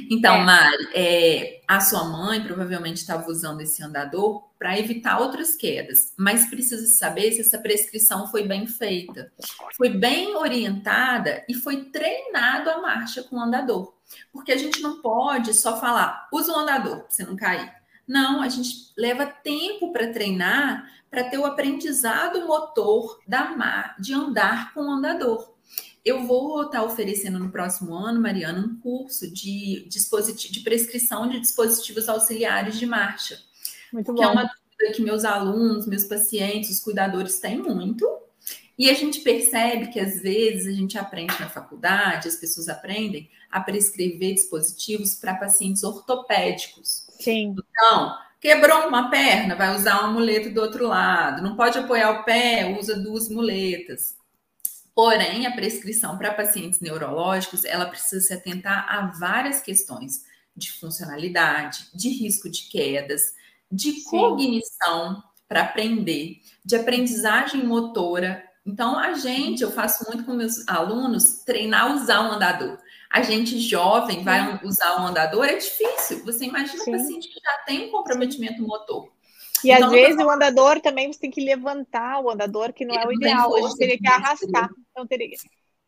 Então, 0.09 0.35
é. 0.35 0.43
Mari, 0.43 0.87
é, 0.93 1.61
a 1.67 1.79
sua 1.81 2.05
mãe 2.05 2.41
provavelmente 2.41 2.97
estava 2.97 3.27
usando 3.29 3.61
esse 3.61 3.83
andador 3.83 4.43
para 4.57 4.79
evitar 4.79 5.19
outras 5.19 5.55
quedas, 5.55 6.13
mas 6.17 6.49
precisa 6.49 6.85
saber 6.87 7.33
se 7.33 7.41
essa 7.41 7.57
prescrição 7.57 8.27
foi 8.27 8.47
bem 8.47 8.65
feita, 8.65 9.31
foi 9.75 9.89
bem 9.89 10.35
orientada 10.35 11.43
e 11.49 11.53
foi 11.53 11.85
treinado 11.85 12.69
a 12.69 12.81
marcha 12.81 13.23
com 13.23 13.35
o 13.35 13.41
andador. 13.41 13.93
Porque 14.31 14.51
a 14.51 14.57
gente 14.57 14.81
não 14.81 15.01
pode 15.01 15.53
só 15.53 15.79
falar, 15.79 16.29
usa 16.31 16.53
o 16.53 16.59
andador 16.59 16.99
para 16.99 17.09
você 17.09 17.25
não 17.25 17.35
cair. 17.35 17.69
Não, 18.07 18.41
a 18.41 18.49
gente 18.49 18.91
leva 18.97 19.25
tempo 19.25 19.91
para 19.91 20.11
treinar, 20.11 20.89
para 21.09 21.23
ter 21.23 21.37
o 21.37 21.45
aprendizado 21.45 22.45
motor 22.45 23.19
da 23.27 23.55
mar, 23.55 23.95
de 23.99 24.13
andar 24.13 24.73
com 24.73 24.81
o 24.81 24.91
andador 24.91 25.52
eu 26.05 26.25
vou 26.25 26.63
estar 26.63 26.83
oferecendo 26.83 27.39
no 27.39 27.49
próximo 27.49 27.95
ano, 27.95 28.21
Mariana, 28.21 28.59
um 28.59 28.75
curso 28.79 29.31
de, 29.31 29.87
de 29.87 30.59
prescrição 30.59 31.29
de 31.29 31.39
dispositivos 31.39 32.09
auxiliares 32.09 32.77
de 32.77 32.85
marcha. 32.85 33.39
Muito 33.91 34.13
bom. 34.13 34.19
Que 34.19 34.23
é 34.23 34.27
uma 34.27 34.43
dúvida 34.43 34.95
que 34.95 35.01
meus 35.01 35.23
alunos, 35.23 35.87
meus 35.87 36.03
pacientes, 36.03 36.71
os 36.71 36.79
cuidadores 36.81 37.39
têm 37.39 37.57
muito. 37.57 38.05
E 38.77 38.89
a 38.89 38.93
gente 38.93 39.21
percebe 39.21 39.87
que 39.87 39.99
às 39.99 40.21
vezes 40.21 40.67
a 40.67 40.75
gente 40.75 40.97
aprende 40.97 41.39
na 41.39 41.47
faculdade, 41.47 42.27
as 42.27 42.35
pessoas 42.35 42.67
aprendem 42.67 43.29
a 43.49 43.61
prescrever 43.61 44.33
dispositivos 44.33 45.15
para 45.15 45.35
pacientes 45.35 45.83
ortopédicos. 45.83 47.07
Sim. 47.19 47.55
Então, 47.55 48.17
quebrou 48.41 48.87
uma 48.87 49.09
perna, 49.11 49.55
vai 49.55 49.75
usar 49.75 49.99
uma 49.99 50.11
muleta 50.11 50.49
do 50.49 50.59
outro 50.59 50.87
lado. 50.87 51.41
Não 51.41 51.55
pode 51.55 51.77
apoiar 51.77 52.11
o 52.11 52.23
pé, 52.23 52.75
usa 52.77 52.99
duas 52.99 53.29
muletas. 53.29 54.17
Porém, 54.95 55.47
a 55.47 55.51
prescrição 55.51 56.17
para 56.17 56.33
pacientes 56.33 56.79
neurológicos, 56.79 57.65
ela 57.65 57.85
precisa 57.85 58.21
se 58.21 58.33
atentar 58.33 58.85
a 58.87 59.07
várias 59.07 59.59
questões 59.59 60.23
de 60.55 60.71
funcionalidade, 60.71 61.87
de 61.93 62.09
risco 62.09 62.49
de 62.49 62.69
quedas, 62.69 63.33
de 63.71 63.91
Sim. 63.91 64.09
cognição 64.09 65.23
para 65.47 65.63
aprender, 65.63 66.41
de 66.63 66.75
aprendizagem 66.75 67.65
motora. 67.65 68.43
Então, 68.65 68.97
a 68.97 69.13
gente, 69.13 69.63
eu 69.63 69.71
faço 69.71 70.05
muito 70.07 70.25
com 70.25 70.33
meus 70.33 70.67
alunos, 70.67 71.43
treinar 71.43 71.91
a 71.91 71.95
usar 71.95 72.21
um 72.21 72.33
andador. 72.33 72.77
A 73.09 73.21
gente 73.21 73.59
jovem 73.59 74.23
vai 74.23 74.59
usar 74.63 75.01
um 75.01 75.07
andador, 75.07 75.45
é 75.45 75.55
difícil. 75.55 76.23
Você 76.23 76.45
imagina 76.45 76.83
Sim. 76.83 76.93
um 76.93 76.97
paciente 76.97 77.29
que 77.29 77.39
já 77.39 77.57
tem 77.65 77.87
um 77.87 77.91
comprometimento 77.91 78.61
motor. 78.61 79.11
E 79.63 79.71
então, 79.71 79.87
às 79.87 79.91
vezes 79.91 80.23
o 80.23 80.29
andador 80.29 80.79
também 80.81 81.11
você 81.11 81.19
tem 81.19 81.31
que 81.31 81.43
levantar 81.43 82.19
o 82.21 82.29
andador, 82.29 82.73
que 82.73 82.85
não 82.85 82.95
é 82.95 83.07
o 83.07 83.13
ideal. 83.13 83.55
A 83.55 83.61
gente 83.61 83.77
teria 83.77 83.97
que 83.97 84.07
arrastar. 84.07 84.69
Então, 84.91 85.07
teria... 85.07 85.29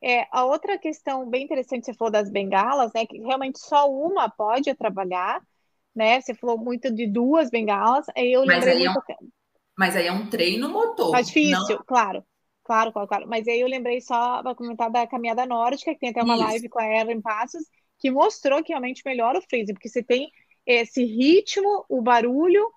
É, 0.03 0.27
a 0.31 0.45
outra 0.45 0.77
questão 0.77 1.27
bem 1.27 1.43
interessante, 1.43 1.85
você 1.85 1.93
falou 1.93 2.11
das 2.11 2.29
bengalas, 2.29 2.91
né? 2.93 3.05
Que 3.05 3.17
realmente 3.19 3.59
só 3.59 3.89
uma 3.89 4.29
pode 4.29 4.73
trabalhar, 4.75 5.41
né? 5.95 6.21
Você 6.21 6.35
falou 6.35 6.57
muito 6.57 6.93
de 6.93 7.07
duas 7.07 7.49
bengalas. 7.49 8.05
Aí 8.15 8.31
eu 8.33 8.45
mas 8.45 8.63
lembrei 8.63 8.87
aí 8.87 8.93
muito... 8.93 9.09
é 9.09 9.13
um, 9.13 9.29
Mas 9.77 9.95
aí 9.95 10.07
é 10.07 10.11
um 10.11 10.29
treino 10.29 10.69
motor. 10.69 11.11
Mais 11.11 11.27
difícil, 11.27 11.77
não... 11.77 11.83
claro. 11.85 12.23
Claro, 12.63 12.91
claro, 12.91 13.07
claro. 13.07 13.27
Mas 13.27 13.47
aí 13.47 13.61
eu 13.61 13.67
lembrei 13.67 14.01
só 14.01 14.41
para 14.41 14.55
comentar 14.55 14.89
da 14.89 15.05
caminhada 15.05 15.45
nórdica, 15.45 15.93
que 15.93 15.99
tem 15.99 16.09
até 16.09 16.23
uma 16.23 16.35
Isso. 16.35 16.43
live 16.43 16.69
com 16.69 16.79
a 16.79 16.87
Erin 16.87 17.21
Passos, 17.21 17.63
que 17.99 18.09
mostrou 18.09 18.63
que 18.63 18.69
realmente 18.69 19.03
melhora 19.05 19.37
o 19.37 19.41
freezing, 19.41 19.73
porque 19.73 19.89
você 19.89 20.03
tem 20.03 20.31
esse 20.65 21.03
ritmo, 21.03 21.85
o 21.87 22.01
barulho 22.01 22.67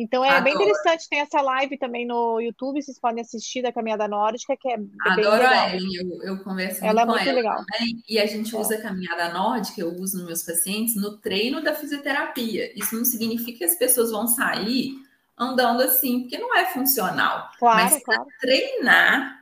Então 0.00 0.24
é 0.24 0.28
Adoro. 0.28 0.44
bem 0.44 0.54
interessante, 0.54 1.08
tem 1.08 1.18
essa 1.18 1.42
live 1.42 1.76
também 1.76 2.06
no 2.06 2.40
YouTube, 2.40 2.80
vocês 2.80 3.00
podem 3.00 3.20
assistir 3.20 3.62
da 3.62 3.72
Caminhada 3.72 4.06
Nórdica, 4.06 4.56
que 4.56 4.68
é 4.68 4.76
bem 4.76 4.88
Adoro 5.04 5.42
legal. 5.42 5.52
a 5.52 5.74
Ellen, 5.74 5.94
eu, 5.96 6.22
eu 6.22 6.38
converso 6.44 6.84
ela 6.84 7.04
muito 7.04 7.18
é 7.18 7.24
muito 7.24 7.34
legal. 7.34 7.64
Também, 7.66 8.00
e 8.08 8.16
a 8.20 8.24
gente 8.24 8.54
usa 8.54 8.76
a 8.76 8.80
Caminhada 8.80 9.30
Nórdica, 9.30 9.80
eu 9.80 9.92
uso 9.92 10.18
nos 10.18 10.26
meus 10.26 10.42
pacientes, 10.44 10.94
no 10.94 11.16
treino 11.18 11.60
da 11.60 11.74
fisioterapia. 11.74 12.72
Isso 12.78 12.94
não 12.94 13.04
significa 13.04 13.58
que 13.58 13.64
as 13.64 13.74
pessoas 13.74 14.12
vão 14.12 14.28
sair 14.28 14.94
andando 15.36 15.82
assim, 15.82 16.20
porque 16.20 16.38
não 16.38 16.54
é 16.54 16.66
funcional. 16.66 17.50
Claro, 17.58 17.82
Mas 17.82 18.02
claro. 18.04 18.24
treinar 18.40 19.37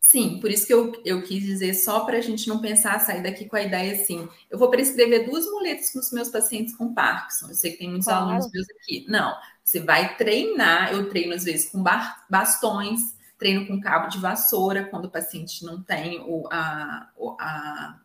Sim, 0.00 0.40
por 0.40 0.50
isso 0.50 0.66
que 0.66 0.72
eu, 0.72 0.92
eu 1.04 1.22
quis 1.22 1.42
dizer, 1.42 1.74
só 1.74 2.00
para 2.00 2.16
a 2.16 2.20
gente 2.22 2.48
não 2.48 2.58
pensar, 2.58 2.98
sair 3.00 3.22
daqui 3.22 3.44
com 3.44 3.54
a 3.54 3.62
ideia 3.62 3.92
assim, 3.92 4.26
eu 4.50 4.58
vou 4.58 4.70
prescrever 4.70 5.28
duas 5.28 5.44
muletas 5.44 5.92
para 5.92 6.00
os 6.00 6.10
meus 6.10 6.30
pacientes 6.30 6.74
com 6.74 6.94
Parkinson. 6.94 7.48
Eu 7.48 7.54
sei 7.54 7.72
que 7.72 7.78
tem 7.78 7.90
muitos 7.90 8.06
claro. 8.06 8.24
alunos 8.24 8.50
meus 8.50 8.66
aqui. 8.70 9.04
Não, 9.06 9.36
você 9.62 9.78
vai 9.78 10.16
treinar, 10.16 10.90
eu 10.92 11.10
treino 11.10 11.34
às 11.34 11.44
vezes 11.44 11.70
com 11.70 11.84
bastões, 12.30 13.14
treino 13.38 13.66
com 13.66 13.78
cabo 13.78 14.08
de 14.08 14.18
vassoura, 14.18 14.84
quando 14.84 15.04
o 15.04 15.10
paciente 15.10 15.66
não 15.66 15.82
tem 15.82 16.18
o, 16.26 16.48
a, 16.50 17.10
a, 17.38 17.98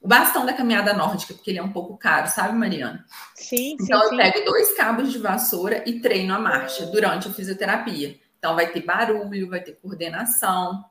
o 0.00 0.08
bastão 0.08 0.46
da 0.46 0.54
caminhada 0.54 0.94
nórdica, 0.94 1.34
porque 1.34 1.50
ele 1.50 1.58
é 1.58 1.62
um 1.62 1.72
pouco 1.72 1.98
caro, 1.98 2.28
sabe, 2.28 2.56
Mariana? 2.56 3.04
Sim, 3.34 3.76
Então 3.78 4.00
sim, 4.00 4.04
eu 4.04 4.08
sim. 4.08 4.16
pego 4.16 4.44
dois 4.46 4.74
cabos 4.74 5.12
de 5.12 5.18
vassoura 5.18 5.84
e 5.86 6.00
treino 6.00 6.34
a 6.34 6.38
marcha 6.38 6.86
durante 6.86 7.28
a 7.28 7.30
fisioterapia. 7.30 8.18
Então 8.38 8.54
vai 8.54 8.72
ter 8.72 8.80
barulho, 8.80 9.50
vai 9.50 9.60
ter 9.60 9.72
coordenação. 9.72 10.82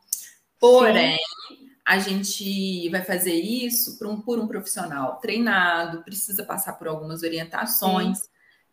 Porém, 0.60 1.18
Sim. 1.48 1.70
a 1.86 2.00
gente 2.00 2.90
vai 2.90 3.02
fazer 3.02 3.34
isso 3.34 3.98
por 3.98 4.08
um, 4.08 4.22
por 4.22 4.40
um 4.40 4.48
profissional 4.48 5.18
treinado, 5.18 6.04
precisa 6.04 6.44
passar 6.44 6.74
por 6.74 6.88
algumas 6.88 7.24
orientações. 7.24 8.20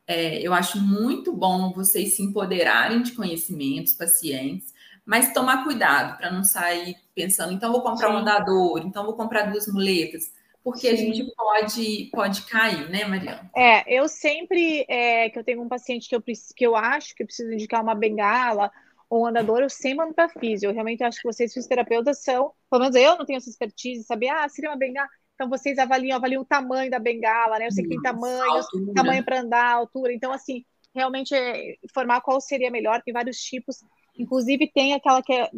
É, 0.06 0.40
eu 0.40 0.52
acho 0.52 0.80
muito 0.80 1.32
bom 1.32 1.72
vocês 1.72 2.14
se 2.14 2.22
empoderarem 2.22 3.02
de 3.02 3.12
conhecimentos, 3.12 3.92
pacientes, 3.92 4.74
mas 5.04 5.32
tomar 5.32 5.64
cuidado 5.64 6.16
para 6.16 6.30
não 6.30 6.42
sair 6.42 6.96
pensando, 7.14 7.52
então 7.52 7.72
vou 7.72 7.82
comprar 7.82 8.08
Sim. 8.08 8.14
um 8.14 8.18
andador, 8.18 8.82
então 8.84 9.04
vou 9.04 9.14
comprar 9.14 9.50
duas 9.50 9.66
muletas, 9.68 10.32
porque 10.62 10.88
a 10.88 10.96
gente 10.96 11.24
pode, 11.36 12.10
pode 12.12 12.42
cair, 12.42 12.90
né, 12.90 13.04
Mariana? 13.04 13.48
É, 13.54 13.98
eu 13.98 14.08
sempre 14.08 14.84
é, 14.88 15.30
que 15.30 15.38
eu 15.38 15.44
tenho 15.44 15.62
um 15.62 15.68
paciente 15.68 16.08
que 16.08 16.16
eu, 16.16 16.20
que 16.20 16.66
eu 16.66 16.74
acho 16.74 17.14
que 17.14 17.22
eu 17.22 17.26
preciso 17.26 17.52
indicar 17.52 17.82
uma 17.82 17.94
bengala 17.94 18.70
ou 19.08 19.22
um 19.22 19.26
andador, 19.26 19.60
eu 19.60 19.70
sempre 19.70 19.98
mando 19.98 20.14
para 20.14 20.28
físio. 20.28 20.68
Eu 20.68 20.74
realmente 20.74 21.02
acho 21.02 21.20
que 21.20 21.28
vocês, 21.28 21.52
fisioterapeutas, 21.52 22.22
são, 22.22 22.52
pelo 22.70 22.82
menos 22.82 22.96
eu 22.96 23.16
não 23.16 23.24
tenho 23.24 23.36
essa 23.36 23.48
expertise, 23.48 24.04
saber, 24.04 24.28
ah, 24.28 24.48
seria 24.48 24.70
uma 24.70 24.76
bengala. 24.76 25.08
Então, 25.34 25.48
vocês 25.48 25.78
avaliam, 25.78 26.16
avaliam 26.16 26.42
o 26.42 26.46
tamanho 26.46 26.90
da 26.90 26.98
bengala, 26.98 27.58
né? 27.58 27.66
Eu 27.66 27.72
sei 27.72 27.84
que 27.84 27.90
tem 27.90 28.00
tamanhos, 28.00 28.66
tamanho 28.94 29.22
para 29.22 29.40
andar, 29.40 29.74
altura. 29.74 30.12
Então, 30.12 30.32
assim, 30.32 30.64
realmente 30.94 31.34
é 31.34 31.76
informar 31.84 32.22
qual 32.22 32.40
seria 32.40 32.70
melhor, 32.70 33.02
tem 33.02 33.12
vários 33.12 33.36
tipos. 33.36 33.76
Inclusive, 34.18 34.70
tem 34.72 34.94
aquela 34.94 35.22
que 35.22 35.34
é 35.34 35.50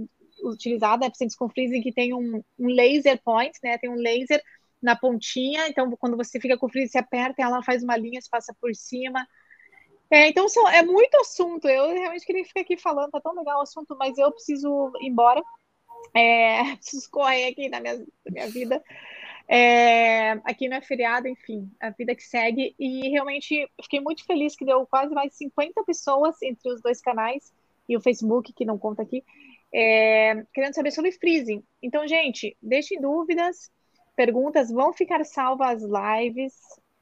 utilizada, 0.43 1.05
né, 1.05 1.11
pacientes 1.11 1.37
com 1.37 1.49
freezing, 1.49 1.81
que 1.81 1.93
tem 1.93 2.13
um, 2.13 2.43
um 2.59 2.67
laser 2.67 3.21
point, 3.23 3.57
né? 3.63 3.79
Tem 3.79 3.89
um 3.89 3.95
laser 3.95 4.43
na 4.83 4.97
pontinha, 4.97 5.69
então 5.69 5.91
quando 5.99 6.17
você 6.17 6.39
fica 6.41 6.57
com 6.57 6.69
freezing, 6.69 6.93
você 6.93 6.99
aperta, 6.99 7.43
ela 7.43 7.63
faz 7.63 7.83
uma 7.83 7.97
linha, 7.97 8.21
se 8.21 8.31
passa 8.31 8.55
por 8.61 8.75
cima. 8.75 9.27
É, 10.11 10.29
então 10.29 10.49
são, 10.49 10.67
é 10.69 10.83
muito 10.83 11.17
assunto. 11.19 11.69
Eu 11.69 11.89
realmente 11.93 12.25
queria 12.25 12.45
ficar 12.45 12.61
aqui 12.61 12.77
falando, 12.77 13.11
tá 13.11 13.21
tão 13.21 13.35
legal 13.35 13.59
o 13.59 13.63
assunto, 13.63 13.97
mas 13.99 14.17
eu 14.17 14.33
preciso 14.33 14.91
ir 15.01 15.09
embora. 15.09 15.43
É, 16.15 16.77
preciso 16.77 17.11
correr 17.11 17.49
aqui 17.49 17.69
na 17.69 17.81
minha, 17.81 17.99
na 17.99 18.31
minha 18.31 18.49
vida. 18.49 18.83
É, 19.47 20.33
aqui 20.45 20.69
não 20.69 20.77
é 20.77 20.81
feriado, 20.83 21.29
enfim, 21.29 21.71
a 21.81 21.91
vida 21.91 22.15
que 22.15 22.23
segue. 22.23 22.75
E 22.79 23.09
realmente 23.11 23.69
fiquei 23.83 24.01
muito 24.01 24.25
feliz 24.25 24.57
que 24.57 24.65
deu 24.65 24.87
quase 24.87 25.15
mais 25.15 25.35
50 25.37 25.85
pessoas 25.85 26.41
entre 26.43 26.73
os 26.73 26.81
dois 26.81 27.01
canais 27.01 27.53
e 27.89 27.97
o 27.97 28.01
Facebook, 28.01 28.53
que 28.53 28.65
não 28.67 28.79
conta 28.79 29.03
aqui, 29.03 29.25
é, 29.73 30.45
querendo 30.53 30.75
saber 30.75 30.91
sobre 30.91 31.13
freezing. 31.13 31.63
Então, 31.83 32.07
gente, 32.07 32.57
deixem 32.63 33.01
dúvidas, 33.01 33.71
perguntas, 34.15 34.71
vão 34.71 34.93
ficar 34.93 35.25
salvas 35.25 35.83
as 35.83 36.21
lives, 36.23 36.55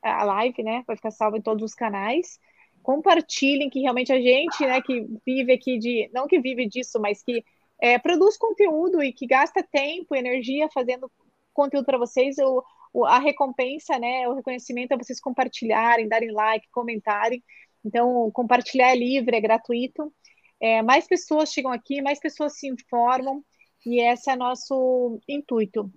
a 0.02 0.24
live, 0.24 0.62
né? 0.62 0.84
Vai 0.86 0.96
ficar 0.96 1.10
salva 1.10 1.38
em 1.38 1.42
todos 1.42 1.64
os 1.64 1.74
canais 1.74 2.38
compartilhem 2.86 3.68
que 3.68 3.80
realmente 3.80 4.12
a 4.12 4.20
gente, 4.20 4.64
né, 4.64 4.80
que 4.80 5.04
vive 5.26 5.52
aqui 5.52 5.76
de, 5.76 6.08
não 6.14 6.28
que 6.28 6.38
vive 6.38 6.68
disso, 6.68 7.00
mas 7.00 7.20
que 7.20 7.44
é, 7.80 7.98
produz 7.98 8.36
conteúdo 8.36 9.02
e 9.02 9.12
que 9.12 9.26
gasta 9.26 9.60
tempo 9.60 10.14
energia 10.14 10.68
fazendo 10.72 11.10
conteúdo 11.52 11.84
para 11.84 11.98
vocês, 11.98 12.36
o, 12.38 13.04
a 13.04 13.18
recompensa, 13.18 13.98
né, 13.98 14.28
o 14.28 14.34
reconhecimento 14.34 14.92
é 14.92 14.96
vocês 14.96 15.20
compartilharem, 15.20 16.06
darem 16.06 16.30
like, 16.30 16.68
comentarem. 16.70 17.42
Então, 17.84 18.30
compartilhar 18.30 18.92
é 18.92 18.96
livre, 18.96 19.36
é 19.36 19.40
gratuito. 19.40 20.14
É, 20.60 20.80
mais 20.80 21.08
pessoas 21.08 21.52
chegam 21.52 21.72
aqui, 21.72 22.00
mais 22.00 22.20
pessoas 22.20 22.56
se 22.56 22.68
informam, 22.68 23.44
e 23.84 24.00
esse 24.00 24.30
é 24.30 24.36
nosso 24.36 25.20
intuito. 25.28 25.90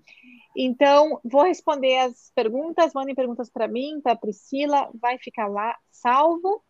Então, 0.57 1.19
vou 1.23 1.43
responder 1.43 1.99
as 1.99 2.31
perguntas, 2.33 2.93
mandem 2.95 3.13
perguntas 3.13 3.47
para 3.47 3.67
mim, 3.67 4.01
para 4.01 4.13
a 4.13 4.17
Priscila, 4.17 4.89
vai 4.99 5.19
ficar 5.19 5.47
lá 5.47 5.77
salvo. 5.91 6.63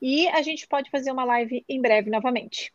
E 0.00 0.28
a 0.28 0.42
gente 0.42 0.66
pode 0.66 0.90
fazer 0.90 1.10
uma 1.10 1.24
live 1.24 1.64
em 1.68 1.80
breve 1.80 2.10
novamente. 2.10 2.72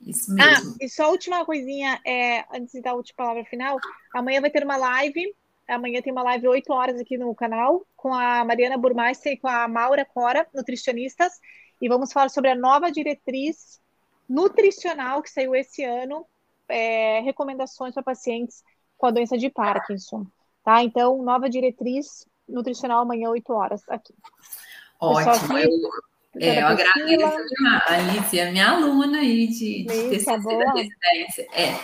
Isso 0.00 0.34
mesmo. 0.34 0.72
Ah, 0.72 0.76
e 0.80 0.88
só 0.88 1.04
a 1.04 1.08
última 1.10 1.44
coisinha, 1.44 2.00
é, 2.04 2.44
antes 2.56 2.72
de 2.72 2.80
dar 2.80 2.92
a 2.92 2.94
última 2.94 3.16
palavra 3.16 3.44
final, 3.44 3.78
amanhã 4.14 4.40
vai 4.40 4.50
ter 4.50 4.64
uma 4.64 4.76
live. 4.76 5.34
Amanhã 5.68 6.02
tem 6.02 6.12
uma 6.12 6.22
live 6.22 6.48
8 6.48 6.72
horas 6.72 7.00
aqui 7.00 7.16
no 7.16 7.34
canal 7.34 7.86
com 7.96 8.12
a 8.12 8.44
Mariana 8.44 8.76
Burmeister 8.76 9.32
e 9.32 9.36
com 9.36 9.46
a 9.46 9.68
Maura 9.68 10.04
Cora, 10.04 10.46
nutricionistas, 10.52 11.38
e 11.80 11.88
vamos 11.88 12.12
falar 12.12 12.28
sobre 12.28 12.50
a 12.50 12.56
nova 12.56 12.90
diretriz 12.90 13.80
nutricional 14.28 15.22
que 15.22 15.30
saiu 15.30 15.54
esse 15.54 15.84
ano, 15.84 16.26
é, 16.68 17.20
recomendações 17.20 17.94
para 17.94 18.02
pacientes 18.02 18.64
com 18.96 19.06
a 19.06 19.10
doença 19.10 19.38
de 19.38 19.48
Parkinson. 19.48 20.26
Tá? 20.64 20.82
Então, 20.82 21.22
nova 21.22 21.48
diretriz 21.48 22.26
nutricional 22.48 23.00
amanhã, 23.00 23.30
8 23.30 23.52
horas 23.52 23.82
aqui. 23.88 24.14
Ótimo. 25.00 25.56
Aqui, 25.56 25.66
eu, 25.66 25.90
é, 26.38 26.62
eu 26.62 26.66
agradeço 26.66 27.44
demais. 27.48 27.82
A 27.86 27.94
Alice 27.94 28.38
é 28.38 28.50
minha 28.50 28.68
aluna 28.70 29.18
aí 29.18 29.48
de, 29.48 29.84
de 29.84 30.08
TCC 30.10 30.58
da 30.58 30.72
residência. 30.72 31.46
É, 31.52 31.74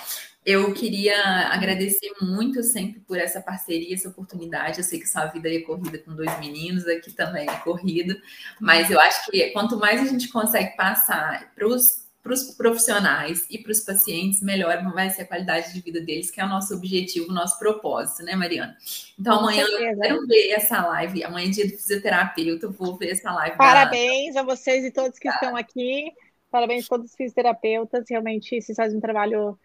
eu 0.44 0.72
queria 0.72 1.18
agradecer 1.48 2.12
muito 2.22 2.62
sempre 2.62 3.00
por 3.00 3.18
essa 3.18 3.40
parceria, 3.40 3.92
essa 3.92 4.08
oportunidade. 4.08 4.78
Eu 4.78 4.84
sei 4.84 5.00
que 5.00 5.08
sua 5.08 5.26
vida 5.26 5.52
é 5.52 5.60
corrida 5.60 5.98
com 5.98 6.14
dois 6.14 6.38
meninos, 6.38 6.86
aqui 6.86 7.12
também 7.12 7.48
é 7.50 7.56
corrida, 7.56 8.16
mas 8.60 8.88
eu 8.88 9.00
acho 9.00 9.28
que 9.28 9.50
quanto 9.50 9.76
mais 9.76 10.00
a 10.00 10.04
gente 10.04 10.28
consegue 10.28 10.76
passar 10.76 11.52
para 11.52 11.66
os 11.66 12.05
para 12.26 12.34
os 12.34 12.50
profissionais 12.54 13.46
e 13.48 13.56
para 13.56 13.70
os 13.70 13.80
pacientes, 13.80 14.42
melhor 14.42 14.82
vai 14.92 15.08
ser 15.10 15.22
a 15.22 15.26
qualidade 15.26 15.72
de 15.72 15.80
vida 15.80 16.00
deles, 16.00 16.28
que 16.28 16.40
é 16.40 16.44
o 16.44 16.48
nosso 16.48 16.74
objetivo, 16.74 17.30
o 17.30 17.32
nosso 17.32 17.56
propósito, 17.56 18.24
né, 18.24 18.34
Mariana? 18.34 18.76
Então, 19.18 19.38
amanhã 19.38 19.62
eu 19.62 19.96
quero 19.96 20.26
ver 20.26 20.50
essa 20.50 20.84
live. 20.84 21.22
Amanhã 21.22 21.46
é 21.46 21.50
dia 21.50 21.66
do 21.66 21.72
fisioterapeuta, 21.72 22.66
eu 22.66 22.72
vou 22.72 22.96
ver 22.96 23.12
essa 23.12 23.32
live. 23.32 23.56
Parabéns 23.56 24.34
da... 24.34 24.40
a 24.40 24.44
vocês 24.44 24.84
e 24.84 24.90
todos 24.90 25.18
que 25.18 25.28
tá. 25.28 25.34
estão 25.34 25.56
aqui. 25.56 26.12
Parabéns 26.50 26.86
a 26.86 26.88
todos 26.88 27.10
os 27.10 27.16
fisioterapeutas. 27.16 28.04
Realmente, 28.10 28.60
vocês 28.60 28.76
fazem 28.76 28.98
um 28.98 29.00
trabalho 29.00 29.56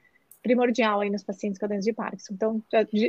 primordial 0.43 1.01
aí 1.01 1.09
nos 1.09 1.23
pacientes 1.23 1.59
com 1.59 1.67
doença 1.67 1.85
de 1.85 1.93
Parkinson. 1.93 2.33
Então, 2.33 2.63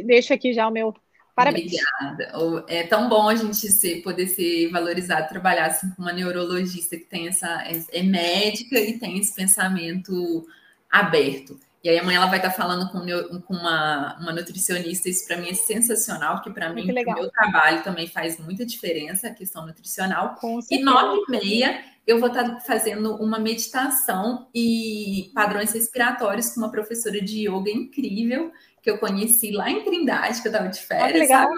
deixo 0.07 0.33
aqui 0.33 0.55
já 0.55 0.67
o 0.67 0.73
meu 0.73 0.95
Parabéns. 1.35 1.72
Obrigada. 1.72 2.64
É 2.68 2.83
tão 2.85 3.09
bom 3.09 3.28
a 3.28 3.35
gente 3.35 3.70
ser, 3.70 4.03
poder 4.03 4.28
ser 4.28 4.70
valorizado, 4.70 5.28
trabalhar 5.28 5.66
assim, 5.66 5.91
com 5.91 6.03
uma 6.03 6.12
neurologista 6.12 6.97
que 6.97 7.05
tem 7.05 7.28
essa 7.28 7.64
é 7.91 8.03
médica 8.03 8.78
e 8.78 8.99
tem 8.99 9.18
esse 9.18 9.35
pensamento 9.35 10.47
aberto. 10.91 11.59
E 11.83 11.89
aí 11.89 11.99
amanhã 11.99 12.18
ela 12.18 12.26
vai 12.26 12.39
estar 12.39 12.53
falando 12.53 12.89
com, 12.93 13.01
com 13.41 13.55
uma, 13.55 14.16
uma 14.20 14.33
nutricionista, 14.33 15.09
isso 15.09 15.26
para 15.26 15.37
mim 15.37 15.49
é 15.49 15.55
sensacional, 15.55 16.37
porque 16.37 16.51
para 16.51 16.72
mim, 16.72 16.89
o 16.89 17.14
meu 17.14 17.30
trabalho 17.30 17.83
também 17.83 18.07
faz 18.07 18.39
muita 18.39 18.64
diferença, 18.64 19.28
a 19.28 19.35
questão 19.35 19.66
nutricional. 19.66 20.39
E 20.70 20.78
nove 20.80 21.24
e 21.26 21.30
meia 21.30 21.83
eu 22.07 22.18
vou 22.18 22.28
estar 22.28 22.61
fazendo 22.61 23.14
uma 23.16 23.39
meditação 23.39 24.49
e 24.55 25.30
padrões 25.35 25.72
respiratórios 25.72 26.51
com 26.51 26.61
uma 26.61 26.70
professora 26.70 27.20
de 27.20 27.49
yoga 27.49 27.70
incrível, 27.70 28.53
que 28.83 28.91
eu 28.91 28.99
conheci 28.99 29.53
lá 29.53 29.70
em 29.70 29.85
Trindade, 29.85 30.43
que 30.43 30.49
eu 30.49 30.53
estava 30.53 30.68
de 30.68 30.80
férias, 30.80 31.30
ah, 31.30 31.45
sabe? 31.45 31.55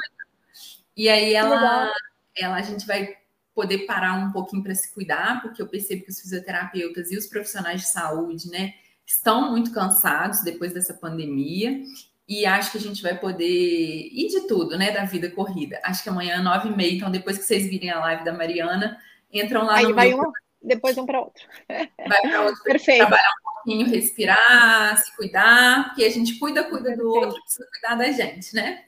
E 0.96 1.08
aí 1.08 1.34
ela, 1.34 1.90
ela, 2.36 2.56
a 2.56 2.62
gente 2.62 2.86
vai 2.86 3.16
poder 3.54 3.86
parar 3.86 4.14
um 4.14 4.30
pouquinho 4.30 4.62
para 4.62 4.74
se 4.74 4.92
cuidar, 4.92 5.40
porque 5.40 5.62
eu 5.62 5.66
percebo 5.66 6.04
que 6.04 6.10
os 6.10 6.20
fisioterapeutas 6.20 7.10
e 7.10 7.16
os 7.16 7.26
profissionais 7.26 7.82
de 7.82 7.86
saúde, 7.88 8.50
né, 8.50 8.74
estão 9.06 9.50
muito 9.50 9.72
cansados 9.72 10.42
depois 10.42 10.72
dessa 10.72 10.92
pandemia. 10.92 11.80
E 12.26 12.46
acho 12.46 12.72
que 12.72 12.78
a 12.78 12.80
gente 12.80 13.02
vai 13.02 13.18
poder 13.18 13.44
ir 13.46 14.28
de 14.28 14.46
tudo, 14.46 14.78
né, 14.78 14.90
da 14.90 15.04
vida 15.04 15.30
corrida. 15.30 15.78
Acho 15.84 16.02
que 16.02 16.08
amanhã, 16.08 16.42
nove 16.42 16.68
e 16.68 16.76
meia, 16.76 16.92
então 16.92 17.10
depois 17.10 17.38
que 17.38 17.44
vocês 17.44 17.68
virem 17.68 17.90
a 17.90 18.00
live 18.00 18.24
da 18.24 18.32
Mariana, 18.32 18.98
entram 19.32 19.64
lá 19.64 19.76
aí 19.76 19.88
no 19.88 19.94
vai 19.94 20.08
meu... 20.08 20.20
um, 20.20 20.32
depois 20.64 20.96
um 20.98 21.06
para 21.06 21.20
outro. 21.20 21.46
Vai 21.68 22.20
para 22.22 22.42
outro. 22.42 22.62
Perfeito. 22.64 23.06
Trabalhar 23.06 23.30
um 23.30 23.52
pouquinho, 23.54 23.86
respirar, 23.86 24.96
se 24.98 25.14
cuidar, 25.16 25.84
porque 25.86 26.04
a 26.04 26.10
gente 26.10 26.38
cuida, 26.38 26.64
cuida 26.64 26.96
do 26.96 27.08
outro, 27.08 27.40
precisa 27.42 27.68
cuidar 27.70 27.94
da 27.96 28.10
gente, 28.10 28.54
né? 28.54 28.84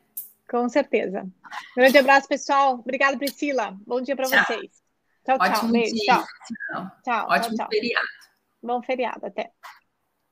Com 0.49 0.69
certeza. 0.69 1.27
Grande 1.77 1.99
abraço, 1.99 2.29
pessoal. 2.29 2.75
Obrigada, 2.75 3.19
Priscila. 3.19 3.77
Bom 3.87 4.01
dia 4.01 4.15
para 4.15 4.29
vocês. 4.29 4.71
Tchau, 5.25 5.37
Ótimo 5.41 5.55
tchau. 5.55 5.69
Beijo. 5.69 5.95
dia. 5.95 6.05
Tchau. 6.15 6.91
Tchau. 7.05 7.27
Ótimo 7.29 7.57
tchau, 7.57 7.57
tchau. 7.57 7.69
feriado. 7.69 8.07
Bom 8.63 8.83
feriado. 8.83 9.27
Até. 9.27 9.51